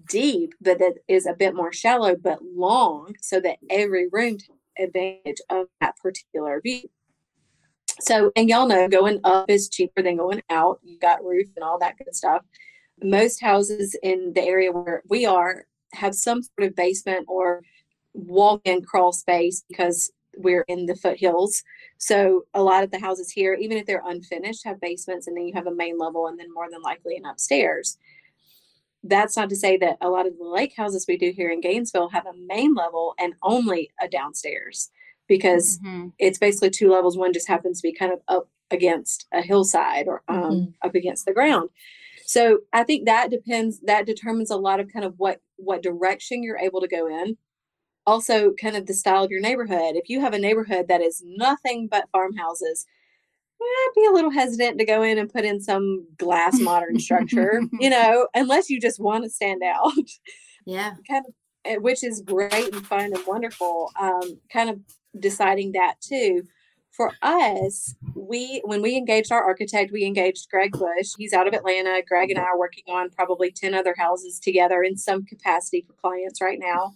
deep, 0.09 0.55
but 0.61 0.79
that 0.79 0.95
is 1.09 1.27
a 1.27 1.35
bit 1.35 1.55
more 1.55 1.73
shallow 1.73 2.17
but 2.17 2.39
long, 2.43 3.15
so 3.21 3.41
that 3.41 3.59
every 3.71 4.09
room 4.11 4.39
takes 4.39 4.49
advantage 4.79 5.41
of 5.51 5.67
that 5.81 5.97
particular 5.97 6.61
view. 6.61 6.89
So, 8.01 8.33
and 8.37 8.49
y'all 8.49 8.67
know 8.67 8.89
going 8.89 9.21
up 9.25 9.51
is 9.51 9.69
cheaper 9.69 10.03
than 10.03 10.17
going 10.17 10.43
out. 10.49 10.81
You 10.83 10.99
got 10.99 11.25
roof 11.25 11.49
and 11.57 11.65
all 11.65 11.79
that 11.81 11.99
good 11.99 12.15
stuff. 12.15 12.43
Most 13.03 13.41
houses 13.41 13.97
in 14.03 14.33
the 14.35 14.43
area 14.43 14.73
where 14.73 15.03
we 15.09 15.27
are 15.27 15.67
have 15.93 16.15
some 16.15 16.43
sort 16.43 16.69
of 16.69 16.77
basement 16.77 17.27
or 17.29 17.63
walk-in 18.15 18.83
crawl 18.83 19.13
space 19.13 19.65
because 19.69 20.11
we're 20.37 20.65
in 20.69 20.87
the 20.87 20.97
foothills. 20.97 21.63
So 22.03 22.47
a 22.53 22.61
lot 22.61 22.83
of 22.83 22.91
the 22.91 22.99
houses 22.99 23.31
here, 23.31 23.55
even 23.55 23.79
if 23.79 23.87
they're 23.87 24.03
unfinished, 24.05 24.65
have 24.65 24.81
basements 24.81 25.29
and 25.29 25.37
then 25.37 25.47
you 25.47 25.55
have 25.55 25.69
a 25.69 25.75
main 25.75 25.99
level 25.99 26.27
and 26.27 26.37
then 26.37 26.53
more 26.53 26.69
than 26.69 26.83
likely 26.83 27.15
an 27.17 27.25
upstairs. 27.25 27.97
That's 29.05 29.37
not 29.37 29.49
to 29.51 29.57
say 29.57 29.77
that 29.77 29.99
a 30.01 30.09
lot 30.09 30.27
of 30.27 30.37
the 30.37 30.45
lake 30.45 30.75
houses 30.77 31.05
we 31.07 31.17
do 31.17 31.31
here 31.31 31.49
in 31.49 31.61
Gainesville 31.61 32.09
have 32.09 32.27
a 32.27 32.33
main 32.35 32.75
level 32.75 33.15
and 33.21 33.35
only 33.45 33.93
a 34.01 34.09
downstairs 34.09 34.91
because 35.29 35.79
Mhm. 35.79 36.13
it's 36.19 36.39
basically 36.39 36.71
two 36.71 36.91
levels. 36.91 37.17
One 37.17 37.33
just 37.33 37.47
happens 37.47 37.81
to 37.81 37.87
be 37.89 37.93
kind 37.95 38.13
of 38.13 38.21
up 38.27 38.49
against 38.73 39.29
a 39.31 39.41
hillside 39.41 40.09
or 40.09 40.25
um, 40.27 40.43
Mhm. 40.43 40.75
up 40.83 40.97
against 40.97 41.25
the 41.25 41.33
ground. 41.33 41.71
So 42.25 42.63
I 42.73 42.83
think 42.83 43.07
that 43.07 43.31
depends. 43.31 43.79
That 43.79 44.07
determines 44.07 44.51
a 44.51 44.57
lot 44.57 44.81
of 44.81 44.89
kind 44.93 45.05
of 45.05 45.21
what 45.21 45.41
what 45.57 45.83
direction 45.85 46.43
you're 46.43 46.59
able 46.59 46.81
to 46.81 46.89
go 46.89 47.07
in. 47.07 47.37
Also, 48.07 48.53
kind 48.61 48.77
of 48.77 48.87
the 48.87 48.95
style 48.95 49.25
of 49.25 49.31
your 49.31 49.41
neighborhood. 49.41 49.95
If 49.95 50.09
you 50.09 50.21
have 50.21 50.35
a 50.35 50.39
neighborhood 50.39 50.87
that 50.89 51.01
is 51.01 51.23
nothing 51.25 51.87
but 51.89 52.09
farmhouses, 52.11 52.87
I'd 53.61 53.93
be 53.95 54.07
a 54.07 54.13
little 54.13 54.31
hesitant 54.31 54.79
to 54.79 54.85
go 54.85 55.03
in 55.03 55.19
and 55.19 55.33
put 55.33 55.45
in 55.45 55.61
some 55.61 56.07
glass 56.19 56.59
modern 56.59 56.99
structure. 56.99 57.63
you 57.81 57.91
know, 57.91 58.29
unless 58.35 58.69
you 58.69 58.81
just 58.81 59.01
want 59.01 59.25
to 59.25 59.31
stand 59.31 59.63
out 59.63 59.93
Yeah. 60.67 60.95
kind 61.09 61.25
of 61.27 61.35
eh, 61.65 61.77
which 61.77 62.03
is 62.03 62.23
great 62.23 62.75
and 62.75 62.87
fun 62.87 63.13
and 63.15 63.27
wonderful 63.27 63.91
um, 64.01 64.41
kind 64.53 64.71
of 64.71 64.81
deciding 65.19 65.73
that 65.73 65.95
too 66.01 66.43
for 66.91 67.13
us 67.23 67.95
we 68.15 68.61
when 68.65 68.83
we 68.83 68.97
engaged 68.97 69.31
our 69.31 69.43
architect 69.43 69.93
we 69.93 70.05
engaged 70.05 70.49
greg 70.51 70.73
bush 70.73 71.13
he's 71.19 71.33
out 71.33 71.47
of 71.47 71.55
atlanta 71.55 72.03
greg 72.07 72.31
and 72.31 72.39
i 72.39 72.43
are 72.43 72.59
working 72.59 72.85
on 72.89 73.11
probably 73.11 73.51
10 73.51 73.75
other 73.75 73.95
houses 73.97 74.41
together 74.41 74.83
in 74.83 74.97
some 74.97 75.25
capacity 75.25 75.85
for 75.87 75.93
clients 75.95 76.41
right 76.41 76.59
now 76.59 76.95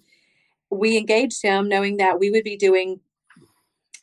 we 0.71 0.97
engaged 0.97 1.43
him 1.43 1.69
knowing 1.69 1.97
that 1.99 2.19
we 2.19 2.31
would 2.31 2.45
be 2.45 2.57
doing 2.57 3.01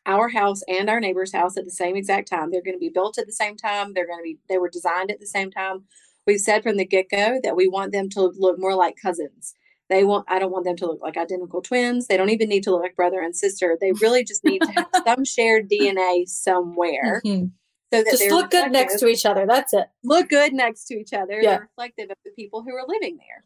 our 0.06 0.28
house 0.30 0.62
and 0.67 0.89
our 0.89 0.99
neighbor's 0.99 1.32
house 1.34 1.56
at 1.58 1.63
the 1.65 1.71
same 1.71 1.95
exact 1.95 2.28
time 2.30 2.52
they're 2.52 2.62
going 2.62 2.76
to 2.76 2.80
be 2.80 2.89
built 2.89 3.17
at 3.17 3.26
the 3.26 3.32
same 3.34 3.56
time 3.56 3.93
they're 3.93 4.08
going 4.08 4.19
to 4.19 4.23
be 4.23 4.38
they 4.49 4.58
were 4.58 4.69
designed 4.69 5.10
at 5.12 5.19
the 5.19 5.26
same 5.28 5.49
time 5.49 5.84
we've 6.28 6.39
said 6.41 6.62
from 6.63 6.78
the 6.78 6.86
get-go 6.86 7.39
that 7.43 7.56
we 7.56 7.67
want 7.67 7.91
them 7.91 8.10
to 8.10 8.34
look 8.38 8.60
more 8.60 8.76
like 8.76 8.95
cousins 9.02 9.54
they 9.89 10.04
want 10.04 10.26
i 10.30 10.39
don't 10.39 10.52
want 10.52 10.65
them 10.65 10.76
to 10.76 10.86
look 10.86 11.02
like 11.02 11.15
identical 11.17 11.62
twins 11.62 12.08
they 12.08 12.17
don't 12.17 12.30
even 12.32 12.49
need 12.49 12.63
to 12.63 12.71
look 12.71 12.82
like 12.82 12.95
brother 12.97 13.21
and 13.21 13.36
sister 13.36 13.78
they 13.80 13.91
really 14.02 14.23
just 14.26 14.43
need 14.43 14.60
to 14.62 14.71
have 14.71 14.88
some 15.06 15.23
shared 15.23 15.69
dna 15.69 16.28
somewhere 16.28 17.21
Mhm. 17.26 17.52
so 17.93 18.04
that 18.04 18.12
Just 18.12 18.30
look 18.30 18.52
good 18.52 18.71
next 18.71 18.99
to 18.99 19.08
each 19.08 19.26
other. 19.26 19.45
That's 19.47 19.73
it. 19.73 19.86
look 20.04 20.28
good 20.28 20.52
next 20.52 20.86
to 20.86 20.95
each 20.95 21.13
other. 21.13 21.36
Yeah. 21.41 21.49
They're 21.52 21.60
reflective 21.62 22.10
of 22.10 22.17
the 22.26 22.32
people 22.32 22.63
who 22.63 22.73
are 22.76 22.86
living 22.88 23.17
there. 23.17 23.43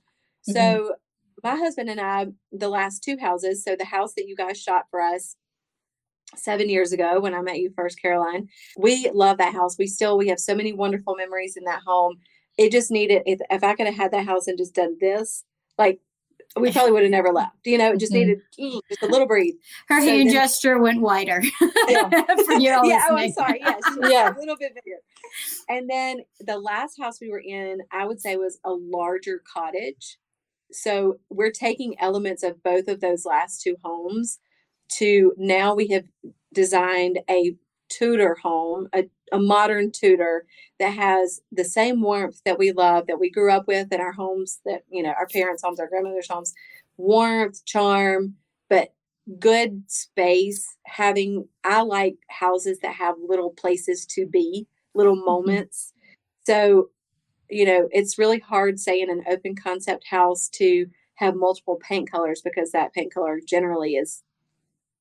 Mhm. 0.48 0.54
So 0.54 0.96
my 1.44 1.56
husband 1.56 1.90
and 1.90 2.00
I, 2.00 2.28
the 2.52 2.70
last 2.70 3.04
two 3.04 3.18
houses, 3.18 3.64
so 3.64 3.76
the 3.76 3.86
house 3.86 4.14
that 4.16 4.28
you 4.28 4.36
guys 4.36 4.62
shot 4.62 4.86
for 4.90 5.02
us 5.02 5.36
seven 6.36 6.70
years 6.70 6.92
ago 6.92 7.20
when 7.20 7.34
I 7.34 7.42
met 7.42 7.60
you 7.60 7.72
first, 7.76 8.02
Caroline, 8.02 8.50
we 8.78 9.10
love 9.14 9.38
that 9.38 9.54
house. 9.54 9.78
We 9.78 9.88
still 9.88 10.18
we 10.18 10.28
have 10.28 10.40
so 10.40 10.56
many 10.56 10.74
wonderful 10.74 11.16
memories 11.16 11.56
in 11.56 11.64
that 11.66 11.82
home. 11.86 12.18
It 12.58 12.72
just 12.72 12.92
needed 12.92 13.24
if 13.26 13.40
if 13.50 13.64
I 13.64 13.76
could 13.76 13.86
have 13.86 13.96
had 13.96 14.12
that 14.12 14.26
house 14.26 14.48
and 14.48 14.58
just 14.58 14.74
done 14.76 14.98
this, 15.00 15.44
like 15.78 16.00
we 16.60 16.72
probably 16.72 16.92
would 16.94 17.04
have 17.04 17.12
never 17.12 17.32
left. 17.32 17.56
You 17.66 17.78
know, 17.78 17.92
it 17.92 18.00
just 18.00 18.12
Mhm. 18.12 18.16
needed 18.16 18.40
mm, 18.60 18.80
just 18.90 19.04
a 19.04 19.08
little 19.08 19.28
breathe. 19.28 19.56
Her 19.90 20.00
So 20.02 20.08
hand 20.08 20.30
then- 20.30 20.34
gesture 20.34 20.80
went 20.80 21.02
wider. 21.02 21.42
Yeah. 21.88 22.10
For 22.46 22.54
you 22.54 22.70
yeah, 22.84 23.06
oh, 23.10 23.16
I'm 23.16 23.32
sorry. 23.32 23.60
Yes, 23.62 23.82
Yeah. 24.10 24.34
a 24.36 24.38
little 24.40 24.58
bit 24.58 24.74
bigger. 24.76 24.98
And 25.70 25.90
then 25.90 26.22
the 26.42 26.58
last 26.58 26.98
house 27.00 27.22
we 27.22 27.30
were 27.30 27.40
in, 27.46 27.80
I 27.92 28.06
would 28.06 28.20
say, 28.20 28.36
was 28.38 28.60
a 28.66 28.72
larger 28.72 29.42
cottage. 29.54 30.18
So 30.72 31.20
we're 31.30 31.52
taking 31.52 32.00
elements 32.00 32.44
of 32.44 32.64
both 32.64 32.88
of 32.88 33.00
those 33.00 33.26
last 33.26 33.62
two 33.62 33.78
homes 33.84 34.40
to 34.94 35.34
now 35.38 35.76
we 35.76 35.88
have 35.90 36.06
designed 36.54 37.20
a 37.30 37.56
Tudor 37.90 38.36
home, 38.42 38.90
a, 38.94 39.06
a 39.32 39.40
modern 39.40 39.92
Tudor 39.92 40.46
that 40.80 40.90
has 40.90 41.42
the 41.52 41.64
same 41.64 42.02
warmth 42.02 42.42
that 42.46 42.60
we 42.60 42.72
love, 42.72 43.08
that 43.08 43.20
we 43.20 43.30
grew 43.32 43.52
up 43.52 43.68
with 43.68 43.92
in 43.94 44.02
our 44.02 44.12
homes, 44.12 44.60
that, 44.66 44.84
you 44.90 45.02
know, 45.02 45.14
our 45.18 45.28
parents' 45.28 45.64
homes, 45.64 45.80
our 45.80 45.88
grandmother's 45.88 46.28
homes, 46.30 46.54
warmth, 46.98 47.64
charm, 47.66 48.36
but 48.70 48.94
good 49.40 49.84
space. 49.88 50.76
Having, 50.86 51.48
I 51.64 51.82
like 51.82 52.18
houses 52.30 52.80
that 52.80 52.96
have 52.96 53.16
little 53.26 53.52
places 53.52 54.06
to 54.08 54.26
be, 54.26 54.68
little 54.94 55.16
mm-hmm. 55.16 55.26
moments. 55.26 55.94
So, 56.46 56.90
you 57.50 57.66
know, 57.66 57.88
it's 57.92 58.18
really 58.18 58.40
hard, 58.40 58.80
say, 58.80 59.02
in 59.02 59.10
an 59.10 59.24
open 59.30 59.56
concept 59.56 60.08
house 60.08 60.50
to 60.50 60.88
have 61.16 61.36
multiple 61.36 61.80
paint 61.82 62.12
colors 62.12 62.42
because 62.44 62.72
that 62.72 62.94
paint 62.94 63.14
color 63.14 63.40
generally 63.46 63.96
is 63.96 64.24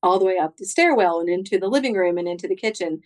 all 0.03 0.19
the 0.19 0.25
way 0.25 0.39
up 0.39 0.57
the 0.57 0.65
stairwell 0.65 1.21
and 1.21 1.29
into 1.29 1.59
the 1.59 1.69
living 1.69 1.95
room 1.95 2.19
and 2.19 2.29
into 2.29 2.49
the 2.49 2.57
kitchen, 2.57 3.01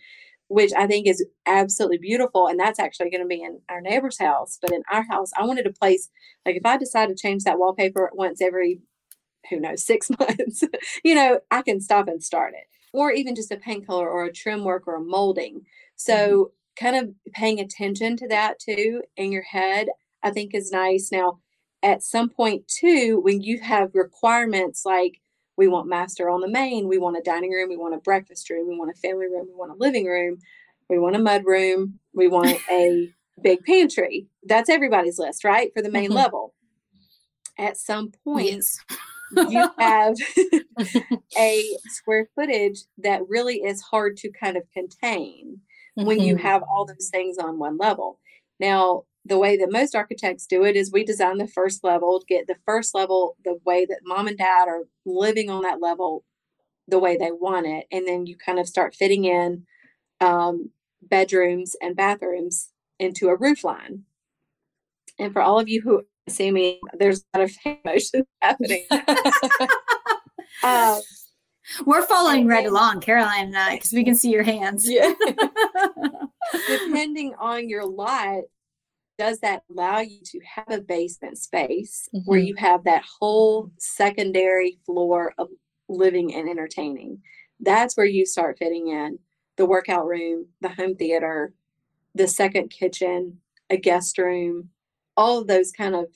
which 0.47 0.71
I 0.73 0.87
think 0.87 1.07
is 1.07 1.25
absolutely 1.45 1.97
beautiful. 1.97 2.47
And 2.47 2.59
that's 2.59 2.79
actually 2.79 3.09
going 3.09 3.21
to 3.21 3.27
be 3.27 3.41
in 3.41 3.59
our 3.69 3.81
neighbor's 3.81 4.19
house. 4.19 4.57
But 4.61 4.71
in 4.71 4.83
our 4.91 5.03
house, 5.03 5.31
I 5.37 5.45
wanted 5.45 5.65
a 5.65 5.73
place 5.73 6.09
like 6.45 6.55
if 6.55 6.65
I 6.65 6.77
decide 6.77 7.09
to 7.09 7.15
change 7.15 7.43
that 7.43 7.59
wallpaper 7.59 8.11
once 8.13 8.41
every, 8.41 8.81
who 9.49 9.59
knows, 9.59 9.85
six 9.85 10.09
months, 10.19 10.63
you 11.03 11.15
know, 11.15 11.39
I 11.49 11.61
can 11.61 11.81
stop 11.81 12.07
and 12.07 12.23
start 12.23 12.53
it. 12.53 12.67
Or 12.93 13.11
even 13.11 13.35
just 13.35 13.51
a 13.51 13.57
paint 13.57 13.87
color 13.87 14.09
or 14.09 14.25
a 14.25 14.33
trim 14.33 14.65
work 14.65 14.83
or 14.85 14.95
a 14.95 15.01
molding. 15.01 15.61
So, 15.95 16.15
mm-hmm. 16.15 16.60
Kind 16.75 16.95
of 16.95 17.09
paying 17.33 17.59
attention 17.59 18.17
to 18.17 18.27
that 18.29 18.59
too 18.59 19.01
in 19.17 19.31
your 19.31 19.43
head, 19.43 19.87
I 20.23 20.31
think 20.31 20.53
is 20.53 20.71
nice. 20.71 21.09
Now, 21.11 21.39
at 21.83 22.03
some 22.03 22.29
point 22.29 22.67
too, 22.67 23.19
when 23.23 23.41
you 23.41 23.59
have 23.59 23.89
requirements 23.93 24.83
like 24.85 25.19
we 25.57 25.67
want 25.67 25.87
master 25.89 26.29
on 26.29 26.41
the 26.41 26.47
main, 26.47 26.87
we 26.87 26.97
want 26.97 27.17
a 27.17 27.21
dining 27.21 27.51
room, 27.51 27.69
we 27.69 27.77
want 27.77 27.95
a 27.95 27.99
breakfast 27.99 28.49
room, 28.49 28.67
we 28.69 28.77
want 28.77 28.91
a 28.91 28.99
family 28.99 29.25
room, 29.27 29.47
we 29.47 29.55
want 29.55 29.71
a 29.71 29.75
living 29.83 30.05
room, 30.05 30.37
we 30.89 30.97
want 30.99 31.15
a 31.15 31.19
mud 31.19 31.43
room, 31.45 31.99
we 32.13 32.27
want 32.27 32.57
a 32.69 33.09
big 33.41 33.63
pantry. 33.65 34.27
That's 34.43 34.69
everybody's 34.69 35.19
list, 35.19 35.43
right? 35.43 35.71
For 35.75 35.81
the 35.81 35.89
main 35.91 36.11
Mhm. 36.11 36.15
level. 36.15 36.53
At 37.57 37.77
some 37.77 38.11
point, 38.23 38.47
Yes. 38.49 38.77
you 39.49 39.69
have 39.77 40.15
a 41.37 41.77
square 41.87 42.27
footage 42.35 42.79
that 42.99 43.27
really 43.27 43.57
is 43.63 43.81
hard 43.81 44.17
to 44.17 44.31
kind 44.31 44.57
of 44.57 44.63
contain 44.73 45.59
when 45.95 46.19
you 46.19 46.35
Mhm. 46.35 46.41
have 46.41 46.63
all 46.63 46.85
those 46.85 47.09
things 47.11 47.37
on 47.37 47.59
one 47.59 47.77
level. 47.77 48.19
Now, 48.59 49.05
the 49.25 49.37
way 49.37 49.55
that 49.57 49.71
most 49.71 49.95
architects 49.95 50.47
do 50.47 50.63
it 50.63 50.75
is 50.75 50.91
we 50.91 51.03
design 51.03 51.37
the 51.37 51.47
first 51.47 51.83
level, 51.83 52.23
get 52.27 52.47
the 52.47 52.57
first 52.65 52.95
level 52.95 53.35
the 53.43 53.59
way 53.65 53.85
that 53.85 53.99
mom 54.03 54.27
and 54.27 54.37
dad 54.37 54.67
are 54.67 54.87
living 55.05 55.49
on 55.49 55.61
that 55.63 55.79
level 55.81 56.23
the 56.87 56.99
way 56.99 57.17
they 57.17 57.31
want 57.31 57.67
it. 57.67 57.85
And 57.91 58.07
then 58.07 58.25
you 58.25 58.35
kind 58.35 58.59
of 58.59 58.67
start 58.67 58.95
fitting 58.95 59.25
in 59.25 59.65
um, 60.19 60.71
bedrooms 61.03 61.75
and 61.81 61.95
bathrooms 61.95 62.69
into 62.99 63.29
a 63.29 63.35
roof 63.35 63.63
line. 63.63 64.05
And 65.19 65.31
for 65.33 65.41
all 65.41 65.59
of 65.59 65.69
you 65.69 65.81
who 65.81 66.05
see 66.27 66.51
me, 66.51 66.79
there's 66.93 67.23
a 67.33 67.39
lot 67.39 67.49
of 67.49 67.55
emotion 67.85 68.25
happening. 68.41 68.85
Um, 70.63 71.01
We're 71.85 72.01
following 72.05 72.47
right 72.47 72.65
along, 72.65 73.01
Caroline 73.01 73.47
and 73.47 73.57
I, 73.57 73.75
because 73.75 73.93
we 73.93 74.03
can 74.03 74.15
see 74.15 74.31
your 74.31 74.43
hands. 74.43 74.89
Yeah. 74.89 75.13
depending 76.67 77.33
on 77.39 77.69
your 77.69 77.85
lot, 77.85 78.43
does 79.17 79.39
that 79.39 79.63
allow 79.69 79.99
you 79.99 80.19
to 80.23 80.39
have 80.39 80.69
a 80.71 80.81
basement 80.81 81.37
space 81.37 82.09
where 82.25 82.39
Mhm. 82.39 82.47
you 82.47 82.55
have 82.55 82.83
that 82.85 83.03
whole 83.19 83.71
secondary 83.77 84.79
floor 84.85 85.33
of 85.37 85.49
living 85.87 86.33
and 86.33 86.49
entertaining? 86.49 87.21
That's 87.59 87.95
where 87.95 88.05
you 88.07 88.25
start 88.25 88.57
fitting 88.57 88.87
in 88.87 89.19
the 89.57 89.65
workout 89.65 90.07
room, 90.07 90.47
the 90.61 90.69
home 90.69 90.95
theater, 90.95 91.53
the 92.15 92.27
second 92.27 92.69
kitchen, 92.69 93.41
a 93.69 93.77
guest 93.77 94.17
room, 94.17 94.69
all 95.15 95.39
of 95.39 95.47
those 95.47 95.71
kind 95.71 95.93
of 95.95 96.07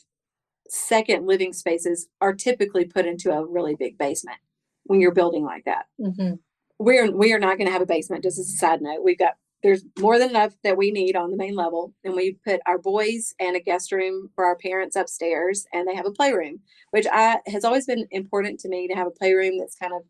second 0.68 1.28
living 1.28 1.54
spaces 1.54 2.08
are 2.22 2.34
typically 2.34 2.86
put 2.86 3.06
into 3.06 3.32
a 3.32 3.46
really 3.46 3.76
big 3.76 3.98
basement 3.98 4.40
when 4.86 5.02
you're 5.02 5.12
building 5.14 5.44
like 5.44 5.66
that 5.66 5.86
Mhm. 6.00 6.40
we're 6.80 7.12
we 7.12 7.34
are 7.34 7.40
not 7.40 7.58
going 7.58 7.68
to 7.68 7.74
have 7.74 7.82
a 7.82 7.86
basement. 7.86 8.24
Just 8.24 8.40
as 8.40 8.50
a 8.50 8.58
side 8.58 8.82
note, 8.82 9.04
we've 9.04 9.18
got 9.18 9.36
there's 9.64 9.84
more 10.00 10.20
than 10.20 10.30
enough 10.30 10.54
that 10.64 10.78
we 10.78 10.92
need 10.92 11.16
on 11.16 11.32
the 11.32 11.38
main 11.38 11.56
level, 11.56 11.94
and 12.04 12.14
we 12.14 12.34
put 12.46 12.60
our 12.68 12.78
boys 12.78 13.34
and 13.40 13.56
a 13.56 13.60
guest 13.60 13.92
room 13.92 14.30
for 14.36 14.46
our 14.46 14.56
parents 14.58 14.96
upstairs, 14.96 15.66
and 15.74 15.88
they 15.88 15.96
have 15.96 16.06
a 16.06 16.12
playroom, 16.12 16.60
which 16.92 17.08
I 17.12 17.40
has 17.48 17.64
always 17.66 17.86
been 17.88 18.06
important 18.12 18.60
to 18.60 18.70
me 18.70 18.88
to 18.88 18.94
have 18.94 19.08
a 19.08 19.12
playroom 19.12 19.58
that's 19.58 19.76
kind 19.76 19.94
of 19.94 20.04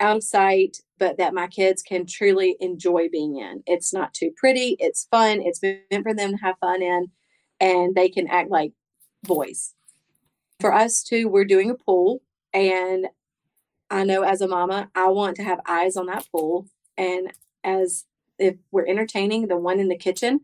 out 0.00 0.16
of 0.16 0.24
sight, 0.24 0.78
but 0.98 1.16
that 1.18 1.32
my 1.34 1.46
kids 1.46 1.80
can 1.82 2.06
truly 2.06 2.56
enjoy 2.58 3.08
being 3.08 3.36
in. 3.36 3.62
It's 3.66 3.92
not 3.92 4.14
too 4.14 4.32
pretty. 4.36 4.76
It's 4.80 5.06
fun. 5.10 5.40
It's 5.42 5.62
meant 5.62 6.02
for 6.02 6.12
them 6.14 6.32
to 6.32 6.36
have 6.38 6.56
fun 6.60 6.82
in, 6.82 7.12
and 7.60 7.94
they 7.94 8.08
can 8.08 8.26
act 8.26 8.50
like 8.50 8.72
boys. 9.22 9.74
For 10.58 10.72
us 10.72 11.04
too, 11.04 11.28
we're 11.28 11.44
doing 11.44 11.70
a 11.70 11.74
pool, 11.74 12.22
and 12.52 13.08
I 13.92 14.04
know 14.04 14.22
as 14.22 14.40
a 14.40 14.48
mama, 14.48 14.90
I 14.94 15.08
want 15.08 15.36
to 15.36 15.44
have 15.44 15.60
eyes 15.68 15.96
on 15.98 16.06
that 16.06 16.26
pool. 16.32 16.66
And 16.96 17.32
as 17.62 18.06
if 18.38 18.56
we're 18.70 18.86
entertaining 18.86 19.46
the 19.46 19.58
one 19.58 19.78
in 19.78 19.88
the 19.88 19.98
kitchen, 19.98 20.40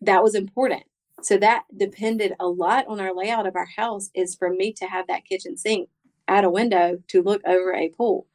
that 0.00 0.22
was 0.22 0.34
important. 0.34 0.84
So 1.20 1.36
that 1.36 1.64
depended 1.76 2.32
a 2.40 2.48
lot 2.48 2.86
on 2.88 2.98
our 2.98 3.14
layout 3.14 3.46
of 3.46 3.56
our 3.56 3.68
house 3.76 4.10
is 4.14 4.34
for 4.34 4.50
me 4.50 4.72
to 4.72 4.86
have 4.86 5.06
that 5.06 5.26
kitchen 5.26 5.56
sink 5.56 5.90
at 6.26 6.44
a 6.44 6.50
window 6.50 6.98
to 7.08 7.22
look 7.22 7.42
over 7.46 7.74
a 7.74 7.90
pool. 7.90 8.26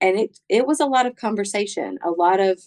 And 0.00 0.18
it 0.20 0.38
it 0.48 0.66
was 0.66 0.80
a 0.80 0.86
lot 0.86 1.06
of 1.06 1.16
conversation, 1.16 1.98
a 2.04 2.10
lot 2.10 2.40
of 2.40 2.60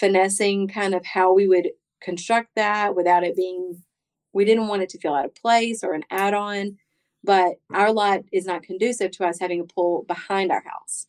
finessing 0.00 0.68
kind 0.68 0.94
of 0.94 1.04
how 1.04 1.34
we 1.34 1.46
would 1.46 1.68
construct 2.00 2.54
that 2.56 2.96
without 2.96 3.22
it 3.22 3.36
being 3.36 3.82
we 4.32 4.46
didn't 4.46 4.68
want 4.68 4.82
it 4.82 4.88
to 4.88 4.98
feel 4.98 5.14
out 5.14 5.26
of 5.26 5.34
place 5.34 5.84
or 5.84 5.92
an 5.92 6.04
add-on 6.10 6.78
but 7.24 7.54
our 7.72 7.92
lot 7.92 8.20
is 8.32 8.46
not 8.46 8.62
conducive 8.62 9.10
to 9.12 9.24
us 9.26 9.38
having 9.40 9.60
a 9.60 9.64
pool 9.64 10.04
behind 10.08 10.50
our 10.50 10.62
house. 10.64 11.06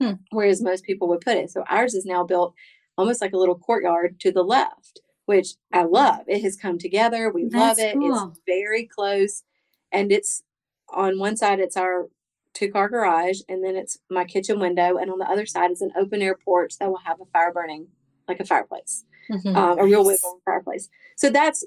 Hmm. 0.00 0.12
Whereas 0.30 0.62
most 0.62 0.84
people 0.84 1.08
would 1.08 1.20
put 1.20 1.36
it. 1.36 1.50
So 1.50 1.64
ours 1.68 1.94
is 1.94 2.04
now 2.06 2.24
built 2.24 2.54
almost 2.98 3.20
like 3.20 3.32
a 3.32 3.36
little 3.38 3.58
courtyard 3.58 4.18
to 4.20 4.32
the 4.32 4.42
left, 4.42 5.00
which 5.26 5.54
I 5.72 5.84
love. 5.84 6.20
It 6.26 6.42
has 6.42 6.56
come 6.56 6.78
together. 6.78 7.30
We 7.30 7.44
love 7.48 7.78
it. 7.78 7.94
cool. 7.94 8.30
It's 8.30 8.40
very 8.46 8.86
close. 8.86 9.42
And 9.90 10.10
it's 10.12 10.42
on 10.88 11.18
one 11.18 11.36
side, 11.36 11.60
it's 11.60 11.76
our 11.76 12.08
two 12.54 12.70
car 12.70 12.88
garage, 12.88 13.40
and 13.48 13.64
then 13.64 13.76
it's 13.76 13.98
my 14.10 14.24
kitchen 14.24 14.58
window. 14.60 14.96
And 14.98 15.10
on 15.10 15.18
the 15.18 15.30
other 15.30 15.46
side 15.46 15.70
is 15.70 15.80
an 15.80 15.92
open 15.96 16.20
air 16.20 16.36
porch 16.44 16.78
that 16.78 16.88
will 16.88 16.98
have 17.04 17.20
a 17.20 17.24
fire 17.32 17.52
burning, 17.52 17.88
like 18.28 18.40
a 18.40 18.44
fireplace 18.44 19.04
Mhm. 19.30 19.56
um, 19.56 19.78
a 19.78 19.84
real 19.84 20.04
wiggle 20.04 20.40
fireplace. 20.44 20.88
So 21.16 21.30
that's 21.30 21.64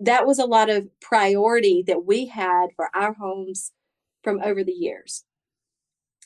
that 0.00 0.26
was 0.26 0.38
a 0.38 0.46
lot 0.46 0.70
of 0.70 0.88
priority 1.00 1.82
that 1.86 2.04
we 2.04 2.26
had 2.26 2.68
for 2.76 2.88
our 2.94 3.12
homes 3.14 3.72
from 4.24 4.40
over 4.42 4.64
the 4.64 4.72
years. 4.72 5.24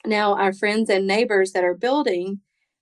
Now 0.05 0.34
our 0.34 0.53
friends 0.53 0.90
and 0.90 1.07
neighbors 1.07 1.53
that 1.53 1.64
are 1.64 1.74
building, 1.74 2.40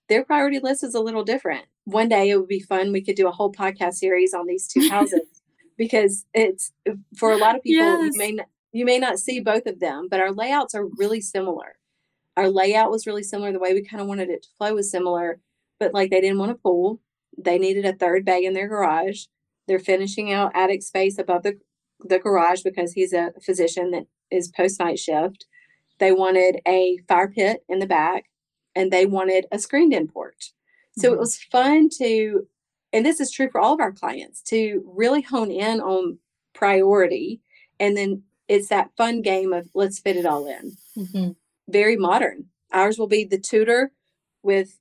their 0.09 0.25
priority 0.25 0.59
list 0.59 0.83
is 0.85 0.95
a 0.95 1.01
little 1.01 1.25
different. 1.25 1.65
One 1.85 2.09
day 2.09 2.31
it 2.31 2.37
would 2.37 2.49
be 2.49 2.61
fun. 2.61 2.93
We 2.93 3.03
could 3.03 3.17
do 3.17 3.29
a 3.29 3.33
whole 3.33 3.53
podcast 3.53 3.95
series 3.95 4.33
on 4.35 4.47
these 4.47 4.67
two 4.67 4.89
houses 4.91 5.43
because 5.77 6.25
it's 6.35 6.73
for 7.17 7.33
a 7.33 7.37
lot 7.37 7.57
of 7.57 7.63
people 7.63 7.85
Yes. 7.85 8.13
you 8.13 8.19
may 8.19 8.33
not, 8.33 8.47
you 8.73 8.85
may 8.85 8.99
not 8.99 9.19
see 9.19 9.41
both 9.41 9.67
of 9.67 9.81
them, 9.81 10.09
but 10.11 10.21
our 10.21 10.33
layouts 10.33 10.75
are 10.75 10.87
really 10.97 11.21
similar. 11.21 11.77
Our 12.37 12.49
layout 12.49 12.91
was 12.91 13.07
really 13.07 13.23
similar. 13.25 13.53
The 13.53 13.59
way 13.59 13.75
we 13.75 13.83
kind 13.85 14.01
of 14.01 14.07
wanted 14.07 14.31
it 14.31 14.43
to 14.45 14.49
flow 14.57 14.75
was 14.75 14.91
similar, 14.91 15.41
but 15.79 15.93
like 15.93 16.11
they 16.11 16.21
didn't 16.21 16.39
want 16.39 16.53
a 16.53 16.55
pool. 16.55 17.01
They 17.37 17.59
needed 17.59 17.85
a 17.85 17.93
third 17.93 18.25
bay 18.25 18.45
in 18.45 18.55
their 18.55 18.69
garage. 18.69 19.25
They're 19.71 19.79
finishing 19.79 20.33
out 20.33 20.51
attic 20.57 20.83
space 20.83 21.17
above 21.17 21.45
the 21.45 21.57
the 22.01 22.19
garage 22.19 22.63
because 22.63 22.93
he's 22.95 23.13
a 23.13 23.31
physician 23.41 23.93
that 23.93 24.07
is 24.33 24.49
post 24.49 24.81
night 24.81 24.99
shift. 24.99 25.47
They 26.01 26.11
wanted 26.11 26.61
a 26.67 26.99
fire 27.07 27.29
pit 27.29 27.63
in 27.69 27.79
the 27.79 27.87
back 27.87 28.25
and 28.75 28.91
they 28.91 29.07
wanted 29.07 29.47
a 29.53 29.61
screened 29.61 29.93
in 29.93 30.09
porch. 30.09 30.53
So 30.99 31.13
it 31.13 31.17
Mhm. 31.17 31.19
was 31.21 31.39
fun 31.39 31.89
to, 31.99 32.49
and 32.93 33.07
this 33.07 33.21
is 33.21 33.31
true 33.31 33.49
for 33.49 33.61
all 33.61 33.75
of 33.75 33.79
our 33.81 33.93
clients, 33.93 34.43
to 34.45 34.83
really 34.93 35.21
hone 35.21 35.53
in 35.53 35.81
on 35.81 36.19
priority. 36.53 37.41
And 37.79 37.97
then 37.97 38.25
it's 38.49 38.71
that 38.71 38.91
fun 38.97 39.23
game 39.23 39.53
of 39.53 39.69
let's 39.73 40.01
fit 40.01 40.17
it 40.17 40.27
all 40.27 40.47
in. 40.49 40.73
Mhm. 40.97 41.37
Very 41.69 41.97
modern. 41.97 42.49
Ours 42.73 42.99
will 42.99 43.07
be 43.07 43.23
the 43.25 43.39
Tudor 43.39 43.93
with 44.43 44.81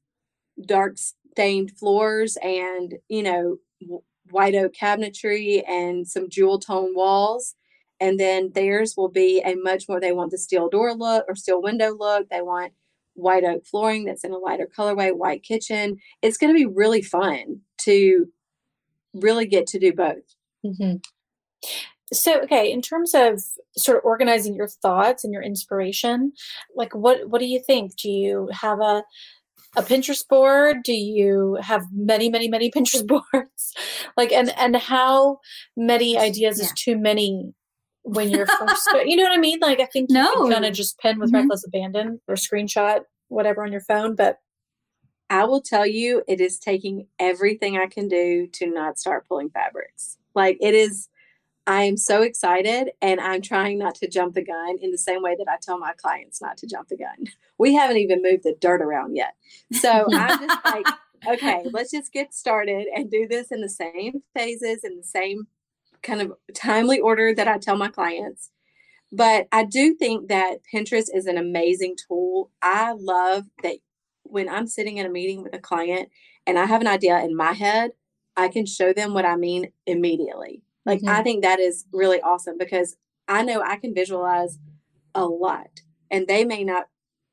dark 0.66 0.98
stained 0.98 1.78
floors 1.78 2.38
and, 2.42 2.98
you 3.08 3.22
know, 3.22 3.60
white 4.32 4.56
oak 4.56 4.74
cabinetry 4.74 5.64
and 5.68 6.08
some 6.08 6.30
jewel 6.30 6.60
tone 6.60 6.94
walls. 6.96 7.56
And 8.02 8.20
then 8.20 8.52
theirs 8.54 8.96
will 8.96 9.10
be 9.10 9.42
a 9.46 9.56
much 9.56 9.86
more, 9.90 10.00
they 10.00 10.14
want 10.14 10.32
the 10.32 10.38
steel 10.38 10.70
door 10.70 10.94
look 10.94 11.26
or 11.28 11.36
steel 11.36 11.62
window 11.62 11.96
look. 11.98 12.30
They 12.30 12.42
want 12.42 12.74
white 13.16 13.44
oak 13.44 13.66
flooring 13.66 14.06
that's 14.06 14.24
in 14.24 14.32
a 14.32 14.38
lighter 14.38 14.70
colorway, 14.78 15.16
white 15.16 15.44
kitchen. 15.44 15.98
It's 16.22 16.38
going 16.38 16.54
to 16.54 16.58
be 16.58 16.66
really 16.66 17.02
fun 17.02 17.62
to 17.82 18.28
really 19.14 19.46
get 19.46 19.68
to 19.68 19.80
do 19.80 19.94
both. 19.94 20.36
Mhm. 20.66 21.02
So, 22.12 22.40
okay, 22.42 22.72
in 22.72 22.82
terms 22.82 23.14
of 23.14 23.40
sort 23.78 23.98
of 24.00 24.04
organizing 24.06 24.56
your 24.56 24.68
thoughts 24.68 25.24
and 25.24 25.32
your 25.32 25.44
inspiration, 25.44 26.34
like 26.76 26.96
what 26.96 27.30
what 27.30 27.40
do 27.40 27.46
you 27.46 27.60
think? 27.62 27.96
Do 27.98 28.10
you 28.10 28.50
have 28.52 28.80
a 28.80 29.04
a 29.78 29.84
Pinterest 29.84 30.28
board? 30.28 30.78
Do 30.84 30.94
you 30.94 31.58
have 31.62 31.84
many, 31.92 32.30
many, 32.30 32.48
many 32.48 32.72
Pinterest 32.76 33.06
boards? 33.08 33.74
Like, 34.18 34.32
and 34.32 34.50
and 34.58 34.76
how 34.76 35.40
many 35.78 36.18
ideas 36.18 36.60
is 36.60 36.72
too 36.74 36.98
many 36.98 37.54
when 38.04 38.30
you're 38.30 38.46
first? 38.60 38.88
you 39.06 39.16
know 39.16 39.24
what 39.24 39.34
I 39.38 39.38
mean? 39.38 39.60
Like, 39.62 39.80
I 39.80 39.86
think 39.86 40.10
you 40.10 40.16
No. 40.16 40.50
kind 40.50 40.66
of 40.66 40.74
just 40.74 40.98
pin 41.00 41.20
with 41.20 41.32
Mhm. 41.32 41.42
reckless 41.42 41.66
abandon 41.66 42.20
or 42.28 42.36
screenshot 42.36 43.02
whatever 43.28 43.64
on 43.64 43.72
your 43.72 43.82
phone, 43.82 44.16
but 44.16 44.38
I 45.30 45.44
will 45.46 45.62
tell 45.62 45.86
you, 45.86 46.24
it 46.28 46.42
is 46.42 46.58
taking 46.58 47.06
everything 47.20 47.78
I 47.78 47.86
can 47.86 48.08
do 48.08 48.48
to 48.54 48.66
not 48.66 48.98
start 48.98 49.28
pulling 49.28 49.52
fabrics. 49.52 50.18
Like 50.34 50.58
it 50.60 50.74
is, 50.74 51.08
I 51.70 51.84
am 51.84 51.98
so 51.98 52.24
excited 52.24 52.94
and 53.00 53.22
I'm 53.22 53.44
trying 53.44 53.78
not 53.78 53.94
to 53.96 54.08
jump 54.08 54.34
the 54.34 54.44
gun 54.44 54.80
in 54.82 54.90
the 54.90 54.98
same 54.98 55.22
way 55.22 55.36
that 55.38 55.48
I 55.48 55.58
tell 55.62 55.78
my 55.78 55.94
clients 55.94 56.42
not 56.42 56.58
to 56.58 56.68
jump 56.68 56.90
the 56.90 56.98
gun. 56.98 57.28
We 57.60 57.76
haven't 57.76 57.98
even 57.98 58.24
moved 58.24 58.44
the 58.44 58.56
dirt 58.60 58.82
around 58.82 59.18
yet. 59.18 59.34
So 59.74 60.06
I'm 60.14 60.40
just 60.40 60.66
like, 60.66 60.86
okay, 61.28 61.66
let's 61.74 61.92
just 61.92 62.14
get 62.14 62.34
started 62.34 62.88
and 62.96 63.12
do 63.12 63.28
this 63.30 63.52
in 63.52 63.60
the 63.60 63.70
same 63.70 64.24
phases, 64.34 64.86
in 64.86 64.96
the 64.96 65.04
same 65.04 65.48
kind 66.02 66.22
of 66.22 66.32
timely 66.56 67.02
order 67.02 67.36
that 67.36 67.50
I 67.50 67.58
tell 67.58 67.76
my 67.76 67.90
clients. 67.90 68.50
But 69.12 69.50
I 69.52 69.66
do 69.66 69.94
think 69.94 70.30
that 70.30 70.60
Pinterest 70.74 71.14
is 71.14 71.26
an 71.26 71.38
amazing 71.38 71.98
tool. 72.08 72.50
I 72.62 72.94
love 72.94 73.44
that 73.62 73.76
when 74.24 74.48
I'm 74.48 74.66
sitting 74.66 74.98
in 74.98 75.06
a 75.06 75.10
meeting 75.10 75.44
with 75.44 75.54
a 75.54 75.60
client 75.60 76.08
and 76.48 76.58
I 76.58 76.66
have 76.66 76.80
an 76.80 76.88
idea 76.88 77.20
in 77.20 77.36
my 77.36 77.52
head, 77.52 77.92
I 78.38 78.48
can 78.48 78.66
show 78.66 78.94
them 78.94 79.14
what 79.14 79.26
I 79.26 79.36
mean 79.36 79.74
immediately. 79.86 80.64
Like, 80.86 81.04
I 81.08 81.22
think 81.24 81.44
that 81.44 81.60
is 81.60 81.86
really 81.94 82.22
awesome 82.22 82.58
because 82.58 82.96
I 83.28 83.44
know 83.44 83.62
I 83.62 83.78
can 83.78 83.94
visualize 83.94 84.58
a 85.16 85.26
lot 85.26 85.82
and 86.12 86.28
they 86.28 86.46
may 86.46 86.64
not 86.64 86.88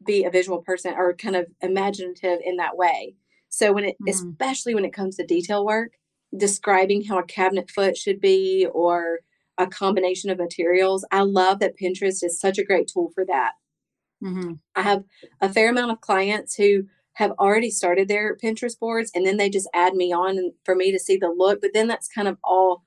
be 0.05 0.25
a 0.25 0.31
visual 0.31 0.63
person 0.63 0.95
or 0.97 1.15
kind 1.15 1.37
of 1.37 1.47
imaginative 1.63 2.41
in 2.45 2.57
that 2.57 2.77
way. 2.77 3.17
So, 3.51 3.73
when 3.73 3.85
it, 3.87 3.99
Mhm. 3.99 4.37
especially 4.41 4.75
when 4.75 4.85
it 4.85 4.93
comes 4.95 5.17
to 5.17 5.27
detail 5.27 5.65
work, 5.67 5.93
describing 6.37 7.05
how 7.05 7.19
a 7.19 7.25
cabinet 7.27 7.71
foot 7.71 7.97
should 7.97 8.21
be 8.21 8.67
or 8.73 9.21
a 9.59 9.67
combination 9.67 10.31
of 10.31 10.39
materials, 10.39 11.07
I 11.13 11.23
love 11.23 11.61
that 11.61 11.77
Pinterest 11.79 12.23
is 12.25 12.41
such 12.41 12.59
a 12.59 12.65
great 12.65 12.89
tool 12.89 13.11
for 13.15 13.25
that. 13.27 13.53
Mhm. 14.21 14.59
I 14.75 14.83
have 14.83 15.05
a 15.41 15.53
fair 15.53 15.71
amount 15.71 15.93
of 15.93 16.01
clients 16.01 16.55
who 16.57 16.85
have 17.15 17.33
already 17.33 17.71
started 17.71 18.09
their 18.09 18.37
Pinterest 18.37 18.79
boards 18.79 19.11
and 19.15 19.27
then 19.27 19.39
they 19.39 19.49
just 19.49 19.69
add 19.73 19.95
me 19.95 20.13
on 20.13 20.53
for 20.65 20.75
me 20.75 20.93
to 20.93 20.99
see 20.99 21.17
the 21.17 21.31
look. 21.31 21.61
But 21.61 21.71
then 21.73 21.89
that's 21.89 22.09
kind 22.09 22.29
of 22.29 22.39
all 22.45 22.85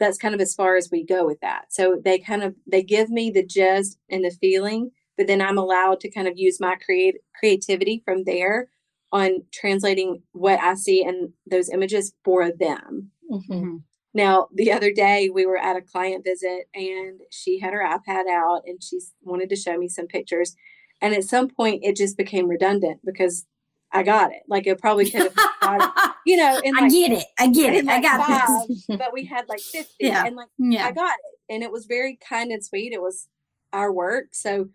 that's 0.00 0.18
kind 0.18 0.34
of 0.34 0.40
as 0.40 0.54
far 0.54 0.76
as 0.76 0.90
we 0.90 1.04
go 1.04 1.26
with 1.26 1.40
that. 1.40 1.66
So 1.72 2.00
they 2.04 2.18
kind 2.18 2.42
of 2.42 2.54
they 2.70 2.82
give 2.82 3.10
me 3.10 3.30
the 3.30 3.44
gist 3.44 3.98
and 4.10 4.24
the 4.24 4.30
feeling, 4.30 4.90
but 5.16 5.26
then 5.26 5.40
I'm 5.42 5.58
allowed 5.58 6.00
to 6.00 6.10
kind 6.10 6.28
of 6.28 6.34
use 6.38 6.60
my 6.60 6.76
create 6.76 7.16
creativity 7.38 8.02
from 8.04 8.24
there 8.24 8.68
on 9.12 9.42
translating 9.52 10.22
what 10.32 10.60
I 10.60 10.74
see 10.74 11.02
in 11.04 11.32
those 11.50 11.70
images 11.70 12.12
for 12.24 12.50
them. 12.52 13.10
Mhm. 13.30 13.42
Mhm. 13.50 13.82
Now, 14.14 14.48
the 14.54 14.72
other 14.72 14.92
day 14.92 15.28
we 15.30 15.46
were 15.46 15.58
at 15.58 15.76
a 15.76 15.82
client 15.82 16.24
visit 16.24 16.68
and 16.74 17.20
she 17.30 17.58
had 17.58 17.72
her 17.72 17.82
iPad 17.84 18.26
out 18.28 18.62
and 18.66 18.82
she 18.82 18.98
wanted 19.22 19.48
to 19.50 19.56
show 19.56 19.76
me 19.78 19.88
some 19.88 20.06
pictures. 20.06 20.56
And 21.00 21.14
at 21.14 21.24
some 21.24 21.48
point, 21.48 21.84
it 21.84 21.96
just 21.96 22.16
became 22.16 22.48
redundant 22.48 23.00
because 23.04 23.46
I 23.92 24.02
got 24.02 24.32
it. 24.32 24.42
Like 24.48 24.66
it 24.66 24.80
probably 24.80 25.10
could 25.10 25.32
have, 25.32 25.92
you 26.26 26.36
know, 26.36 26.60
I 26.64 26.80
like, 26.80 26.92
get 26.92 27.12
it. 27.12 27.24
I 27.38 27.48
get 27.48 27.74
it. 27.74 27.84
Like 27.84 28.04
I 28.04 28.18
got 28.18 28.26
five, 28.26 28.68
this. 28.68 28.86
but 28.88 29.12
we 29.12 29.24
had 29.24 29.48
like 29.48 29.60
50 29.60 29.94
yeah. 29.98 30.26
and 30.26 30.36
like, 30.36 30.48
yeah. 30.58 30.86
I 30.86 30.92
got 30.92 31.14
it. 31.14 31.54
And 31.54 31.62
it 31.62 31.72
was 31.72 31.86
very 31.86 32.18
kind 32.28 32.50
and 32.50 32.64
sweet. 32.64 32.92
It 32.92 33.00
was 33.00 33.28
our 33.72 33.92
work. 33.92 34.28
So 34.32 34.68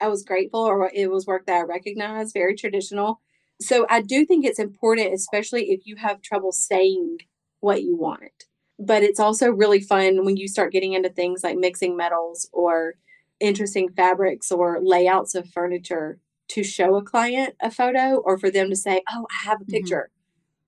I 0.00 0.08
was 0.08 0.24
grateful 0.24 0.60
or 0.60 0.90
it 0.94 1.10
was 1.10 1.26
work 1.26 1.46
that 1.46 1.56
I 1.56 1.62
recognized, 1.62 2.32
very 2.32 2.54
traditional. 2.54 3.20
So 3.60 3.86
I 3.90 4.00
do 4.00 4.24
think 4.24 4.44
it's 4.44 4.58
important, 4.58 5.12
especially 5.12 5.70
if 5.70 5.80
you 5.84 5.96
have 5.96 6.22
trouble 6.22 6.52
saying 6.52 7.18
what 7.60 7.82
you 7.82 7.96
want. 7.96 8.44
But 8.78 9.02
it's 9.02 9.20
also 9.20 9.50
really 9.50 9.80
fun 9.80 10.24
when 10.24 10.38
you 10.38 10.48
start 10.48 10.72
getting 10.72 10.94
into 10.94 11.10
things 11.10 11.44
like 11.44 11.58
mixing 11.58 11.96
metals 11.96 12.48
or 12.52 12.94
interesting 13.40 13.90
fabrics 13.90 14.50
or 14.50 14.78
layouts 14.82 15.34
of 15.34 15.48
furniture 15.48 16.18
to 16.50 16.62
show 16.64 16.96
a 16.96 17.02
client 17.02 17.54
a 17.62 17.70
photo 17.70 18.16
or 18.16 18.38
for 18.38 18.50
them 18.50 18.70
to 18.70 18.76
say, 18.76 19.02
Oh, 19.12 19.26
I 19.30 19.48
have 19.48 19.60
a 19.60 19.64
Mm-hmm. 19.64 19.72
picture 19.72 20.10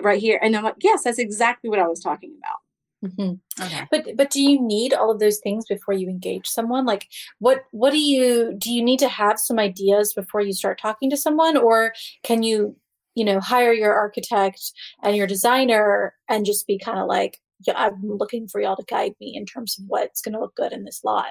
mm-hmm. 0.01 0.07
right 0.07 0.21
here. 0.21 0.39
And 0.43 0.57
I'm 0.57 0.65
like, 0.65 0.77
Yes, 0.81 1.05
that's 1.05 1.19
exactly 1.19 1.71
what 1.71 1.79
I 1.79 1.89
was 1.89 2.01
talking 2.01 2.35
about. 2.39 2.59
Mm-hmm. 3.05 3.65
Okay. 3.65 3.89
But 3.91 4.17
but 4.17 4.31
do 4.31 4.41
you 4.41 4.61
need 4.61 4.95
all 4.95 5.11
of 5.11 5.19
those 5.19 5.39
things 5.39 5.67
before 5.67 5.95
you 5.95 6.09
engage 6.09 6.47
someone? 6.47 6.87
Like 6.87 7.09
what 7.41 7.65
what 7.73 7.91
do 7.91 7.99
you 7.99 8.55
do 8.57 8.73
you 8.73 8.83
need 8.83 9.01
to 9.01 9.09
have 9.09 9.39
some 9.41 9.59
ideas 9.59 10.13
before 10.13 10.41
you 10.41 10.53
start 10.53 10.81
talking 10.81 11.11
to 11.11 11.17
someone 11.17 11.57
or 11.57 11.95
can 12.23 12.43
you 12.45 12.77
you 13.17 13.25
know 13.25 13.41
hire 13.41 13.73
your 13.73 13.93
architect 13.93 14.61
and 15.03 15.17
your 15.17 15.27
designer 15.27 16.15
and 16.29 16.47
just 16.47 16.67
be 16.67 16.79
kind 16.79 16.99
of 16.99 17.09
like 17.09 17.41
yeah, 17.67 17.75
I'm 17.77 18.01
looking 18.03 18.49
for 18.49 18.61
y'all 18.61 18.77
to 18.77 18.85
guide 18.85 19.15
me 19.21 19.35
in 19.37 19.47
terms 19.47 19.79
of 19.79 19.85
what's 19.87 20.21
going 20.21 20.35
to 20.35 20.41
look 20.41 20.55
good 20.57 20.73
in 20.73 20.85
this 20.85 21.05
lot. 21.05 21.27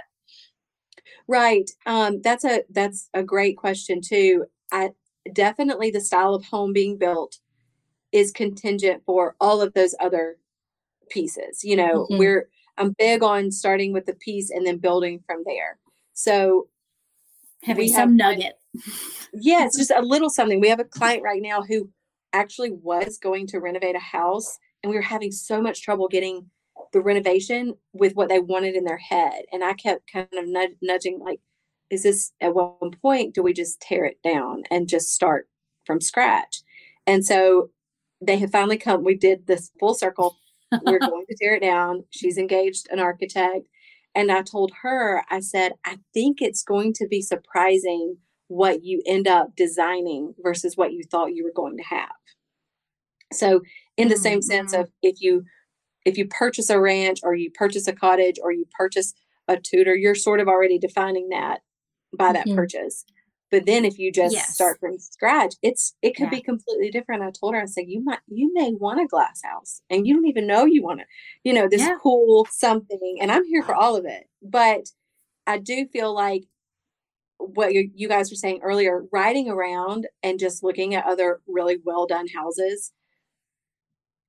Right. 1.28 1.70
Um, 1.86 2.22
that's 2.22 2.44
a 2.46 2.64
that's 2.70 3.10
a 3.14 3.24
great 3.24 3.58
question 3.58 4.02
too. 4.02 4.46
I 4.72 4.92
definitely 5.34 5.92
the 5.92 6.02
style 6.02 6.34
of 6.34 6.46
home 6.46 6.74
being 6.74 6.98
built 6.98 7.40
is 8.12 8.32
contingent 8.32 9.04
for 9.06 9.36
all 9.40 9.62
of 9.62 9.74
those 9.74 9.96
other 10.00 10.38
pieces. 11.10 11.64
You 11.64 11.76
know, 11.78 12.08
Mhm. 12.10 12.18
we're 12.20 12.50
I'm 12.78 12.92
big 12.98 13.22
on 13.24 13.52
starting 13.52 13.94
with 13.94 14.06
the 14.06 14.16
piece 14.16 14.50
and 14.50 14.66
then 14.66 14.78
building 14.78 15.20
from 15.26 15.44
there. 15.46 15.80
So 16.14 16.68
Having 17.64 17.84
we 17.84 17.88
some 17.90 18.00
have- 18.00 18.12
nugget. 18.38 18.60
yeah, 19.34 19.66
it's 19.66 19.78
just 19.78 19.92
a 19.92 20.02
little 20.02 20.30
something. 20.30 20.60
We 20.60 20.70
have 20.70 20.80
a 20.80 20.86
client 20.86 21.22
right 21.24 21.42
now 21.42 21.62
who 21.62 21.90
actually 22.34 22.72
was 22.72 23.18
going 23.18 23.46
to 23.48 23.60
renovate 23.60 23.96
a 23.96 24.00
house 24.00 24.58
and 24.82 24.90
we 24.90 24.96
were 24.96 25.02
having 25.04 25.32
so 25.32 25.62
much 25.62 25.82
trouble 25.82 26.08
getting 26.08 26.50
the 26.92 27.02
renovation 27.02 27.76
with 27.94 28.14
what 28.14 28.30
they 28.30 28.40
wanted 28.40 28.76
in 28.76 28.84
their 28.84 28.98
head. 28.98 29.44
And 29.52 29.64
I 29.64 29.74
kept 29.74 30.12
kind 30.12 30.28
of 30.34 30.46
nudg- 30.46 30.78
nudging, 30.82 31.20
like, 31.20 31.40
is 31.90 32.04
this 32.04 32.32
at 32.40 32.54
one 32.54 32.92
point, 33.02 33.36
do 33.36 33.44
we 33.44 33.54
just 33.54 33.82
tear 33.82 34.06
it 34.06 34.18
down 34.24 34.64
and 34.72 34.88
just 34.88 35.10
start 35.10 35.50
from 35.86 36.00
scratch? 36.00 36.62
And 37.06 37.26
so 37.26 37.70
they 38.22 38.38
have 38.38 38.52
finally 38.52 38.78
come. 38.78 39.04
We 39.04 39.16
did 39.16 39.48
this 39.48 39.72
full 39.80 39.94
circle. 39.94 40.38
We're 40.86 41.00
going 41.00 41.26
to 41.28 41.36
tear 41.40 41.56
it 41.56 41.62
down. 41.62 42.06
She's 42.12 42.38
engaged 42.38 42.88
an 42.92 43.00
architect. 43.00 43.68
And 44.14 44.32
I 44.32 44.42
told 44.42 44.72
her, 44.82 45.24
I 45.30 45.40
said, 45.40 45.74
I 45.86 45.98
think 46.14 46.42
it's 46.42 46.64
going 46.64 46.94
to 46.94 47.08
be 47.08 47.22
surprising 47.22 48.18
what 48.48 48.84
you 48.84 49.02
end 49.06 49.28
up 49.28 49.56
designing 49.56 50.34
versus 50.44 50.76
what 50.76 50.92
you 50.92 51.04
thought 51.10 51.34
you 51.34 51.44
were 51.44 51.54
going 51.56 51.78
to 51.78 51.84
have. 51.84 52.10
So, 53.32 53.62
in 53.96 54.10
the 54.10 54.18
same 54.18 54.42
sense 54.42 54.74
of 54.74 54.88
mm-hmm. 54.88 55.08
if 55.08 55.22
you 55.22 55.46
if 56.06 56.18
you 56.18 56.28
purchase 56.28 56.70
a 56.70 56.80
ranch 56.80 57.20
or 57.24 57.36
you 57.36 57.52
purchase 57.52 57.88
a 57.88 57.94
cottage 57.94 58.38
or 58.42 58.52
you 58.52 58.66
purchase 58.78 59.14
a 59.48 59.58
Tudor, 59.58 59.96
you're 59.96 60.16
sort 60.16 60.40
of 60.40 60.48
already 60.48 60.80
defining 60.80 61.30
that 61.30 61.62
by 62.16 62.34
that 62.34 62.48
Mhm. 62.48 62.56
purchase. 62.56 63.06
But 63.52 63.66
then 63.66 63.84
if 63.86 64.00
you 64.00 64.12
just 64.12 64.34
Yes. 64.36 64.54
start 64.56 64.80
from 64.80 64.98
scratch, 64.98 65.56
it's 65.62 65.96
it 66.02 66.16
could 66.16 66.26
Yeah. 66.26 66.30
be 66.32 66.42
completely 66.42 66.90
different. 66.90 67.22
I 67.24 67.32
told 67.32 67.54
her, 67.54 67.62
I 67.62 67.66
said, 67.66 67.90
you 67.90 68.02
might 68.02 68.20
you 68.28 68.52
may 68.54 68.74
want 68.74 69.02
a 69.02 69.08
glass 69.08 69.42
house 69.44 69.82
and 69.90 70.08
you 70.08 70.14
don't 70.14 70.28
even 70.28 70.48
know 70.48 70.66
you 70.66 70.82
want 70.84 71.02
it, 71.02 71.08
you 71.44 71.52
know, 71.54 71.68
this 71.68 71.82
Yeah. 71.82 71.98
cool 72.02 72.46
something. 72.50 73.18
And 73.22 73.32
I'm 73.32 73.44
here 73.46 73.64
for 73.64 73.76
all 73.76 73.96
of 73.98 74.06
it. 74.06 74.30
But 74.42 74.90
I 75.48 75.58
do 75.58 75.86
feel 75.88 76.14
like 76.14 76.46
what 77.40 77.74
you, 77.74 77.90
you 77.96 78.08
guys 78.08 78.32
were 78.32 78.36
saying 78.36 78.62
earlier, 78.64 79.06
riding 79.12 79.50
around 79.50 80.08
and 80.24 80.40
just 80.40 80.64
looking 80.64 80.94
at 80.96 81.06
other 81.06 81.42
really 81.48 81.78
well 81.84 82.06
done 82.06 82.28
houses, 82.28 82.92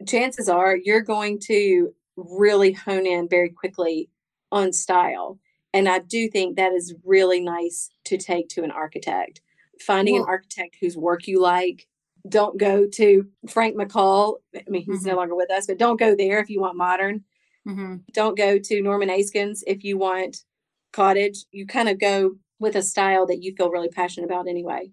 chances 0.07 0.49
are 0.49 0.77
you're 0.77 1.03
going 1.03 1.39
to 1.47 1.95
really 2.17 2.73
hone 2.73 3.07
in 3.07 3.29
very 3.29 3.51
quickly 3.51 4.11
on 4.51 4.73
style. 4.73 5.39
And 5.73 5.89
I 5.89 6.01
do 6.01 6.29
think 6.29 6.57
that 6.57 6.73
is 6.73 6.95
really 7.05 7.41
nice 7.41 7.91
to 8.05 8.19
take 8.19 8.49
to 8.51 8.63
an 8.63 8.71
architect. 8.71 9.41
Finding 9.81 10.15
Well- 10.15 10.25
an 10.25 10.29
architect 10.29 10.77
whose 10.81 10.97
work 10.97 11.27
you 11.27 11.41
like. 11.41 11.89
Don't 12.29 12.57
go 12.57 12.87
to 12.87 13.27
Frank 13.49 13.77
McCall. 13.77 14.37
I 14.55 14.63
mean, 14.69 14.85
he's 14.85 15.05
no 15.05 15.17
longer 15.17 15.35
with 15.35 15.51
us, 15.51 15.67
but 15.67 15.79
don't 15.79 15.99
go 15.99 16.15
there 16.15 16.39
if 16.39 16.49
you 16.49 16.61
want 16.61 16.77
modern. 16.77 17.25
Mm-hmm. 17.67 17.97
Don't 18.13 18.37
go 18.37 18.59
to 18.59 18.83
Norman 18.83 19.09
Askins 19.09 19.65
if 19.67 19.83
you 19.83 19.99
want 19.99 20.45
cottage. 20.93 21.45
You 21.51 21.67
kind 21.67 21.89
of 21.89 21.99
go 21.99 22.37
with 22.61 22.77
a 22.77 22.83
style 22.83 23.27
that 23.27 23.43
you 23.43 23.55
feel 23.57 23.71
really 23.71 23.89
passionate 23.89 24.27
about 24.27 24.47
anyway. 24.47 24.93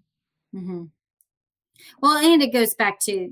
Mm-hmm. 0.55 0.86
Well, 2.01 2.18
and 2.18 2.41
it 2.41 2.51
goes 2.51 2.74
back 2.74 2.99
to 3.01 3.30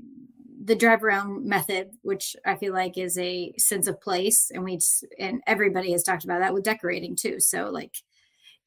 the 0.68 0.76
drive 0.76 1.02
around 1.02 1.46
method, 1.46 1.90
which 2.02 2.36
I 2.46 2.56
feel 2.56 2.72
like 2.72 2.96
is 2.98 3.18
a 3.18 3.52
sense 3.58 3.88
of 3.88 4.00
place, 4.00 4.50
and 4.52 4.64
we 4.64 4.76
just, 4.76 5.06
and 5.18 5.42
everybody 5.46 5.92
has 5.92 6.04
talked 6.04 6.24
about 6.24 6.40
that 6.40 6.54
with 6.54 6.64
decorating 6.64 7.16
too. 7.16 7.40
So, 7.40 7.70
like, 7.70 7.94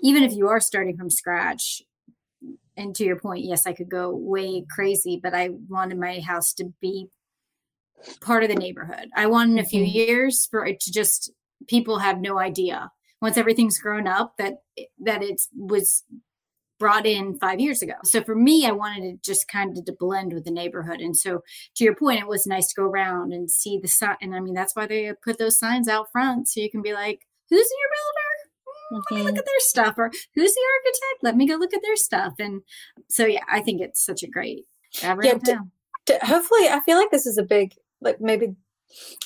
even 0.01 0.23
if 0.23 0.33
you 0.33 0.49
are 0.49 0.59
starting 0.59 0.97
from 0.97 1.09
scratch, 1.09 1.81
and 2.77 2.95
to 2.95 3.05
your 3.05 3.19
point, 3.19 3.45
yes, 3.45 3.67
I 3.67 3.73
could 3.73 3.89
go 3.89 4.09
way 4.15 4.65
crazy, 4.69 5.19
but 5.21 5.33
I 5.33 5.49
wanted 5.69 5.99
my 5.99 6.19
house 6.21 6.53
to 6.55 6.73
be 6.81 7.09
part 8.21 8.43
of 8.43 8.49
the 8.49 8.55
neighborhood. 8.55 9.09
I 9.15 9.27
want 9.27 9.51
in 9.51 9.59
a 9.59 9.65
few 9.65 9.83
Mhm. 9.83 9.93
years 9.93 10.47
for 10.47 10.65
it 10.65 10.79
to 10.81 10.91
just 10.91 11.31
people 11.67 11.99
have 11.99 12.19
no 12.19 12.39
idea 12.39 12.91
once 13.21 13.37
everything's 13.37 13.79
grown 13.79 14.07
up 14.07 14.35
that 14.37 14.63
that 14.99 15.21
it 15.23 15.41
was 15.55 16.03
brought 16.82 17.05
in 17.05 17.38
five 17.39 17.59
years 17.61 17.82
ago. 17.84 17.93
So 18.03 18.23
for 18.23 18.36
me, 18.36 18.65
I 18.65 18.71
wanted 18.71 19.03
it 19.05 19.23
just 19.23 19.47
kind 19.47 19.77
of 19.77 19.86
to 19.86 19.93
blend 19.97 20.34
with 20.34 20.45
the 20.45 20.51
neighborhood. 20.51 20.99
And 20.99 21.15
so 21.15 21.43
to 21.75 21.84
your 21.84 21.95
point, 21.95 22.19
it 22.21 22.27
was 22.27 22.47
nice 22.47 22.67
to 22.69 22.75
go 22.82 22.84
around 22.86 23.34
and 23.34 23.49
see 23.51 23.77
the 23.79 23.88
sign. 23.88 24.17
And 24.21 24.36
I 24.36 24.39
mean, 24.41 24.55
that's 24.55 24.75
why 24.75 24.88
they 24.88 25.13
put 25.23 25.38
those 25.38 25.59
signs 25.59 25.88
out 25.88 26.07
front. 26.11 26.47
So 26.49 26.59
you 26.59 26.71
can 26.71 26.82
be 26.82 26.93
like, 26.93 27.21
who's 27.49 27.69
your 27.79 27.89
builder? 27.95 28.32
Mm, 28.91 29.01
Let 29.11 29.17
me 29.19 29.23
look 29.32 29.38
at 29.39 29.45
their 29.45 29.59
stuff. 29.59 29.95
Or 29.97 30.11
who's 30.36 30.53
the 30.53 30.61
architect? 30.77 31.23
Let 31.23 31.38
me 31.38 31.47
go 31.47 31.55
look 31.55 31.73
at 31.73 31.82
their 31.84 31.95
stuff. 31.95 32.34
And 32.39 32.61
so, 33.09 33.25
yeah, 33.25 33.43
I 33.49 33.61
think 33.61 33.82
it's 33.82 34.03
such 34.03 34.23
a 34.23 34.27
great 34.27 34.65
Yeah, 35.03 35.36
d- 35.43 35.53
D- 36.07 36.17
hopefully 36.23 36.67
i 36.67 36.79
feel 36.86 36.97
like 36.97 37.11
this 37.11 37.25
is 37.27 37.38
a 37.38 37.43
big 37.43 37.73
like 38.01 38.19
maybe 38.19 38.55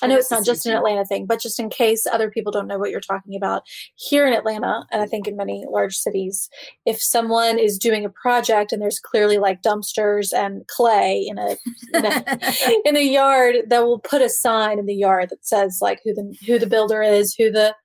i 0.01 0.07
know 0.07 0.15
it's 0.15 0.31
not 0.31 0.45
just 0.45 0.65
an 0.65 0.75
atlanta 0.75 1.05
thing 1.05 1.25
but 1.25 1.39
just 1.39 1.59
in 1.59 1.69
case 1.69 2.05
other 2.11 2.29
people 2.29 2.51
don't 2.51 2.67
know 2.67 2.77
what 2.77 2.89
you're 2.91 2.99
talking 2.99 3.35
about 3.35 3.63
here 3.95 4.25
in 4.27 4.33
atlanta 4.33 4.85
and 4.91 5.01
i 5.01 5.05
think 5.05 5.27
in 5.27 5.35
many 5.35 5.65
large 5.69 5.95
cities 5.95 6.49
if 6.85 7.01
someone 7.01 7.57
is 7.57 7.77
doing 7.77 8.05
a 8.05 8.09
project 8.09 8.71
and 8.71 8.81
there's 8.81 8.99
clearly 8.99 9.37
like 9.37 9.61
dumpsters 9.61 10.31
and 10.33 10.65
clay 10.67 11.25
in 11.27 11.37
a 11.37 11.55
in 11.93 12.05
a, 12.05 12.81
in 12.85 12.97
a 12.97 13.01
yard 13.03 13.55
that 13.67 13.83
will 13.83 13.99
put 13.99 14.21
a 14.21 14.29
sign 14.29 14.79
in 14.79 14.85
the 14.85 14.95
yard 14.95 15.29
that 15.29 15.45
says 15.45 15.79
like 15.81 15.99
who 16.03 16.13
the 16.13 16.35
who 16.47 16.59
the 16.59 16.67
builder 16.67 17.01
is 17.01 17.35
who 17.35 17.51
the 17.51 17.75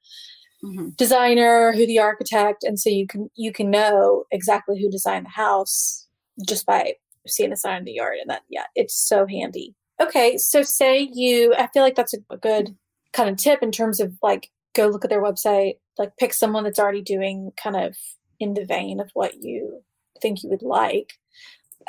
Mhm. 0.62 0.94
designer 0.98 1.72
who 1.72 1.86
the 1.86 1.98
architect 1.98 2.64
and 2.64 2.78
so 2.78 2.90
you 2.90 3.06
can 3.06 3.30
you 3.34 3.50
can 3.50 3.70
know 3.70 4.24
exactly 4.30 4.78
who 4.78 4.90
designed 4.90 5.24
the 5.24 5.30
house 5.30 6.06
just 6.46 6.66
by 6.66 6.92
seeing 7.26 7.50
a 7.50 7.56
sign 7.56 7.78
in 7.78 7.84
the 7.86 7.92
yard 7.94 8.18
and 8.20 8.28
that 8.28 8.42
yeah 8.50 8.66
it's 8.74 8.94
so 8.94 9.26
handy 9.26 9.74
okay 10.00 10.36
so 10.36 10.62
say 10.62 11.08
you 11.12 11.54
i 11.56 11.66
feel 11.68 11.82
like 11.82 11.94
that's 11.94 12.14
a, 12.14 12.36
good 12.36 12.76
kind 13.12 13.28
of 13.28 13.36
tip 13.36 13.62
in 13.62 13.72
terms 13.72 14.00
of 14.00 14.12
like 14.22 14.50
go 14.74 14.86
look 14.86 15.04
at 15.04 15.10
their 15.10 15.22
website 15.22 15.74
like 15.98 16.16
pick 16.16 16.32
someone 16.32 16.64
that's 16.64 16.78
already 16.78 17.02
doing 17.02 17.52
kind 17.62 17.76
of 17.76 17.96
in 18.38 18.54
the 18.54 18.64
vein 18.64 19.00
of 19.00 19.10
what 19.14 19.42
you 19.42 19.82
think 20.22 20.42
you 20.42 20.48
would 20.48 20.62
like 20.62 21.14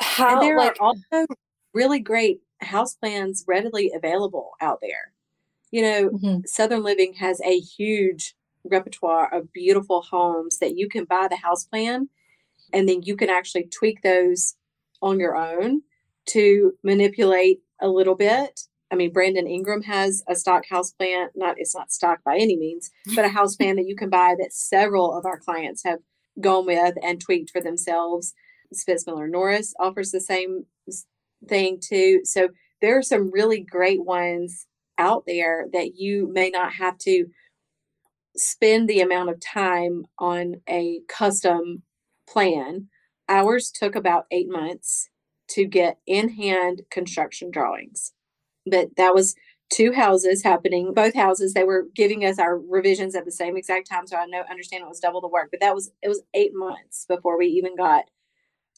how 0.00 0.32
and 0.32 0.42
there 0.42 0.56
like 0.56 0.76
are 0.80 0.86
also 0.88 1.26
really 1.74 2.00
great 2.00 2.40
house 2.60 2.94
plans 2.94 3.44
readily 3.46 3.92
available 3.94 4.52
out 4.60 4.80
there. 4.80 5.12
You 5.70 5.82
know, 5.82 6.10
Mhm. 6.10 6.46
Southern 6.46 6.82
Living 6.82 7.14
has 7.14 7.40
a 7.42 7.58
huge 7.58 8.36
repertoire 8.64 9.32
of 9.32 9.52
beautiful 9.52 10.02
homes 10.02 10.58
that 10.58 10.76
you 10.76 10.88
can 10.88 11.04
buy 11.04 11.28
the 11.28 11.36
house 11.36 11.64
plan 11.64 12.08
and 12.72 12.88
then 12.88 13.02
you 13.02 13.16
can 13.16 13.28
actually 13.28 13.64
tweak 13.64 14.02
those 14.02 14.54
on 15.00 15.18
your 15.18 15.34
own 15.34 15.82
to 16.26 16.78
manipulate 16.82 17.60
a 17.82 17.88
little 17.88 18.14
bit. 18.14 18.60
I 18.90 18.94
mean, 18.94 19.12
Brandon 19.12 19.46
Ingram 19.46 19.82
has 19.82 20.22
a 20.28 20.34
stock 20.34 20.64
house 20.68 20.92
plan, 20.92 21.28
not 21.34 21.56
it's 21.58 21.74
not 21.74 21.92
stock 21.92 22.20
by 22.24 22.36
any 22.36 22.56
means, 22.56 22.90
but 23.14 23.24
a 23.24 23.28
house 23.28 23.56
plan 23.56 23.76
that 23.76 23.86
you 23.86 23.96
can 23.96 24.10
buy 24.10 24.34
that 24.38 24.52
several 24.52 25.16
of 25.16 25.26
our 25.26 25.38
clients 25.38 25.82
have 25.84 26.00
gone 26.40 26.66
with 26.66 26.94
and 27.02 27.20
tweaked 27.20 27.50
for 27.50 27.60
themselves. 27.60 28.34
Spitzmiller 28.74 29.28
Norris 29.28 29.74
offers 29.78 30.10
the 30.10 30.20
same 30.20 30.64
thing 31.48 31.78
too. 31.80 32.20
So 32.24 32.48
there 32.80 32.96
are 32.96 33.02
some 33.02 33.30
really 33.30 33.60
great 33.60 34.04
ones 34.04 34.66
out 34.98 35.24
there 35.26 35.66
that 35.72 35.96
you 35.96 36.30
may 36.32 36.50
not 36.50 36.74
have 36.74 36.98
to 36.98 37.26
spend 38.36 38.88
the 38.88 39.00
amount 39.00 39.30
of 39.30 39.40
time 39.40 40.04
on 40.18 40.56
a 40.68 41.00
custom 41.08 41.82
plan. 42.26 42.88
ours 43.28 43.70
took 43.70 43.94
about 43.94 44.26
eight 44.30 44.48
months 44.48 45.10
to 45.52 45.64
get 45.64 45.98
in 46.06 46.30
hand 46.30 46.82
construction 46.90 47.50
drawings. 47.50 48.12
But 48.66 48.96
that 48.96 49.14
was 49.14 49.34
two 49.70 49.92
houses 49.92 50.42
happening, 50.42 50.92
both 50.94 51.14
houses. 51.14 51.54
They 51.54 51.64
were 51.64 51.86
giving 51.94 52.24
us 52.24 52.38
our 52.38 52.58
revisions 52.58 53.14
at 53.14 53.24
the 53.24 53.32
same 53.32 53.56
exact 53.56 53.88
time. 53.88 54.06
So 54.06 54.16
I 54.16 54.26
know 54.26 54.44
understand 54.50 54.82
it 54.82 54.88
was 54.88 55.00
double 55.00 55.20
the 55.20 55.28
work. 55.28 55.48
But 55.50 55.60
that 55.60 55.74
was 55.74 55.90
it 56.02 56.08
was 56.08 56.22
eight 56.34 56.52
months 56.54 57.06
before 57.08 57.38
we 57.38 57.46
even 57.46 57.76
got 57.76 58.04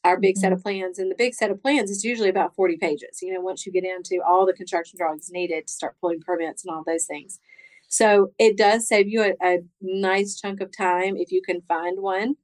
our 0.04 0.18
big 0.18 0.36
mm-hmm. 0.36 0.40
set 0.40 0.52
of 0.52 0.62
plans. 0.62 0.98
And 0.98 1.10
the 1.10 1.16
big 1.16 1.34
set 1.34 1.50
of 1.50 1.60
plans 1.60 1.90
is 1.90 2.04
usually 2.04 2.28
about 2.28 2.54
40 2.54 2.76
pages, 2.76 3.20
you 3.22 3.32
know, 3.32 3.40
once 3.40 3.66
you 3.66 3.72
get 3.72 3.84
into 3.84 4.20
all 4.26 4.46
the 4.46 4.52
construction 4.52 4.96
drawings 4.98 5.30
needed 5.30 5.66
to 5.66 5.72
start 5.72 5.96
pulling 6.00 6.20
permits 6.20 6.64
and 6.64 6.74
all 6.74 6.84
those 6.86 7.06
things. 7.06 7.40
So 7.88 8.32
it 8.38 8.56
does 8.56 8.88
save 8.88 9.08
you 9.08 9.22
a, 9.22 9.34
a 9.42 9.58
nice 9.80 10.40
chunk 10.40 10.60
of 10.60 10.76
time 10.76 11.16
if 11.16 11.30
you 11.30 11.42
can 11.42 11.62
find 11.62 12.00
one 12.00 12.36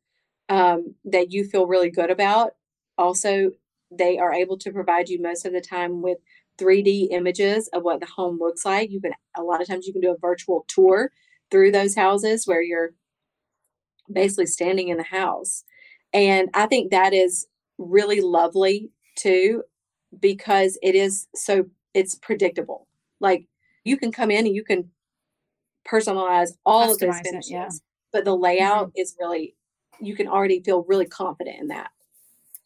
um, 0.48 0.94
that 1.04 1.32
you 1.32 1.44
feel 1.44 1.66
really 1.66 1.90
good 1.90 2.10
about. 2.10 2.52
Also, 2.98 3.52
they 3.90 4.18
are 4.18 4.32
able 4.32 4.58
to 4.58 4.72
provide 4.72 5.08
you 5.08 5.20
most 5.20 5.44
of 5.44 5.52
the 5.52 5.60
time 5.60 6.02
with 6.02 6.18
3D 6.58 7.08
images 7.10 7.68
of 7.68 7.82
what 7.82 8.00
the 8.00 8.06
home 8.06 8.38
looks 8.38 8.64
like. 8.64 8.90
You 8.90 9.00
can 9.00 9.12
a 9.36 9.42
lot 9.42 9.60
of 9.60 9.68
times 9.68 9.86
you 9.86 9.92
can 9.92 10.02
do 10.02 10.12
a 10.12 10.18
virtual 10.18 10.64
tour 10.68 11.10
through 11.50 11.72
those 11.72 11.94
houses 11.94 12.46
where 12.46 12.62
you're 12.62 12.90
basically 14.12 14.46
standing 14.46 14.88
in 14.88 14.96
the 14.96 15.02
house. 15.02 15.64
And 16.12 16.48
I 16.54 16.66
think 16.66 16.90
that 16.90 17.12
is 17.12 17.46
really 17.78 18.20
lovely 18.20 18.90
too 19.16 19.62
because 20.18 20.78
it 20.82 20.94
is 20.94 21.28
so 21.34 21.66
it's 21.94 22.14
predictable. 22.16 22.86
Like 23.20 23.46
you 23.84 23.96
can 23.96 24.12
come 24.12 24.30
in 24.30 24.46
and 24.46 24.54
you 24.54 24.64
can 24.64 24.90
personalize 25.88 26.50
all 26.64 26.88
Customize 26.88 26.92
of 26.92 26.98
those 27.00 27.20
finishes, 27.20 27.50
it, 27.50 27.54
yeah. 27.54 27.68
but 28.12 28.24
the 28.24 28.36
layout 28.36 28.88
mm-hmm. 28.88 29.00
is 29.00 29.16
really 29.18 29.56
you 30.00 30.16
can 30.16 30.28
already 30.28 30.62
feel 30.62 30.84
really 30.88 31.06
confident 31.06 31.58
in 31.60 31.68
that. 31.68 31.90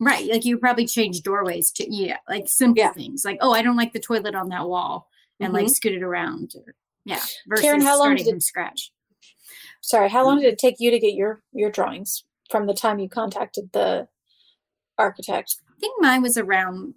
Right. 0.01 0.28
Like 0.30 0.45
you 0.45 0.59
probably 0.59 0.86
change 0.86 1.22
doorways 1.22 1.70
to 1.72 1.86
yeah, 1.88 2.18
like 2.28 2.49
simple 2.49 2.82
yeah. 2.82 2.92
things. 2.92 3.24
Like, 3.24 3.38
oh, 3.40 3.53
I 3.53 3.62
don't 3.62 3.76
like 3.76 3.92
the 3.92 4.01
toilet 4.01 4.34
on 4.34 4.49
that 4.49 4.68
wall 4.68 5.09
and 5.40 5.53
mm-hmm. 5.53 5.64
like 5.64 5.74
scoot 5.74 5.92
it 5.92 6.03
around. 6.03 6.53
Or, 6.57 6.74
yeah. 7.05 7.20
Versus 7.47 7.62
Karen, 7.62 7.80
how 7.80 7.99
long 7.99 8.16
did 8.16 8.26
it, 8.26 8.30
from 8.30 8.40
scratch. 8.40 8.92
Sorry, 9.80 10.09
how 10.09 10.24
long 10.24 10.40
did 10.40 10.53
it 10.53 10.59
take 10.59 10.76
you 10.78 10.90
to 10.90 10.99
get 10.99 11.14
your 11.14 11.42
your 11.53 11.70
drawings 11.70 12.24
from 12.51 12.66
the 12.66 12.74
time 12.74 12.99
you 12.99 13.09
contacted 13.09 13.70
the 13.72 14.09
architect? 14.99 15.57
I 15.68 15.78
think 15.78 16.01
mine 16.01 16.22
was 16.22 16.36
around 16.36 16.95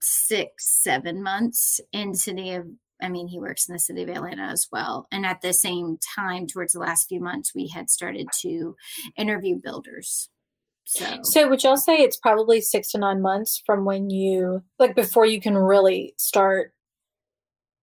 six, 0.00 0.82
seven 0.82 1.22
months 1.22 1.80
in 1.92 2.14
city 2.14 2.52
of 2.52 2.66
I 3.02 3.08
mean, 3.08 3.28
he 3.28 3.38
works 3.38 3.68
in 3.68 3.72
the 3.72 3.78
city 3.78 4.02
of 4.02 4.08
Atlanta 4.10 4.42
as 4.42 4.68
well. 4.70 5.06
And 5.10 5.24
at 5.24 5.40
the 5.40 5.52
same 5.52 5.98
time, 6.16 6.46
towards 6.46 6.74
the 6.74 6.80
last 6.80 7.08
few 7.08 7.20
months, 7.20 7.54
we 7.54 7.68
had 7.68 7.88
started 7.88 8.26
to 8.40 8.76
interview 9.16 9.58
builders. 9.62 10.28
So, 10.84 11.06
so 11.22 11.48
would 11.48 11.62
y'all 11.62 11.76
say 11.76 11.98
it's 11.98 12.16
probably 12.16 12.60
six 12.60 12.90
to 12.92 12.98
nine 12.98 13.22
months 13.22 13.62
from 13.64 13.84
when 13.84 14.10
you 14.10 14.62
like 14.78 14.96
before 14.96 15.24
you 15.24 15.40
can 15.40 15.56
really 15.56 16.14
start 16.18 16.72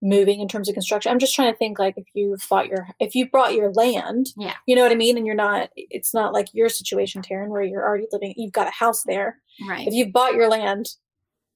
moving 0.02 0.40
in 0.40 0.48
terms 0.48 0.68
of 0.68 0.74
construction? 0.74 1.10
I'm 1.10 1.18
just 1.18 1.34
trying 1.34 1.50
to 1.50 1.56
think 1.56 1.78
like 1.78 1.94
if 1.96 2.04
you 2.12 2.36
bought 2.50 2.68
your 2.68 2.88
if 3.00 3.14
you 3.14 3.28
brought 3.30 3.54
your 3.54 3.72
land, 3.72 4.26
yeah, 4.36 4.54
you 4.66 4.76
know 4.76 4.82
what 4.82 4.92
I 4.92 4.96
mean, 4.96 5.16
and 5.16 5.26
you're 5.26 5.34
not 5.34 5.70
it's 5.74 6.12
not 6.12 6.34
like 6.34 6.48
your 6.52 6.68
situation, 6.68 7.22
Taryn, 7.22 7.48
where 7.48 7.62
you're 7.62 7.86
already 7.86 8.06
living, 8.12 8.34
you've 8.36 8.52
got 8.52 8.68
a 8.68 8.72
house 8.72 9.04
there. 9.04 9.38
Right. 9.66 9.86
If 9.86 9.94
you've 9.94 10.12
bought 10.12 10.34
your 10.34 10.48
land, 10.48 10.86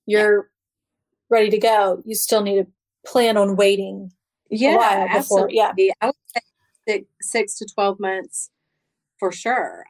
you're 0.06 0.36
yeah. 0.36 0.42
ready 1.28 1.50
to 1.50 1.58
go. 1.58 2.02
You 2.06 2.14
still 2.14 2.42
need 2.42 2.64
to 2.64 2.66
plan 3.04 3.36
on 3.36 3.56
waiting. 3.56 4.10
Yeah, 4.50 5.06
absolutely. 5.10 5.54
Before, 5.54 5.74
yeah, 5.76 5.92
I 6.00 6.06
would 6.06 6.14
say 6.26 6.40
six, 6.88 7.06
six 7.20 7.58
to 7.58 7.66
twelve 7.74 8.00
months 8.00 8.50
for 9.18 9.32
sure 9.32 9.84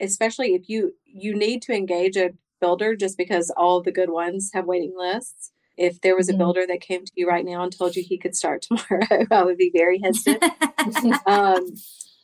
especially 0.00 0.54
if 0.54 0.68
you 0.68 0.94
you 1.04 1.34
need 1.34 1.62
to 1.62 1.72
engage 1.72 2.16
a 2.16 2.30
builder 2.60 2.96
just 2.96 3.16
because 3.16 3.50
all 3.56 3.82
the 3.82 3.92
good 3.92 4.10
ones 4.10 4.50
have 4.54 4.66
waiting 4.66 4.94
lists. 4.96 5.52
If 5.76 6.00
there 6.00 6.16
was 6.16 6.28
a 6.28 6.32
mm-hmm. 6.32 6.38
builder 6.38 6.66
that 6.66 6.80
came 6.80 7.04
to 7.04 7.12
you 7.14 7.28
right 7.28 7.44
now 7.44 7.62
and 7.62 7.76
told 7.76 7.94
you 7.94 8.02
he 8.02 8.18
could 8.18 8.34
start 8.34 8.62
tomorrow, 8.80 9.26
I 9.30 9.44
would 9.44 9.58
be 9.58 9.70
very 9.72 10.00
hesitant. 10.02 10.42
um, 11.26 11.74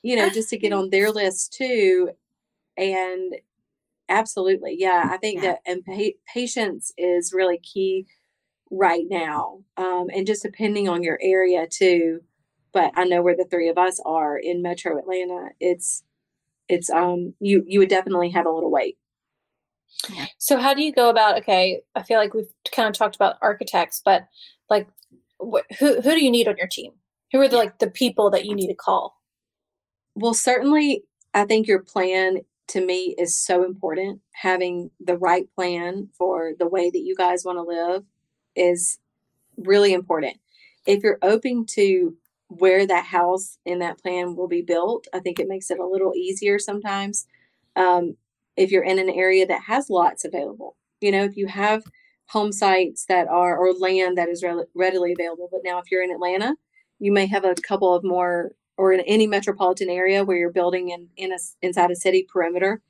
you 0.03 0.17
know, 0.17 0.29
just 0.29 0.51
to 0.51 0.59
get 0.59 0.73
on 0.73 0.91
their 0.91 1.11
list 1.11 1.55
too. 1.57 2.11
And 2.77 3.35
absolutely, 4.09 4.77
yeah, 4.79 5.09
I 5.11 5.17
think 5.19 5.43
yeah. 5.43 5.53
that 5.53 5.61
and 5.67 5.85
pa- 5.85 6.19
patience 6.33 6.93
is 6.99 7.33
really 7.33 7.59
key 7.59 8.07
right 8.71 9.05
now. 9.09 9.61
Um, 9.77 10.09
and 10.13 10.27
just 10.27 10.43
depending 10.43 10.89
on 10.89 11.03
your 11.03 11.19
area 11.23 11.67
too. 11.69 12.21
But 12.73 12.91
I 12.97 13.05
know 13.05 13.23
where 13.23 13.37
the 13.37 13.47
three 13.49 13.69
of 13.69 13.79
us 13.79 14.01
are 14.05 14.37
in 14.37 14.61
Metro 14.61 14.99
Atlanta. 14.99 15.51
It's 15.61 16.03
it's 16.69 16.91
um 16.91 17.35
you 17.41 17.65
you 17.67 17.79
would 17.79 17.89
definitely 17.89 18.31
have 18.31 18.47
a 18.47 18.51
little 18.51 18.71
wait. 18.71 18.97
Yeah. 20.11 20.27
So 20.39 20.59
how 20.59 20.75
do 20.75 20.83
you 20.83 20.93
go 20.93 21.09
about? 21.09 21.39
Okay, 21.39 21.83
I 21.95 22.03
feel 22.03 22.19
like 22.19 22.35
we've 22.35 22.53
kind 22.75 22.89
of 22.89 22.95
talked 22.95 23.17
about 23.17 23.37
architects, 23.43 24.03
but 24.05 24.27
like, 24.69 24.89
wh- 25.41 25.75
who 25.79 26.01
who 26.01 26.11
do 26.11 26.25
you 26.25 26.31
need 26.31 26.49
on 26.49 26.57
your 26.57 26.67
team? 26.67 26.93
Who 27.33 27.41
are 27.41 27.49
the 27.49 27.57
like 27.57 27.79
the 27.79 27.91
people 27.91 28.31
that 28.31 28.45
you 28.45 28.55
need 28.55 28.69
to 28.69 28.75
call? 28.75 29.21
Well, 30.15 30.35
certainly, 30.35 31.05
I 31.33 31.45
think 31.45 31.67
your 31.67 31.81
plan 31.81 32.39
to 32.69 32.85
me 32.85 33.15
is 33.19 33.39
so 33.39 33.65
important. 33.65 34.21
Having 34.33 34.91
the 35.01 35.17
right 35.17 35.49
plan 35.55 36.09
for 36.17 36.53
the 36.59 36.69
way 36.69 36.91
that 36.91 37.03
you 37.03 37.15
guys 37.17 37.45
want 37.45 37.59
to 37.59 37.63
live 37.63 38.05
is 38.55 38.99
really 39.57 39.93
important. 39.93 40.37
If 40.87 41.03
you're 41.03 41.19
open 41.23 41.67
to 41.71 42.17
where 42.59 42.87
that 42.87 43.07
house 43.07 43.59
in 43.65 43.79
that 43.81 43.99
plan 43.99 44.37
will 44.37 44.49
be 44.49 44.63
built. 44.63 45.07
I 45.13 45.21
think 45.21 45.39
it 45.39 45.49
makes 45.49 45.71
it 45.71 45.79
a 45.79 45.87
little 45.87 46.15
easier 46.15 46.59
sometimes 46.59 47.27
um, 47.77 48.17
if 48.57 48.71
you're 48.71 48.85
in 48.85 48.99
an 48.99 49.11
area 49.11 49.47
that 49.47 49.63
has 49.63 49.91
lots 49.91 50.25
available. 50.25 50.77
You 51.01 51.13
know, 51.13 51.25
if 51.25 51.37
you 51.37 51.47
have 51.49 51.85
home 52.27 52.53
sites 52.53 53.05
that 53.07 53.29
are 53.29 53.57
or 53.57 53.73
land 53.73 54.17
that 54.19 54.29
is 54.29 54.43
re- 54.43 54.65
readily 54.75 55.13
available. 55.13 55.49
But 55.51 55.61
now, 55.65 55.79
if 55.79 55.91
you're 55.91 56.03
in 56.03 56.11
Atlanta, 56.11 56.57
you 56.99 57.13
may 57.13 57.27
have 57.27 57.45
a 57.45 57.55
couple 57.55 57.95
of 57.95 58.05
more, 58.05 58.53
or 58.77 58.93
in 58.93 59.01
any 59.01 59.27
metropolitan 59.27 59.91
area 59.91 60.25
where 60.25 60.37
you're 60.37 60.53
building 60.53 60.91
in 60.91 61.09
in 61.17 61.33
a 61.33 61.39
inside 61.63 61.91
a 61.91 61.97
city 61.97 62.27
perimeter, 62.31 62.83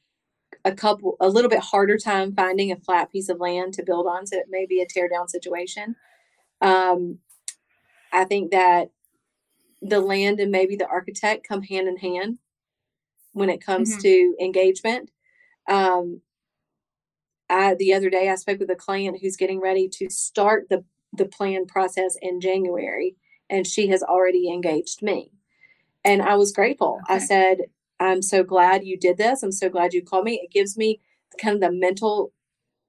a 0.64 0.72
couple 0.72 1.16
a 1.20 1.28
little 1.28 1.50
bit 1.50 1.60
harder 1.60 1.98
time 1.98 2.34
finding 2.34 2.70
a 2.70 2.76
flat 2.76 3.10
piece 3.10 3.28
of 3.28 3.40
land 3.40 3.74
to 3.74 3.82
build 3.82 4.06
on. 4.06 4.26
So 4.26 4.36
it 4.36 4.46
may 4.48 4.66
be 4.66 4.80
a 4.80 4.86
tear 4.86 5.08
down 5.08 5.28
situation. 5.28 5.96
Um, 6.60 7.18
I 8.12 8.24
think 8.24 8.52
that 8.52 8.90
the 9.84 10.00
land 10.00 10.40
and 10.40 10.50
maybe 10.50 10.76
the 10.76 10.88
architect 10.88 11.46
come 11.46 11.62
hand 11.62 11.86
in 11.86 11.98
hand 11.98 12.38
when 13.32 13.50
it 13.50 13.60
comes 13.60 13.92
mm-hmm. 13.92 14.00
to 14.00 14.36
engagement. 14.40 15.10
Um, 15.68 16.22
I, 17.50 17.74
the 17.74 17.92
other 17.92 18.08
day, 18.08 18.30
I 18.30 18.36
spoke 18.36 18.58
with 18.58 18.70
a 18.70 18.76
client 18.76 19.18
who's 19.20 19.36
getting 19.36 19.60
ready 19.60 19.88
to 19.88 20.08
start 20.10 20.68
the 20.70 20.84
the 21.16 21.26
plan 21.26 21.66
process 21.66 22.16
in 22.20 22.40
January, 22.40 23.14
and 23.48 23.66
she 23.66 23.86
has 23.88 24.02
already 24.02 24.48
engaged 24.48 25.02
me, 25.02 25.30
and 26.02 26.22
I 26.22 26.34
was 26.36 26.50
grateful. 26.50 27.00
Okay. 27.04 27.14
I 27.14 27.18
said, 27.18 27.58
"I'm 28.00 28.22
so 28.22 28.42
glad 28.42 28.84
you 28.84 28.98
did 28.98 29.18
this. 29.18 29.42
I'm 29.42 29.52
so 29.52 29.68
glad 29.68 29.92
you 29.92 30.02
called 30.02 30.24
me. 30.24 30.40
It 30.42 30.50
gives 30.50 30.76
me 30.76 31.00
kind 31.38 31.56
of 31.56 31.60
the 31.60 31.70
mental 31.70 32.32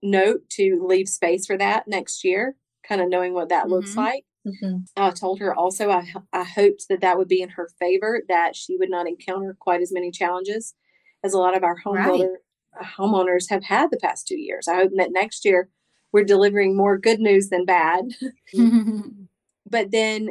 note 0.02 0.50
to 0.52 0.82
leave 0.88 1.10
space 1.10 1.46
for 1.46 1.58
that 1.58 1.88
next 1.88 2.24
year, 2.24 2.56
kind 2.88 3.02
of 3.02 3.10
knowing 3.10 3.34
what 3.34 3.50
that 3.50 3.64
mm-hmm. 3.64 3.74
looks 3.74 3.98
like." 3.98 4.24
Mm-hmm. 4.46 4.78
I 4.96 5.10
told 5.12 5.40
her 5.40 5.56
also 5.56 5.90
I, 5.90 6.14
I 6.32 6.44
hoped 6.44 6.88
that 6.90 7.02
that 7.02 7.18
would 7.18 7.28
be 7.28 7.42
in 7.42 7.50
her 7.50 7.70
favor, 7.80 8.22
that 8.28 8.56
she 8.56 8.78
would 8.78 8.90
not 8.90 9.08
encounter 9.08 9.56
quite 9.60 9.82
as 9.82 9.92
many 9.92 10.12
challenges 10.12 10.76
as 11.24 11.34
a 11.34 11.40
lot 11.40 11.58
of 11.58 11.64
our 11.64 11.78
home 11.78 11.96
right. 11.96 12.06
builder, 12.06 12.40
uh, 12.80 12.84
homeowners 12.84 13.50
have 13.50 13.64
had 13.64 13.90
the 13.90 13.98
past 13.98 14.28
two 14.28 14.38
years. 14.38 14.68
I 14.68 14.76
hope 14.76 14.92
that 14.98 15.12
next 15.12 15.46
year 15.46 15.70
we're 16.12 16.24
delivering 16.24 16.78
more 16.78 16.98
good 16.98 17.20
news 17.20 17.50
than 17.50 17.66
bad. 17.66 18.06
but 19.70 19.92
then 19.92 20.30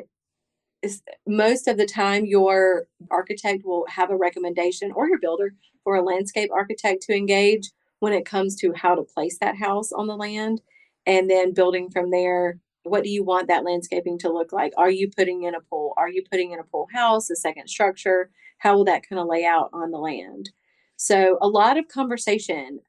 most 1.26 1.66
of 1.66 1.76
the 1.76 1.86
time, 1.86 2.26
your 2.26 2.86
architect 3.10 3.64
will 3.64 3.86
have 3.88 4.10
a 4.10 4.16
recommendation 4.16 4.92
or 4.92 5.08
your 5.08 5.18
builder 5.18 5.54
for 5.82 5.96
a 5.96 6.02
landscape 6.02 6.50
architect 6.52 7.02
to 7.02 7.16
engage 7.16 7.70
when 7.98 8.12
it 8.12 8.26
comes 8.26 8.54
to 8.56 8.72
how 8.74 8.94
to 8.94 9.02
place 9.02 9.38
that 9.40 9.56
house 9.56 9.92
on 9.92 10.06
the 10.06 10.16
land 10.16 10.60
and 11.06 11.28
then 11.28 11.52
building 11.52 11.90
from 11.90 12.10
there 12.10 12.58
what 12.84 13.02
do 13.02 13.10
you 13.10 13.24
want 13.24 13.48
that 13.48 13.64
landscaping 13.64 14.18
to 14.18 14.32
look 14.32 14.52
like? 14.52 14.72
Are 14.76 14.90
you 14.90 15.10
putting 15.16 15.42
in 15.42 15.54
a 15.54 15.60
pool? 15.60 15.94
Are 15.96 16.08
you 16.08 16.22
putting 16.30 16.52
in 16.52 16.60
a 16.60 16.64
pool 16.64 16.86
house, 16.92 17.30
a 17.30 17.36
second 17.36 17.68
structure? 17.68 18.30
How 18.58 18.76
will 18.76 18.84
that 18.84 19.08
kind 19.08 19.18
of 19.18 19.26
lay 19.26 19.44
out 19.44 19.70
on 19.72 19.90
the 19.90 19.98
land? 19.98 20.50
So, 20.96 21.38
a 21.40 21.48
lot 21.48 21.76
of 21.76 21.88
conversation 21.88 22.80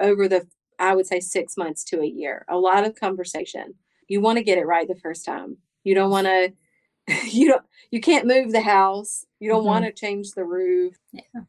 over 0.00 0.26
the, 0.26 0.46
I 0.78 0.94
would 0.94 1.06
say, 1.06 1.20
six 1.20 1.56
months 1.56 1.84
to 1.84 2.00
a 2.00 2.06
year. 2.06 2.44
A 2.48 2.56
lot 2.56 2.84
of 2.84 2.96
conversation. 2.96 3.74
You 4.08 4.20
want 4.20 4.38
to 4.38 4.44
get 4.44 4.58
it 4.58 4.66
right 4.66 4.88
the 4.88 4.96
first 4.96 5.24
time. 5.24 5.58
You 5.84 5.94
don't 5.94 6.10
want 6.10 6.26
to, 6.26 6.52
you 7.30 7.48
don't, 7.48 7.62
you 7.90 8.00
can't 8.00 8.26
move 8.26 8.52
the 8.52 8.62
house. 8.62 9.26
You 9.38 9.50
don't 9.50 9.60
mm-hmm. 9.60 9.66
want 9.66 9.84
to 9.84 9.92
change 9.92 10.32
the 10.32 10.44
roof. 10.44 10.96
Yeah. 11.12 11.42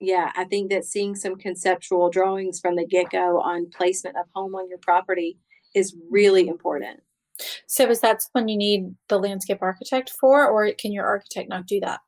Yeah, 0.00 0.30
I 0.36 0.44
think 0.44 0.70
that 0.70 0.84
seeing 0.84 1.16
some 1.16 1.36
conceptual 1.36 2.08
drawings 2.08 2.60
from 2.60 2.76
the 2.76 2.86
get 2.86 3.10
go 3.10 3.40
on 3.40 3.68
placement 3.68 4.16
of 4.16 4.26
home 4.32 4.54
on 4.54 4.68
your 4.68 4.78
property 4.78 5.38
is 5.74 5.96
really 6.08 6.46
important. 6.46 7.00
So 7.66 7.88
is 7.88 8.00
that 8.00 8.24
when 8.32 8.48
you 8.48 8.56
need 8.56 8.94
the 9.08 9.18
landscape 9.18 9.58
architect 9.60 10.10
for, 10.10 10.46
or 10.48 10.70
can 10.72 10.92
your 10.92 11.06
architect 11.06 11.48
not 11.48 11.66
do 11.66 11.80
that? 11.80 12.00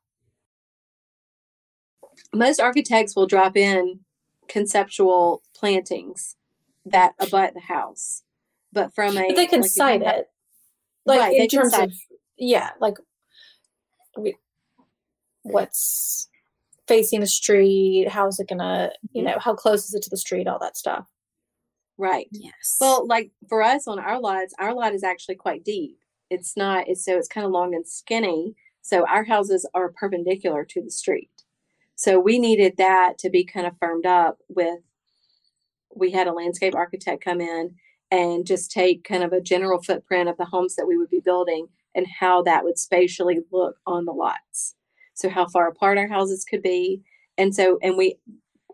Most 2.33 2.59
architects 2.59 3.15
will 3.15 3.27
drop 3.27 3.55
in 3.55 4.01
conceptual 4.47 5.41
plantings 5.55 6.35
that 6.85 7.13
abut 7.19 7.53
the 7.53 7.61
house. 7.61 8.23
But 8.73 8.93
from 8.93 9.17
a 9.17 9.27
But 9.27 9.35
they 9.35 9.45
can 9.47 9.61
like, 9.61 9.71
cite 9.71 10.01
it. 10.01 10.27
Like 11.05 11.19
Right, 11.19 11.35
in 11.37 11.47
terms 11.47 11.73
of 11.73 11.91
yeah, 12.37 12.71
like 12.79 12.95
we, 14.17 14.35
what's 15.43 16.29
facing 16.87 17.21
the 17.21 17.27
street, 17.27 18.07
how's 18.09 18.39
it 18.39 18.47
gonna 18.49 18.91
you 19.13 19.21
Mhm. 19.23 19.25
know, 19.27 19.39
how 19.39 19.55
close 19.55 19.85
is 19.85 19.93
it 19.93 20.03
to 20.03 20.09
the 20.09 20.17
street, 20.17 20.47
all 20.47 20.59
that 20.59 20.77
stuff. 20.77 21.07
Right. 22.01 22.27
Yes. 22.31 22.77
Well, 22.81 23.05
like 23.05 23.29
for 23.47 23.61
us 23.61 23.87
on 23.87 23.99
our 23.99 24.19
lots, 24.19 24.55
our 24.57 24.73
lot 24.73 24.95
is 24.95 25.03
actually 25.03 25.35
quite 25.35 25.63
deep. 25.63 25.99
It's 26.31 26.57
not, 26.57 26.87
it's 26.87 27.05
so 27.05 27.15
it's 27.15 27.27
kind 27.27 27.45
of 27.45 27.51
long 27.51 27.75
and 27.75 27.87
skinny. 27.87 28.55
So 28.81 29.05
our 29.07 29.23
houses 29.23 29.69
are 29.75 29.91
perpendicular 29.91 30.65
to 30.65 30.81
the 30.81 30.89
street. 30.89 31.29
So 31.95 32.19
we 32.19 32.39
needed 32.39 32.77
that 32.77 33.19
to 33.19 33.29
be 33.29 33.45
kind 33.45 33.67
of 33.67 33.77
firmed 33.79 34.07
up 34.07 34.39
with, 34.49 34.79
we 35.95 36.09
had 36.09 36.25
a 36.25 36.33
landscape 36.33 36.73
architect 36.73 37.23
come 37.23 37.39
in 37.39 37.75
and 38.09 38.47
just 38.47 38.71
take 38.71 39.03
kind 39.03 39.23
of 39.23 39.31
a 39.31 39.39
general 39.39 39.79
footprint 39.79 40.27
of 40.27 40.37
the 40.37 40.45
homes 40.45 40.75
that 40.77 40.87
we 40.87 40.97
would 40.97 41.11
be 41.11 41.21
building 41.23 41.67
and 41.93 42.07
how 42.19 42.41
that 42.41 42.63
would 42.63 42.79
spatially 42.79 43.41
look 43.51 43.75
on 43.85 44.05
the 44.05 44.11
lots. 44.11 44.73
So 45.13 45.29
how 45.29 45.47
far 45.47 45.67
apart 45.67 45.99
our 45.99 46.07
houses 46.07 46.45
could 46.45 46.63
be. 46.63 47.03
And 47.37 47.53
so, 47.53 47.77
and 47.83 47.95
we, 47.95 48.17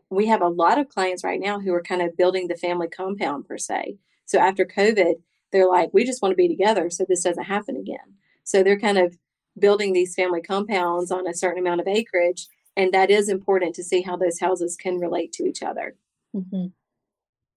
we 0.09 0.27
have 0.27 0.41
a 0.41 0.47
lot 0.47 0.77
of 0.77 0.89
clients 0.89 1.23
right 1.23 1.39
now 1.39 1.59
who 1.59 1.73
are 1.73 1.81
kind 1.81 2.01
of 2.01 2.15
building 2.17 2.47
the 2.47 2.55
family 2.55 2.87
compound 2.87 3.47
per 3.47 3.57
se. 3.57 3.97
So 4.25 4.39
after 4.39 4.65
COVID, 4.65 5.15
they're 5.51 5.69
like, 5.69 5.89
we 5.93 6.03
just 6.03 6.21
want 6.21 6.31
to 6.31 6.37
be 6.37 6.47
together 6.47 6.89
so 6.89 7.05
this 7.07 7.23
doesn't 7.23 7.43
happen 7.43 7.75
again. 7.75 8.15
So 8.43 8.63
they're 8.63 8.79
kind 8.79 8.97
of 8.97 9.17
building 9.59 9.93
these 9.93 10.15
family 10.15 10.41
compounds 10.41 11.11
on 11.11 11.27
a 11.27 11.33
certain 11.33 11.59
amount 11.59 11.81
of 11.81 11.87
acreage. 11.87 12.47
And 12.75 12.93
that 12.93 13.09
is 13.09 13.27
important 13.27 13.75
to 13.75 13.83
see 13.83 14.01
how 14.01 14.17
those 14.17 14.39
houses 14.39 14.77
can 14.79 14.99
relate 14.99 15.31
to 15.33 15.43
each 15.45 15.63
other. 15.63 15.95
Mm-hmm. 16.35 16.67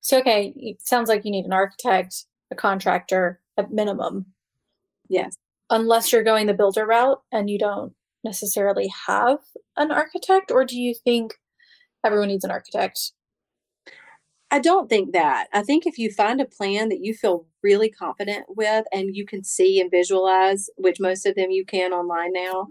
So 0.01 0.19
okay, 0.21 0.53
it 0.57 0.81
sounds 0.81 1.09
like 1.09 1.25
you 1.25 1.31
need 1.31 1.45
an 1.45 1.53
architect, 1.53 2.25
a 2.51 2.55
contractor 2.55 3.41
at 3.57 3.71
minimum, 3.71 4.27
Yes. 5.09 5.37
unless 5.69 6.13
you're 6.13 6.23
going 6.23 6.47
the 6.47 6.55
builder 6.55 6.87
route 6.87 7.21
and 7.31 7.51
you 7.51 7.59
don't 7.59 7.93
necessarily 8.25 8.91
have 9.07 9.39
an 9.77 9.91
architect, 9.91 10.51
or 10.51 10.65
do 10.65 10.79
you 10.79 10.95
think 10.95 11.35
everyone 12.05 12.29
needs 12.29 12.45
an 12.45 12.51
architect? 12.51 13.13
I 14.51 14.59
don't 14.59 14.89
think 14.89 15.13
that. 15.13 15.47
I 15.53 15.63
think 15.63 15.87
if 15.87 15.97
you 15.97 16.11
find 16.11 16.41
a 16.41 16.45
plan 16.45 16.89
that 16.89 17.05
you 17.05 17.15
feel 17.15 17.47
really 17.63 17.89
confident 17.89 18.47
with 18.49 18.85
and 18.93 19.15
you 19.15 19.25
can 19.25 19.45
see 19.45 19.81
and 19.81 19.91
visualize, 19.91 20.69
which 20.77 20.99
most 20.99 21.25
of 21.25 21.37
them 21.37 21.51
you 21.51 21.65
can 21.65 21.93
online 21.93 22.33
now, 22.33 22.67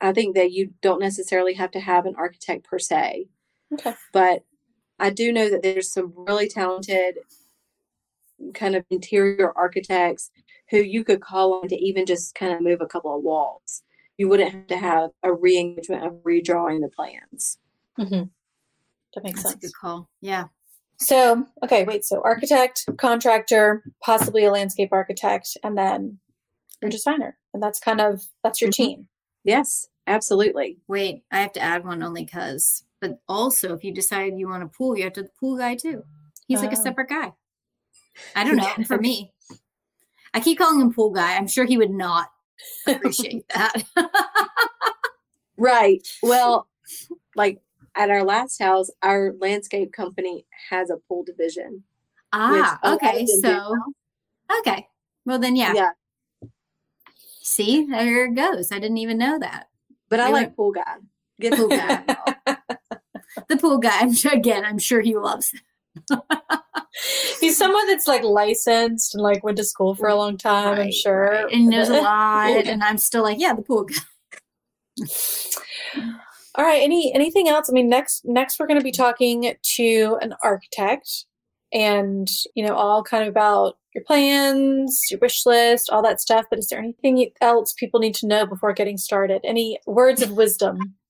I 0.00 0.12
think 0.12 0.36
that 0.36 0.52
you 0.52 0.72
don't 0.82 1.00
necessarily 1.00 1.54
have 1.54 1.72
to 1.72 1.80
have 1.80 2.06
an 2.06 2.14
architect 2.16 2.64
per 2.64 2.78
se. 2.78 3.26
Okay. 3.72 3.94
But 4.12 4.44
I 4.98 5.10
do 5.10 5.32
know 5.32 5.50
that 5.50 5.62
there's 5.62 5.92
some 5.92 6.12
really 6.14 6.48
talented 6.48 7.18
kind 8.54 8.76
of 8.76 8.84
interior 8.90 9.52
architects 9.56 10.30
who 10.70 10.78
you 10.78 11.02
could 11.02 11.20
call 11.20 11.54
on 11.54 11.68
to 11.68 11.76
even 11.76 12.06
just 12.06 12.34
kind 12.34 12.52
of 12.52 12.60
move 12.60 12.80
a 12.80 12.86
couple 12.86 13.16
of 13.16 13.22
walls. 13.22 13.82
You 14.16 14.28
wouldn't 14.28 14.52
have 14.52 14.66
to 14.68 14.76
have 14.76 15.10
a 15.22 15.32
re-engagement 15.32 16.04
of 16.04 16.12
redrawing 16.24 16.80
the 16.80 16.88
plans. 16.88 17.58
Mm-hmm. 17.98 18.24
That 19.16 19.24
makes 19.24 19.42
That's 19.42 19.48
a 19.56 19.58
sense. 19.58 19.62
good 19.72 19.72
call. 19.80 20.08
Yeah. 20.20 20.44
So, 20.98 21.46
okay, 21.64 21.84
wait. 21.84 22.04
So, 22.04 22.22
architect, 22.22 22.84
contractor, 22.98 23.82
possibly 24.04 24.44
a 24.44 24.52
landscape 24.52 24.90
architect, 24.92 25.56
and 25.64 25.76
then 25.76 26.20
your 26.80 26.90
designer, 26.90 27.36
and 27.52 27.62
that's 27.62 27.80
kind 27.80 28.00
of 28.00 28.22
that's 28.44 28.60
your 28.60 28.70
Mhm. 28.70 28.74
team. 28.74 29.08
Yes, 29.42 29.88
absolutely. 30.06 30.78
Wait, 30.86 31.24
I 31.32 31.40
have 31.40 31.52
to 31.54 31.60
add 31.60 31.84
one 31.84 32.02
only 32.02 32.24
because. 32.24 32.84
But 33.00 33.20
also, 33.28 33.74
if 33.74 33.84
you 33.84 33.92
decide 33.92 34.38
you 34.38 34.48
want 34.48 34.62
a 34.62 34.68
pool, 34.68 34.96
you 34.96 35.04
have 35.04 35.12
to 35.14 35.22
the 35.24 35.30
pool 35.40 35.56
guy 35.58 35.74
too. 35.76 36.04
He's 36.46 36.60
like 36.62 36.72
a 36.72 36.78
Oh. 36.78 36.82
separate 36.82 37.08
guy. 37.10 37.34
I 38.34 38.44
don't 38.44 38.56
know. 38.56 38.84
For 38.86 38.96
me, 38.98 39.32
I 40.34 40.40
keep 40.40 40.58
calling 40.58 40.80
him 40.80 40.92
pool 40.94 41.10
guy. 41.10 41.36
I'm 41.36 41.46
sure 41.48 41.64
he 41.66 41.76
would 41.78 41.90
not 41.90 42.30
appreciate 42.86 43.48
that. 43.54 43.82
Right. 45.58 46.06
Well, 46.22 46.68
like 47.34 47.62
at 47.96 48.10
our 48.10 48.22
last 48.24 48.60
house, 48.62 48.90
our 49.02 49.32
landscape 49.40 49.92
company 49.92 50.46
has 50.70 50.90
a 50.90 50.96
pool 51.08 51.24
division. 51.24 51.82
ah, 52.32 52.78
a 52.82 52.90
lot 52.90 53.02
of 53.02 53.08
okay. 53.08 53.26
So, 53.26 53.74
okay. 54.60 54.86
Well, 55.24 55.38
then, 55.38 55.56
yeah. 55.56 55.72
Yeah. 55.74 55.90
See, 57.42 57.86
there 57.86 58.26
it 58.26 58.34
goes. 58.34 58.70
I 58.72 58.78
didn't 58.78 58.98
even 58.98 59.18
know 59.18 59.38
that. 59.38 59.68
But 60.08 60.20
I 60.20 60.26
They 60.26 60.32
like 60.32 60.42
went- 60.48 60.56
pool 60.56 60.72
guy. 60.72 60.96
Get 61.40 61.54
Pool 61.54 61.68
pool 61.68 61.76
guy. 61.78 62.04
guy. 62.46 62.56
The 63.48 63.56
pool 63.56 63.78
guy, 63.78 63.98
I'm 64.00 64.12
sure, 64.14 64.32
again, 64.32 64.64
I'm 64.64 64.78
sure 64.78 65.00
he 65.00 65.16
loves. 65.16 65.52
He's 67.40 67.58
someone 67.58 67.86
that's 67.86 68.06
like 68.08 68.22
licensed 68.22 69.14
and 69.14 69.22
like 69.22 69.44
went 69.44 69.58
to 69.58 69.64
school 69.64 69.94
for 69.94 70.08
a 70.08 70.14
long 70.14 70.38
time. 70.38 70.78
I'm 70.80 70.92
sure, 70.92 71.22
right. 71.30 71.42
And 71.52 71.60
he 71.62 71.66
knows 71.66 71.88
a 71.90 71.94
lot. 72.00 72.50
And 72.66 72.82
I'm 72.82 72.96
still 72.98 73.22
like, 73.22 73.38
yeah, 73.38 73.52
the 73.54 73.62
pool 73.62 73.84
guy. 73.84 73.96
All 76.56 76.64
right. 76.64 76.82
Any 76.82 77.12
anything 77.14 77.48
else? 77.48 77.68
I 77.70 77.72
mean, 77.72 77.88
next 77.88 78.22
next 78.24 78.58
we're 78.58 78.66
going 78.66 78.80
to 78.80 78.84
be 78.84 78.92
talking 78.92 79.54
to 79.76 80.18
an 80.20 80.34
architect, 80.42 81.26
and 81.72 82.28
you 82.54 82.66
know, 82.66 82.74
all 82.74 83.02
kind 83.02 83.22
of 83.22 83.28
about 83.28 83.76
your 83.94 84.04
plans, 84.04 85.00
your 85.10 85.20
wish 85.20 85.44
list, 85.46 85.90
all 85.90 86.02
that 86.02 86.20
stuff. 86.20 86.46
But 86.48 86.58
is 86.58 86.68
there 86.68 86.78
anything 86.78 87.30
else 87.40 87.74
people 87.78 88.00
need 88.00 88.14
to 88.16 88.26
know 88.26 88.46
before 88.46 88.72
getting 88.72 88.96
started? 88.96 89.42
Any 89.44 89.78
words 89.86 90.22
of 90.22 90.32
wisdom? 90.32 90.96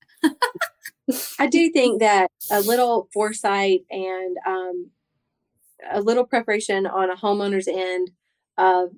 I 1.38 1.46
do 1.46 1.70
think 1.70 2.00
that 2.00 2.30
a 2.50 2.60
little 2.60 3.08
foresight 3.12 3.82
and 3.90 4.36
um, 4.46 4.90
a 5.92 6.00
little 6.00 6.24
preparation 6.24 6.86
on 6.86 7.10
a 7.10 7.16
homeowner's 7.16 7.68
end 7.68 8.10
of 8.58 8.90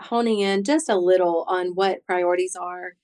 honing 0.00 0.40
in 0.40 0.62
just 0.62 0.88
a 0.88 0.96
little 0.96 1.44
on 1.48 1.68
what 1.74 2.04
priorities 2.06 2.54
are, 2.54 2.94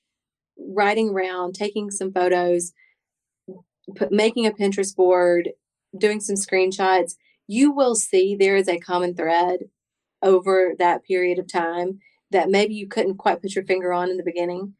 writing 0.58 1.10
around, 1.10 1.54
taking 1.54 1.90
some 1.90 2.12
photos, 2.12 2.72
put, 3.96 4.12
making 4.12 4.46
a 4.46 4.50
Pinterest 4.52 4.94
board, 4.94 5.50
doing 5.96 6.20
some 6.20 6.36
screenshots, 6.36 7.14
you 7.46 7.70
will 7.70 7.94
see 7.94 8.34
there 8.34 8.56
is 8.56 8.68
a 8.68 8.78
common 8.78 9.14
thread 9.14 9.60
over 10.22 10.74
that 10.78 11.04
period 11.04 11.38
of 11.38 11.50
time 11.52 11.98
that 12.30 12.48
maybe 12.48 12.74
you 12.74 12.88
couldn't 12.88 13.18
quite 13.18 13.42
put 13.42 13.54
your 13.54 13.64
finger 13.64 13.92
on 13.92 14.10
in 14.10 14.16
the 14.16 14.24
beginning, 14.24 14.74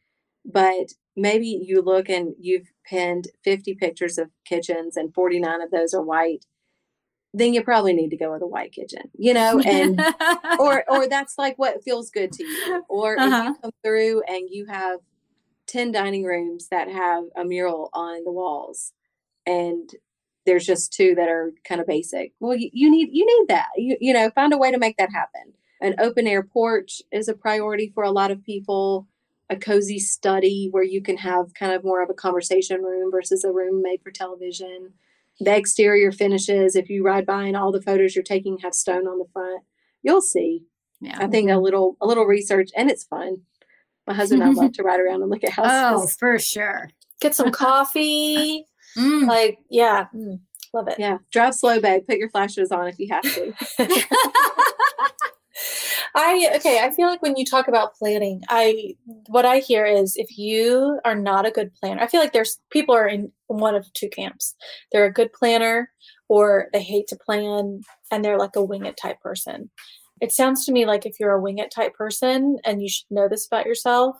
but 0.44 0.88
maybe 1.16 1.46
you 1.46 1.80
look 1.82 2.08
and 2.08 2.34
you've 2.40 2.68
pinned 2.88 3.28
50 3.44 3.74
pictures 3.74 4.18
of 4.18 4.30
kitchens 4.44 4.96
and 4.96 5.14
49 5.14 5.60
of 5.60 5.70
those 5.70 5.94
are 5.94 6.02
white 6.02 6.44
then 7.36 7.52
you 7.52 7.64
probably 7.64 7.92
need 7.92 8.10
to 8.10 8.16
go 8.16 8.32
with 8.32 8.42
a 8.42 8.46
white 8.46 8.72
kitchen 8.72 9.02
you 9.18 9.32
know 9.34 9.60
and 9.60 10.00
or 10.58 10.84
or 10.88 11.08
that's 11.08 11.36
like 11.38 11.56
what 11.56 11.82
feels 11.84 12.10
good 12.10 12.32
to 12.32 12.44
you 12.44 12.84
or 12.88 13.14
if 13.14 13.20
Uh-huh. 13.20 13.42
you 13.44 13.54
come 13.62 13.70
through 13.84 14.22
and 14.28 14.48
you 14.50 14.66
have 14.66 14.98
10 15.66 15.92
dining 15.92 16.24
rooms 16.24 16.68
that 16.70 16.88
have 16.88 17.24
a 17.36 17.44
mural 17.44 17.90
on 17.92 18.24
the 18.24 18.32
walls 18.32 18.92
and 19.46 19.90
there's 20.46 20.66
just 20.66 20.92
two 20.92 21.14
that 21.14 21.28
are 21.28 21.52
kind 21.66 21.80
of 21.80 21.86
basic. 21.86 22.32
Well 22.40 22.56
you, 22.56 22.70
you 22.72 22.90
need 22.90 23.08
you 23.12 23.26
need 23.26 23.48
that. 23.48 23.68
You, 23.76 23.96
you 24.00 24.12
know 24.12 24.30
find 24.30 24.52
a 24.52 24.58
way 24.58 24.70
to 24.70 24.78
make 24.78 24.96
that 24.98 25.12
happen. 25.12 25.54
An 25.80 25.94
open 25.98 26.26
air 26.26 26.42
porch 26.42 27.02
is 27.12 27.28
a 27.28 27.34
priority 27.34 27.90
for 27.94 28.04
a 28.04 28.10
lot 28.10 28.30
of 28.30 28.44
people. 28.44 29.08
A 29.50 29.56
cozy 29.56 29.98
study 29.98 30.68
where 30.70 30.82
you 30.82 31.02
can 31.02 31.18
have 31.18 31.52
kind 31.54 31.72
of 31.72 31.84
more 31.84 32.02
of 32.02 32.08
a 32.08 32.14
conversation 32.14 32.82
room 32.82 33.10
versus 33.10 33.44
a 33.44 33.52
room 33.52 33.82
made 33.82 34.00
for 34.02 34.10
television. 34.10 34.94
The 35.38 35.54
exterior 35.54 36.12
finishes 36.12 36.76
if 36.76 36.88
you 36.88 37.04
ride 37.04 37.26
by 37.26 37.44
and 37.44 37.56
all 37.56 37.70
the 37.70 37.82
photos 37.82 38.14
you're 38.14 38.24
taking 38.24 38.58
have 38.58 38.74
stone 38.74 39.06
on 39.06 39.18
the 39.18 39.26
front. 39.32 39.62
You'll 40.02 40.22
see. 40.22 40.64
Yeah. 41.00 41.18
I 41.18 41.26
think 41.26 41.50
a 41.50 41.58
little 41.58 41.96
a 42.00 42.06
little 42.06 42.24
research 42.24 42.70
and 42.74 42.90
it's 42.90 43.04
fun. 43.04 43.42
My 44.06 44.14
husband 44.14 44.42
and 44.42 44.50
I 44.58 44.62
love 44.62 44.72
to 44.74 44.82
ride 44.82 45.00
around 45.00 45.22
and 45.22 45.30
look 45.30 45.44
at 45.44 45.50
houses. 45.50 45.72
Oh, 45.72 46.00
houses. 46.00 46.16
for 46.16 46.38
sure. 46.38 46.90
Get 47.20 47.34
some 47.34 47.50
coffee. 47.52 48.66
Mm. 48.96 49.26
like, 49.26 49.58
yeah, 49.70 50.06
mm, 50.14 50.38
love 50.72 50.86
it. 50.88 50.96
Yeah, 50.98 51.18
drive 51.32 51.54
slow, 51.54 51.80
babe. 51.80 52.06
Put 52.06 52.18
your 52.18 52.30
flashes 52.30 52.70
on 52.70 52.86
if 52.86 52.98
you 52.98 53.08
have 53.10 53.22
to. 53.22 53.52
I 56.16 56.52
okay, 56.56 56.78
I 56.80 56.90
feel 56.90 57.08
like 57.08 57.22
when 57.22 57.36
you 57.36 57.44
talk 57.44 57.66
about 57.66 57.94
planning, 57.96 58.42
I 58.48 58.94
what 59.26 59.44
I 59.44 59.58
hear 59.58 59.84
is 59.84 60.14
if 60.16 60.38
you 60.38 61.00
are 61.04 61.16
not 61.16 61.44
a 61.44 61.50
good 61.50 61.74
planner, 61.74 62.00
I 62.00 62.06
feel 62.06 62.20
like 62.20 62.32
there's 62.32 62.60
people 62.70 62.94
are 62.94 63.08
in 63.08 63.32
one 63.48 63.74
of 63.74 63.92
two 63.94 64.08
camps. 64.08 64.54
They're 64.92 65.06
a 65.06 65.12
good 65.12 65.32
planner 65.32 65.90
or 66.28 66.68
they 66.72 66.82
hate 66.82 67.08
to 67.08 67.16
plan 67.16 67.80
and 68.12 68.24
they're 68.24 68.38
like 68.38 68.54
a 68.54 68.62
wing 68.62 68.86
it 68.86 68.96
type 68.96 69.20
person. 69.20 69.70
It 70.20 70.32
sounds 70.32 70.64
to 70.66 70.72
me 70.72 70.86
like 70.86 71.06
if 71.06 71.18
you're 71.18 71.32
a 71.32 71.40
wing 71.40 71.58
it 71.58 71.70
type 71.70 71.94
person 71.94 72.58
and 72.64 72.82
you 72.82 72.88
should 72.88 73.06
know 73.10 73.28
this 73.28 73.46
about 73.46 73.66
yourself, 73.66 74.16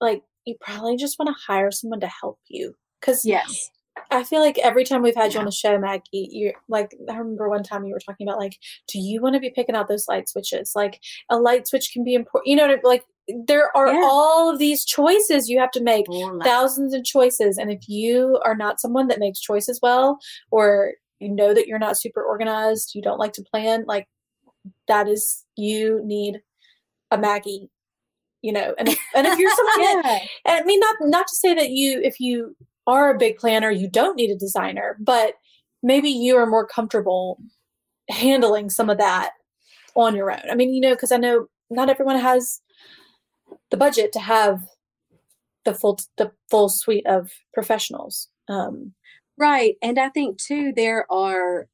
like 0.00 0.22
you 0.44 0.54
probably 0.60 0.96
just 0.96 1.18
want 1.18 1.28
to 1.28 1.42
hire 1.52 1.70
someone 1.70 2.00
to 2.00 2.10
help 2.20 2.38
you. 2.48 2.74
Cause 3.00 3.24
Yes. 3.24 3.70
I 4.10 4.24
feel 4.24 4.40
like 4.40 4.58
every 4.58 4.84
time 4.84 5.02
we've 5.02 5.14
had 5.14 5.32
you 5.32 5.36
Yeah. 5.36 5.40
on 5.40 5.44
the 5.46 5.52
show, 5.52 5.78
Maggie, 5.78 6.28
you 6.30 6.52
like 6.68 6.94
I 7.10 7.16
remember 7.16 7.48
one 7.50 7.62
time 7.62 7.84
you 7.84 7.92
were 7.92 8.00
talking 8.00 8.26
about 8.26 8.38
like, 8.38 8.56
do 8.88 8.98
you 8.98 9.20
want 9.20 9.34
to 9.34 9.40
be 9.40 9.50
picking 9.50 9.74
out 9.74 9.88
those 9.88 10.06
light 10.08 10.28
switches? 10.28 10.72
Like 10.74 10.98
a 11.28 11.36
light 11.38 11.68
switch 11.68 11.90
can 11.92 12.02
be 12.04 12.14
important. 12.14 12.48
You 12.48 12.56
know, 12.56 12.68
what 12.68 12.78
I- 12.78 12.88
like 12.88 13.04
there 13.46 13.74
are 13.76 13.92
Yeah. 13.92 14.00
all 14.02 14.50
of 14.50 14.58
these 14.58 14.84
choices 14.84 15.48
you 15.48 15.58
have 15.60 15.70
to 15.72 15.82
make 15.82 16.06
thousands 16.42 16.92
of 16.94 17.04
choices 17.04 17.56
and 17.58 17.70
if 17.70 17.88
you 17.88 18.40
are 18.44 18.56
not 18.56 18.80
someone 18.80 19.06
that 19.08 19.20
makes 19.20 19.40
choices 19.40 19.78
well 19.80 20.18
or 20.50 20.94
you 21.20 21.28
know 21.28 21.54
that 21.54 21.68
you're 21.68 21.78
not 21.78 21.96
super 21.96 22.20
organized 22.20 22.96
you 22.96 23.00
don't 23.02 23.20
like 23.20 23.32
to 23.34 23.42
plan 23.44 23.84
like 23.86 24.08
that 24.88 25.08
is 25.08 25.44
you 25.56 26.00
need 26.04 26.40
a 27.10 27.18
maggie 27.18 27.70
you 28.42 28.52
know 28.52 28.74
and 28.78 28.88
if, 28.88 28.98
and 29.14 29.26
if 29.26 29.38
you're 29.38 29.50
someone 29.54 30.02
Yeah. 30.04 30.18
and 30.46 30.60
I 30.60 30.64
mean, 30.64 30.80
not 30.80 30.96
not 31.02 31.26
to 31.28 31.36
say 31.36 31.54
that 31.54 31.70
you, 31.70 32.00
if 32.02 32.20
you 32.20 32.56
are 32.86 33.10
a 33.14 33.18
big 33.18 33.36
planner, 33.36 33.70
you 33.70 33.88
don't 33.88 34.16
need 34.16 34.30
a 34.30 34.36
designer, 34.36 34.96
but 35.00 35.34
maybe 35.82 36.08
you 36.10 36.36
are 36.36 36.46
more 36.46 36.66
comfortable 36.66 37.38
handling 38.10 38.70
some 38.70 38.90
of 38.90 38.98
that 38.98 39.30
on 39.94 40.16
your 40.16 40.30
own. 40.32 40.42
I 40.50 40.54
mean, 40.56 40.74
you 40.74 40.80
know, 40.80 40.94
because 40.94 41.12
I 41.12 41.16
know 41.16 41.46
not 41.70 41.88
everyone 41.90 42.18
has 42.18 42.60
the 43.70 43.76
budget 43.76 44.12
to 44.12 44.20
have 44.20 44.60
the 45.64 45.74
full 45.74 46.00
the 46.16 46.32
full 46.50 46.68
suite 46.68 47.06
of 47.06 47.30
professionals. 47.54 48.28
Um, 48.48 48.94
Right. 49.38 49.76
And 49.82 49.98
I 49.98 50.10
think 50.10 50.38
too, 50.38 50.72
there 50.76 51.10
are 51.10 51.66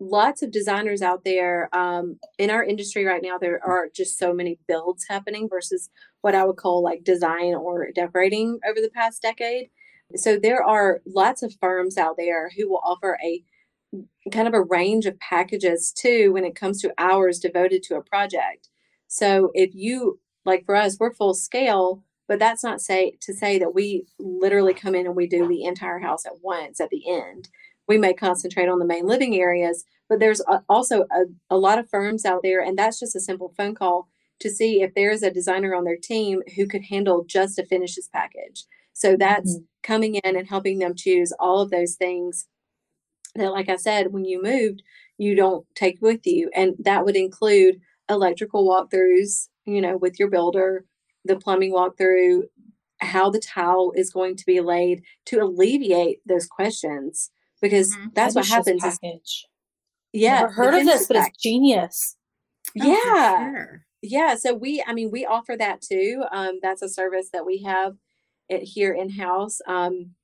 lots 0.00 0.42
of 0.42 0.50
designers 0.50 1.02
out 1.02 1.24
there 1.24 1.68
um, 1.74 2.18
in 2.38 2.50
our 2.50 2.62
industry 2.62 3.04
right 3.04 3.22
now. 3.22 3.38
There 3.38 3.60
are 3.64 3.88
just 3.94 4.18
so 4.18 4.32
many 4.32 4.58
builds 4.68 5.06
happening 5.08 5.48
versus 5.48 5.90
what 6.20 6.34
I 6.34 6.44
would 6.44 6.56
call 6.56 6.82
like 6.82 7.04
design 7.04 7.54
or 7.54 7.88
decorating 7.94 8.58
over 8.68 8.80
the 8.80 8.90
past 8.90 9.22
decade. 9.22 9.70
So 10.16 10.38
there 10.38 10.62
are 10.62 11.00
lots 11.06 11.42
of 11.42 11.54
firms 11.60 11.98
out 11.98 12.16
there 12.16 12.50
who 12.56 12.68
will 12.68 12.80
offer 12.84 13.18
a 13.22 13.42
kind 14.30 14.48
of 14.48 14.54
a 14.54 14.62
range 14.62 15.06
of 15.06 15.18
packages 15.18 15.92
too 15.92 16.32
when 16.32 16.44
it 16.44 16.54
comes 16.54 16.80
to 16.82 16.92
hours 16.98 17.38
devoted 17.38 17.82
to 17.84 17.96
a 17.96 18.02
project. 18.02 18.68
So 19.06 19.50
if 19.54 19.74
you 19.74 20.20
like 20.44 20.64
for 20.64 20.76
us, 20.76 20.96
we're 20.98 21.12
full 21.12 21.34
scale, 21.34 22.04
but 22.26 22.38
that's 22.38 22.62
not 22.62 22.80
say 22.80 23.16
to 23.22 23.34
say 23.34 23.58
that 23.58 23.74
we 23.74 24.04
literally 24.18 24.74
come 24.74 24.94
in 24.94 25.06
and 25.06 25.16
we 25.16 25.26
do 25.26 25.48
the 25.48 25.64
entire 25.64 25.98
house 25.98 26.26
at 26.26 26.42
once 26.42 26.80
at 26.80 26.90
the 26.90 27.08
end. 27.08 27.48
We 27.88 27.98
may 27.98 28.12
concentrate 28.12 28.68
on 28.68 28.78
the 28.78 28.84
main 28.84 29.06
living 29.06 29.34
areas, 29.34 29.84
but 30.08 30.20
there's 30.20 30.40
a, 30.42 30.62
also 30.68 31.06
a, 31.10 31.24
a 31.50 31.56
lot 31.56 31.78
of 31.78 31.88
firms 31.88 32.24
out 32.24 32.42
there, 32.42 32.60
and 32.60 32.78
that's 32.78 33.00
just 33.00 33.16
a 33.16 33.20
simple 33.20 33.52
phone 33.56 33.74
call 33.74 34.08
to 34.40 34.50
see 34.50 34.82
if 34.82 34.94
there 34.94 35.10
is 35.10 35.22
a 35.22 35.32
designer 35.32 35.74
on 35.74 35.84
their 35.84 35.96
team 35.96 36.42
who 36.54 36.66
could 36.66 36.84
handle 36.84 37.24
just 37.24 37.58
a 37.58 37.64
finishes 37.64 38.08
package. 38.12 38.64
So 38.92 39.16
that's 39.16 39.54
mm-hmm. 39.54 39.64
coming 39.82 40.14
in 40.16 40.36
and 40.36 40.48
helping 40.48 40.78
them 40.78 40.94
choose 40.94 41.32
all 41.40 41.60
of 41.60 41.70
those 41.70 41.94
things 41.94 42.46
that, 43.34 43.52
like 43.52 43.68
I 43.68 43.76
said, 43.76 44.12
when 44.12 44.24
you 44.24 44.42
moved, 44.42 44.82
you 45.16 45.34
don't 45.34 45.66
take 45.74 45.98
with 46.00 46.26
you. 46.26 46.50
And 46.54 46.74
that 46.80 47.04
would 47.04 47.16
include 47.16 47.80
electrical 48.08 48.66
walkthroughs, 48.66 49.48
you 49.64 49.80
know, 49.80 49.96
with 49.96 50.18
your 50.18 50.28
builder, 50.28 50.84
the 51.24 51.36
plumbing 51.36 51.72
walkthrough, 51.72 52.42
how 53.00 53.30
the 53.30 53.40
tile 53.40 53.92
is 53.94 54.10
going 54.10 54.36
to 54.36 54.46
be 54.46 54.60
laid 54.60 55.02
to 55.26 55.40
alleviate 55.40 56.18
those 56.26 56.46
questions. 56.46 57.30
Because 57.60 57.96
Mhm. 57.96 58.14
that's 58.14 58.34
what 58.34 58.44
finishes 58.44 58.54
happens. 58.66 58.84
Is, 58.84 58.98
package. 59.00 59.46
yeah. 60.12 60.40
Never 60.40 60.52
heard 60.52 60.74
of 60.74 60.84
this, 60.84 61.06
finishes 61.06 61.06
but 61.08 61.16
it's 61.16 61.36
genius. 61.42 62.16
Oh, 62.80 62.86
yeah. 62.86 63.50
sure. 63.52 63.84
Yeah, 64.02 64.34
so 64.36 64.54
we, 64.54 64.82
I 64.86 64.92
mean, 64.92 65.10
we 65.10 65.26
offer 65.26 65.56
that 65.56 65.80
too. 65.82 66.22
Um, 66.30 66.60
that's 66.62 66.82
a 66.82 66.88
service 66.88 67.30
that 67.32 67.44
we 67.44 67.62
have 67.62 67.96
it 68.48 68.62
here 68.62 68.92
in 68.92 69.10
house. 69.10 69.60
Um, 69.66 70.14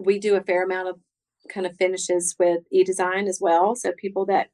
we 0.00 0.18
do 0.18 0.34
a 0.34 0.42
fair 0.42 0.64
amount 0.64 0.88
of 0.88 0.98
kind 1.48 1.66
of 1.66 1.76
finishes 1.76 2.34
with 2.38 2.64
e-design 2.72 3.28
as 3.28 3.38
well. 3.40 3.76
So 3.76 3.92
people 3.92 4.26
that 4.26 4.50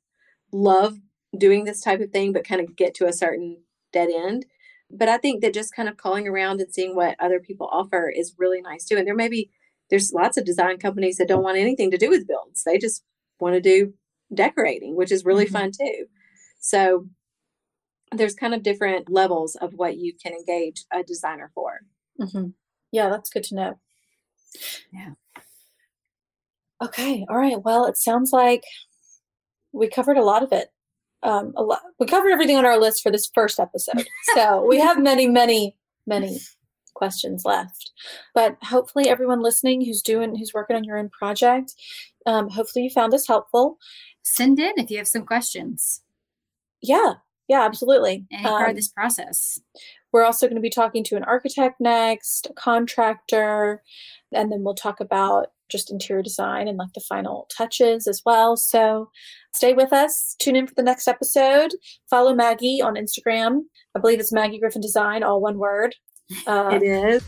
love 0.52 0.98
doing 1.36 1.64
this 1.64 1.80
type 1.80 2.00
of 2.00 2.10
thing, 2.10 2.32
but 2.32 2.44
kind 2.46 2.60
of 2.60 2.76
get 2.76 2.94
to 2.96 3.06
a 3.06 3.12
certain 3.12 3.62
dead 3.92 4.10
end. 4.10 4.44
But 4.90 5.08
I 5.08 5.16
think 5.18 5.40
that 5.42 5.54
just 5.54 5.74
kind 5.74 5.88
of 5.88 5.96
calling 5.96 6.26
around 6.28 6.60
and 6.60 6.72
seeing 6.72 6.94
what 6.94 7.16
other 7.18 7.40
people 7.40 7.68
offer 7.72 8.10
is 8.10 8.34
really 8.38 8.60
nice 8.60 8.84
too. 8.84 8.96
And 8.96 9.06
there 9.06 9.14
may 9.14 9.28
be, 9.28 9.50
there's 9.90 10.12
lots 10.12 10.36
of 10.36 10.44
design 10.44 10.78
companies 10.78 11.16
that 11.16 11.28
don't 11.28 11.42
want 11.42 11.58
anything 11.58 11.90
to 11.90 11.98
do 11.98 12.10
with 12.10 12.26
builds. 12.28 12.62
They 12.64 12.78
just 12.78 13.02
want 13.40 13.54
to 13.54 13.60
do 13.60 13.94
decorating, 14.34 14.96
which 14.96 15.10
is 15.12 15.24
really 15.24 15.46
Mhm. 15.46 15.52
fun 15.52 15.70
too. 15.72 16.06
So 16.60 17.06
there's 18.12 18.34
kind 18.34 18.54
of 18.54 18.62
different 18.62 19.10
levels 19.10 19.54
of 19.56 19.74
what 19.74 19.96
you 19.98 20.12
can 20.14 20.32
engage 20.32 20.84
a 20.92 21.02
designer 21.02 21.50
for. 21.54 21.80
hmm 22.18 22.48
Yeah, 22.90 23.08
that's 23.10 23.30
good 23.30 23.44
to 23.44 23.54
know. 23.54 23.80
Yeah. 24.92 25.12
Okay. 26.82 27.26
All 27.28 27.36
right. 27.38 27.60
Well, 27.62 27.86
it 27.86 27.96
sounds 27.96 28.32
like 28.32 28.62
we 29.72 29.88
covered 29.88 30.16
a 30.16 30.24
lot 30.24 30.42
of 30.42 30.52
it. 30.52 30.68
Um, 31.22 31.52
a 31.56 31.62
lot. 31.62 31.82
We 31.98 32.06
covered 32.06 32.30
everything 32.30 32.56
on 32.56 32.64
our 32.64 32.78
list 32.78 33.02
for 33.02 33.10
this 33.10 33.28
first 33.34 33.58
episode. 33.58 34.08
So 34.34 34.64
we 34.64 34.78
have 34.78 34.98
many, 35.02 35.26
many, 35.26 35.76
many 36.06 36.38
questions 36.98 37.44
left. 37.44 37.92
But 38.34 38.56
hopefully, 38.62 39.08
everyone 39.08 39.40
listening 39.42 39.84
who's 39.84 40.02
doing, 40.02 40.34
who's 40.36 40.52
working 40.52 40.76
on 40.76 40.84
your 40.84 40.98
own 40.98 41.08
project, 41.10 41.74
um, 42.26 42.48
hopefully 42.50 42.84
you 42.84 42.90
found 42.90 43.12
this 43.12 43.26
helpful. 43.26 43.78
Send 44.22 44.58
in 44.58 44.72
if 44.76 44.90
you 44.90 44.98
have 44.98 45.08
some 45.08 45.24
questions. 45.24 46.02
Yeah. 46.82 47.14
Yeah. 47.48 47.62
Absolutely. 47.64 48.26
Any 48.30 48.42
part 48.42 48.64
Um, 48.64 48.70
of 48.70 48.76
this 48.76 48.88
process. 48.88 49.58
We're 50.12 50.24
also 50.24 50.46
going 50.46 50.56
to 50.56 50.62
be 50.62 50.70
talking 50.70 51.04
to 51.04 51.16
an 51.16 51.24
architect 51.24 51.80
next, 51.80 52.46
a 52.50 52.52
contractor, 52.54 53.82
and 54.32 54.50
then 54.50 54.64
we'll 54.64 54.74
talk 54.74 55.00
about 55.00 55.48
just 55.68 55.90
interior 55.90 56.22
design 56.22 56.66
and 56.66 56.78
like 56.78 56.92
the 56.94 57.00
final 57.00 57.46
touches 57.54 58.06
as 58.06 58.22
well. 58.24 58.56
So 58.56 59.10
stay 59.52 59.74
with 59.74 59.92
us. 59.92 60.34
Tune 60.38 60.56
in 60.56 60.66
for 60.66 60.74
the 60.74 60.82
next 60.82 61.06
episode. 61.08 61.72
Follow 62.08 62.34
Maggie 62.34 62.80
on 62.80 62.94
Instagram. 62.94 63.60
I 63.94 64.00
believe 64.00 64.18
it's 64.18 64.32
Maggie 64.32 64.58
Griffin 64.58 64.80
Design, 64.80 65.22
all 65.22 65.42
one 65.42 65.58
word. 65.58 65.94
Uh, 66.46 66.70
It 66.74 66.82
is. 66.82 67.22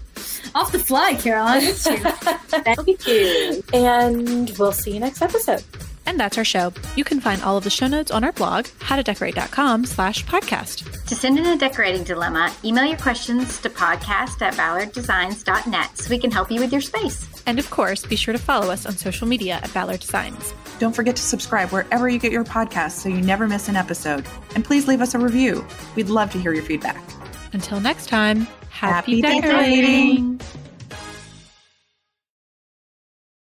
Off 0.54 0.72
the 0.72 0.78
fly, 0.78 1.14
Caroline. 1.14 1.62
Thank 1.62 3.06
you. 3.06 3.62
and 3.72 4.50
we'll 4.58 4.72
see 4.72 4.92
you 4.94 5.00
next 5.00 5.22
episode. 5.22 5.62
And 6.06 6.18
that's 6.18 6.36
our 6.38 6.44
show. 6.44 6.72
You 6.96 7.04
can 7.04 7.20
find 7.20 7.40
all 7.42 7.56
of 7.56 7.62
the 7.64 7.70
show 7.70 7.86
notes 7.86 8.10
on 8.10 8.24
our 8.24 8.32
blog, 8.32 8.64
howtodecorate.com 8.80 9.84
slash 9.86 10.24
podcast. 10.26 11.06
To 11.06 11.14
send 11.14 11.38
in 11.38 11.46
a 11.46 11.56
decorating 11.56 12.02
dilemma, 12.02 12.52
email 12.64 12.84
your 12.84 12.96
questions 12.98 13.60
to 13.60 13.70
podcast 13.70 14.42
at 14.42 14.54
ballarddesigns.net 14.54 15.96
so 15.98 16.10
we 16.10 16.18
can 16.18 16.30
help 16.32 16.50
you 16.50 16.58
with 16.60 16.72
your 16.72 16.80
space. 16.80 17.28
And 17.46 17.58
of 17.58 17.70
course, 17.70 18.04
be 18.04 18.16
sure 18.16 18.32
to 18.32 18.38
follow 18.40 18.70
us 18.72 18.86
on 18.86 18.96
social 18.96 19.28
media 19.28 19.60
at 19.62 19.72
Ballard 19.72 20.00
Designs. 20.00 20.52
Don't 20.80 20.96
forget 20.96 21.14
to 21.16 21.22
subscribe 21.22 21.68
wherever 21.70 22.08
you 22.08 22.18
get 22.18 22.32
your 22.32 22.44
podcasts 22.44 22.92
so 23.02 23.08
you 23.08 23.20
never 23.20 23.46
miss 23.46 23.68
an 23.68 23.76
episode. 23.76 24.26
And 24.54 24.64
please 24.64 24.88
leave 24.88 25.00
us 25.02 25.14
a 25.14 25.18
review. 25.18 25.64
We'd 25.94 26.08
love 26.08 26.32
to 26.32 26.40
hear 26.40 26.52
your 26.54 26.64
feedback. 26.64 27.00
Until 27.52 27.78
next 27.80 28.08
time, 28.08 28.48
happy, 28.80 29.20
Happy 29.20 29.40
decorating. 29.40 30.38
decorating. 30.38 30.69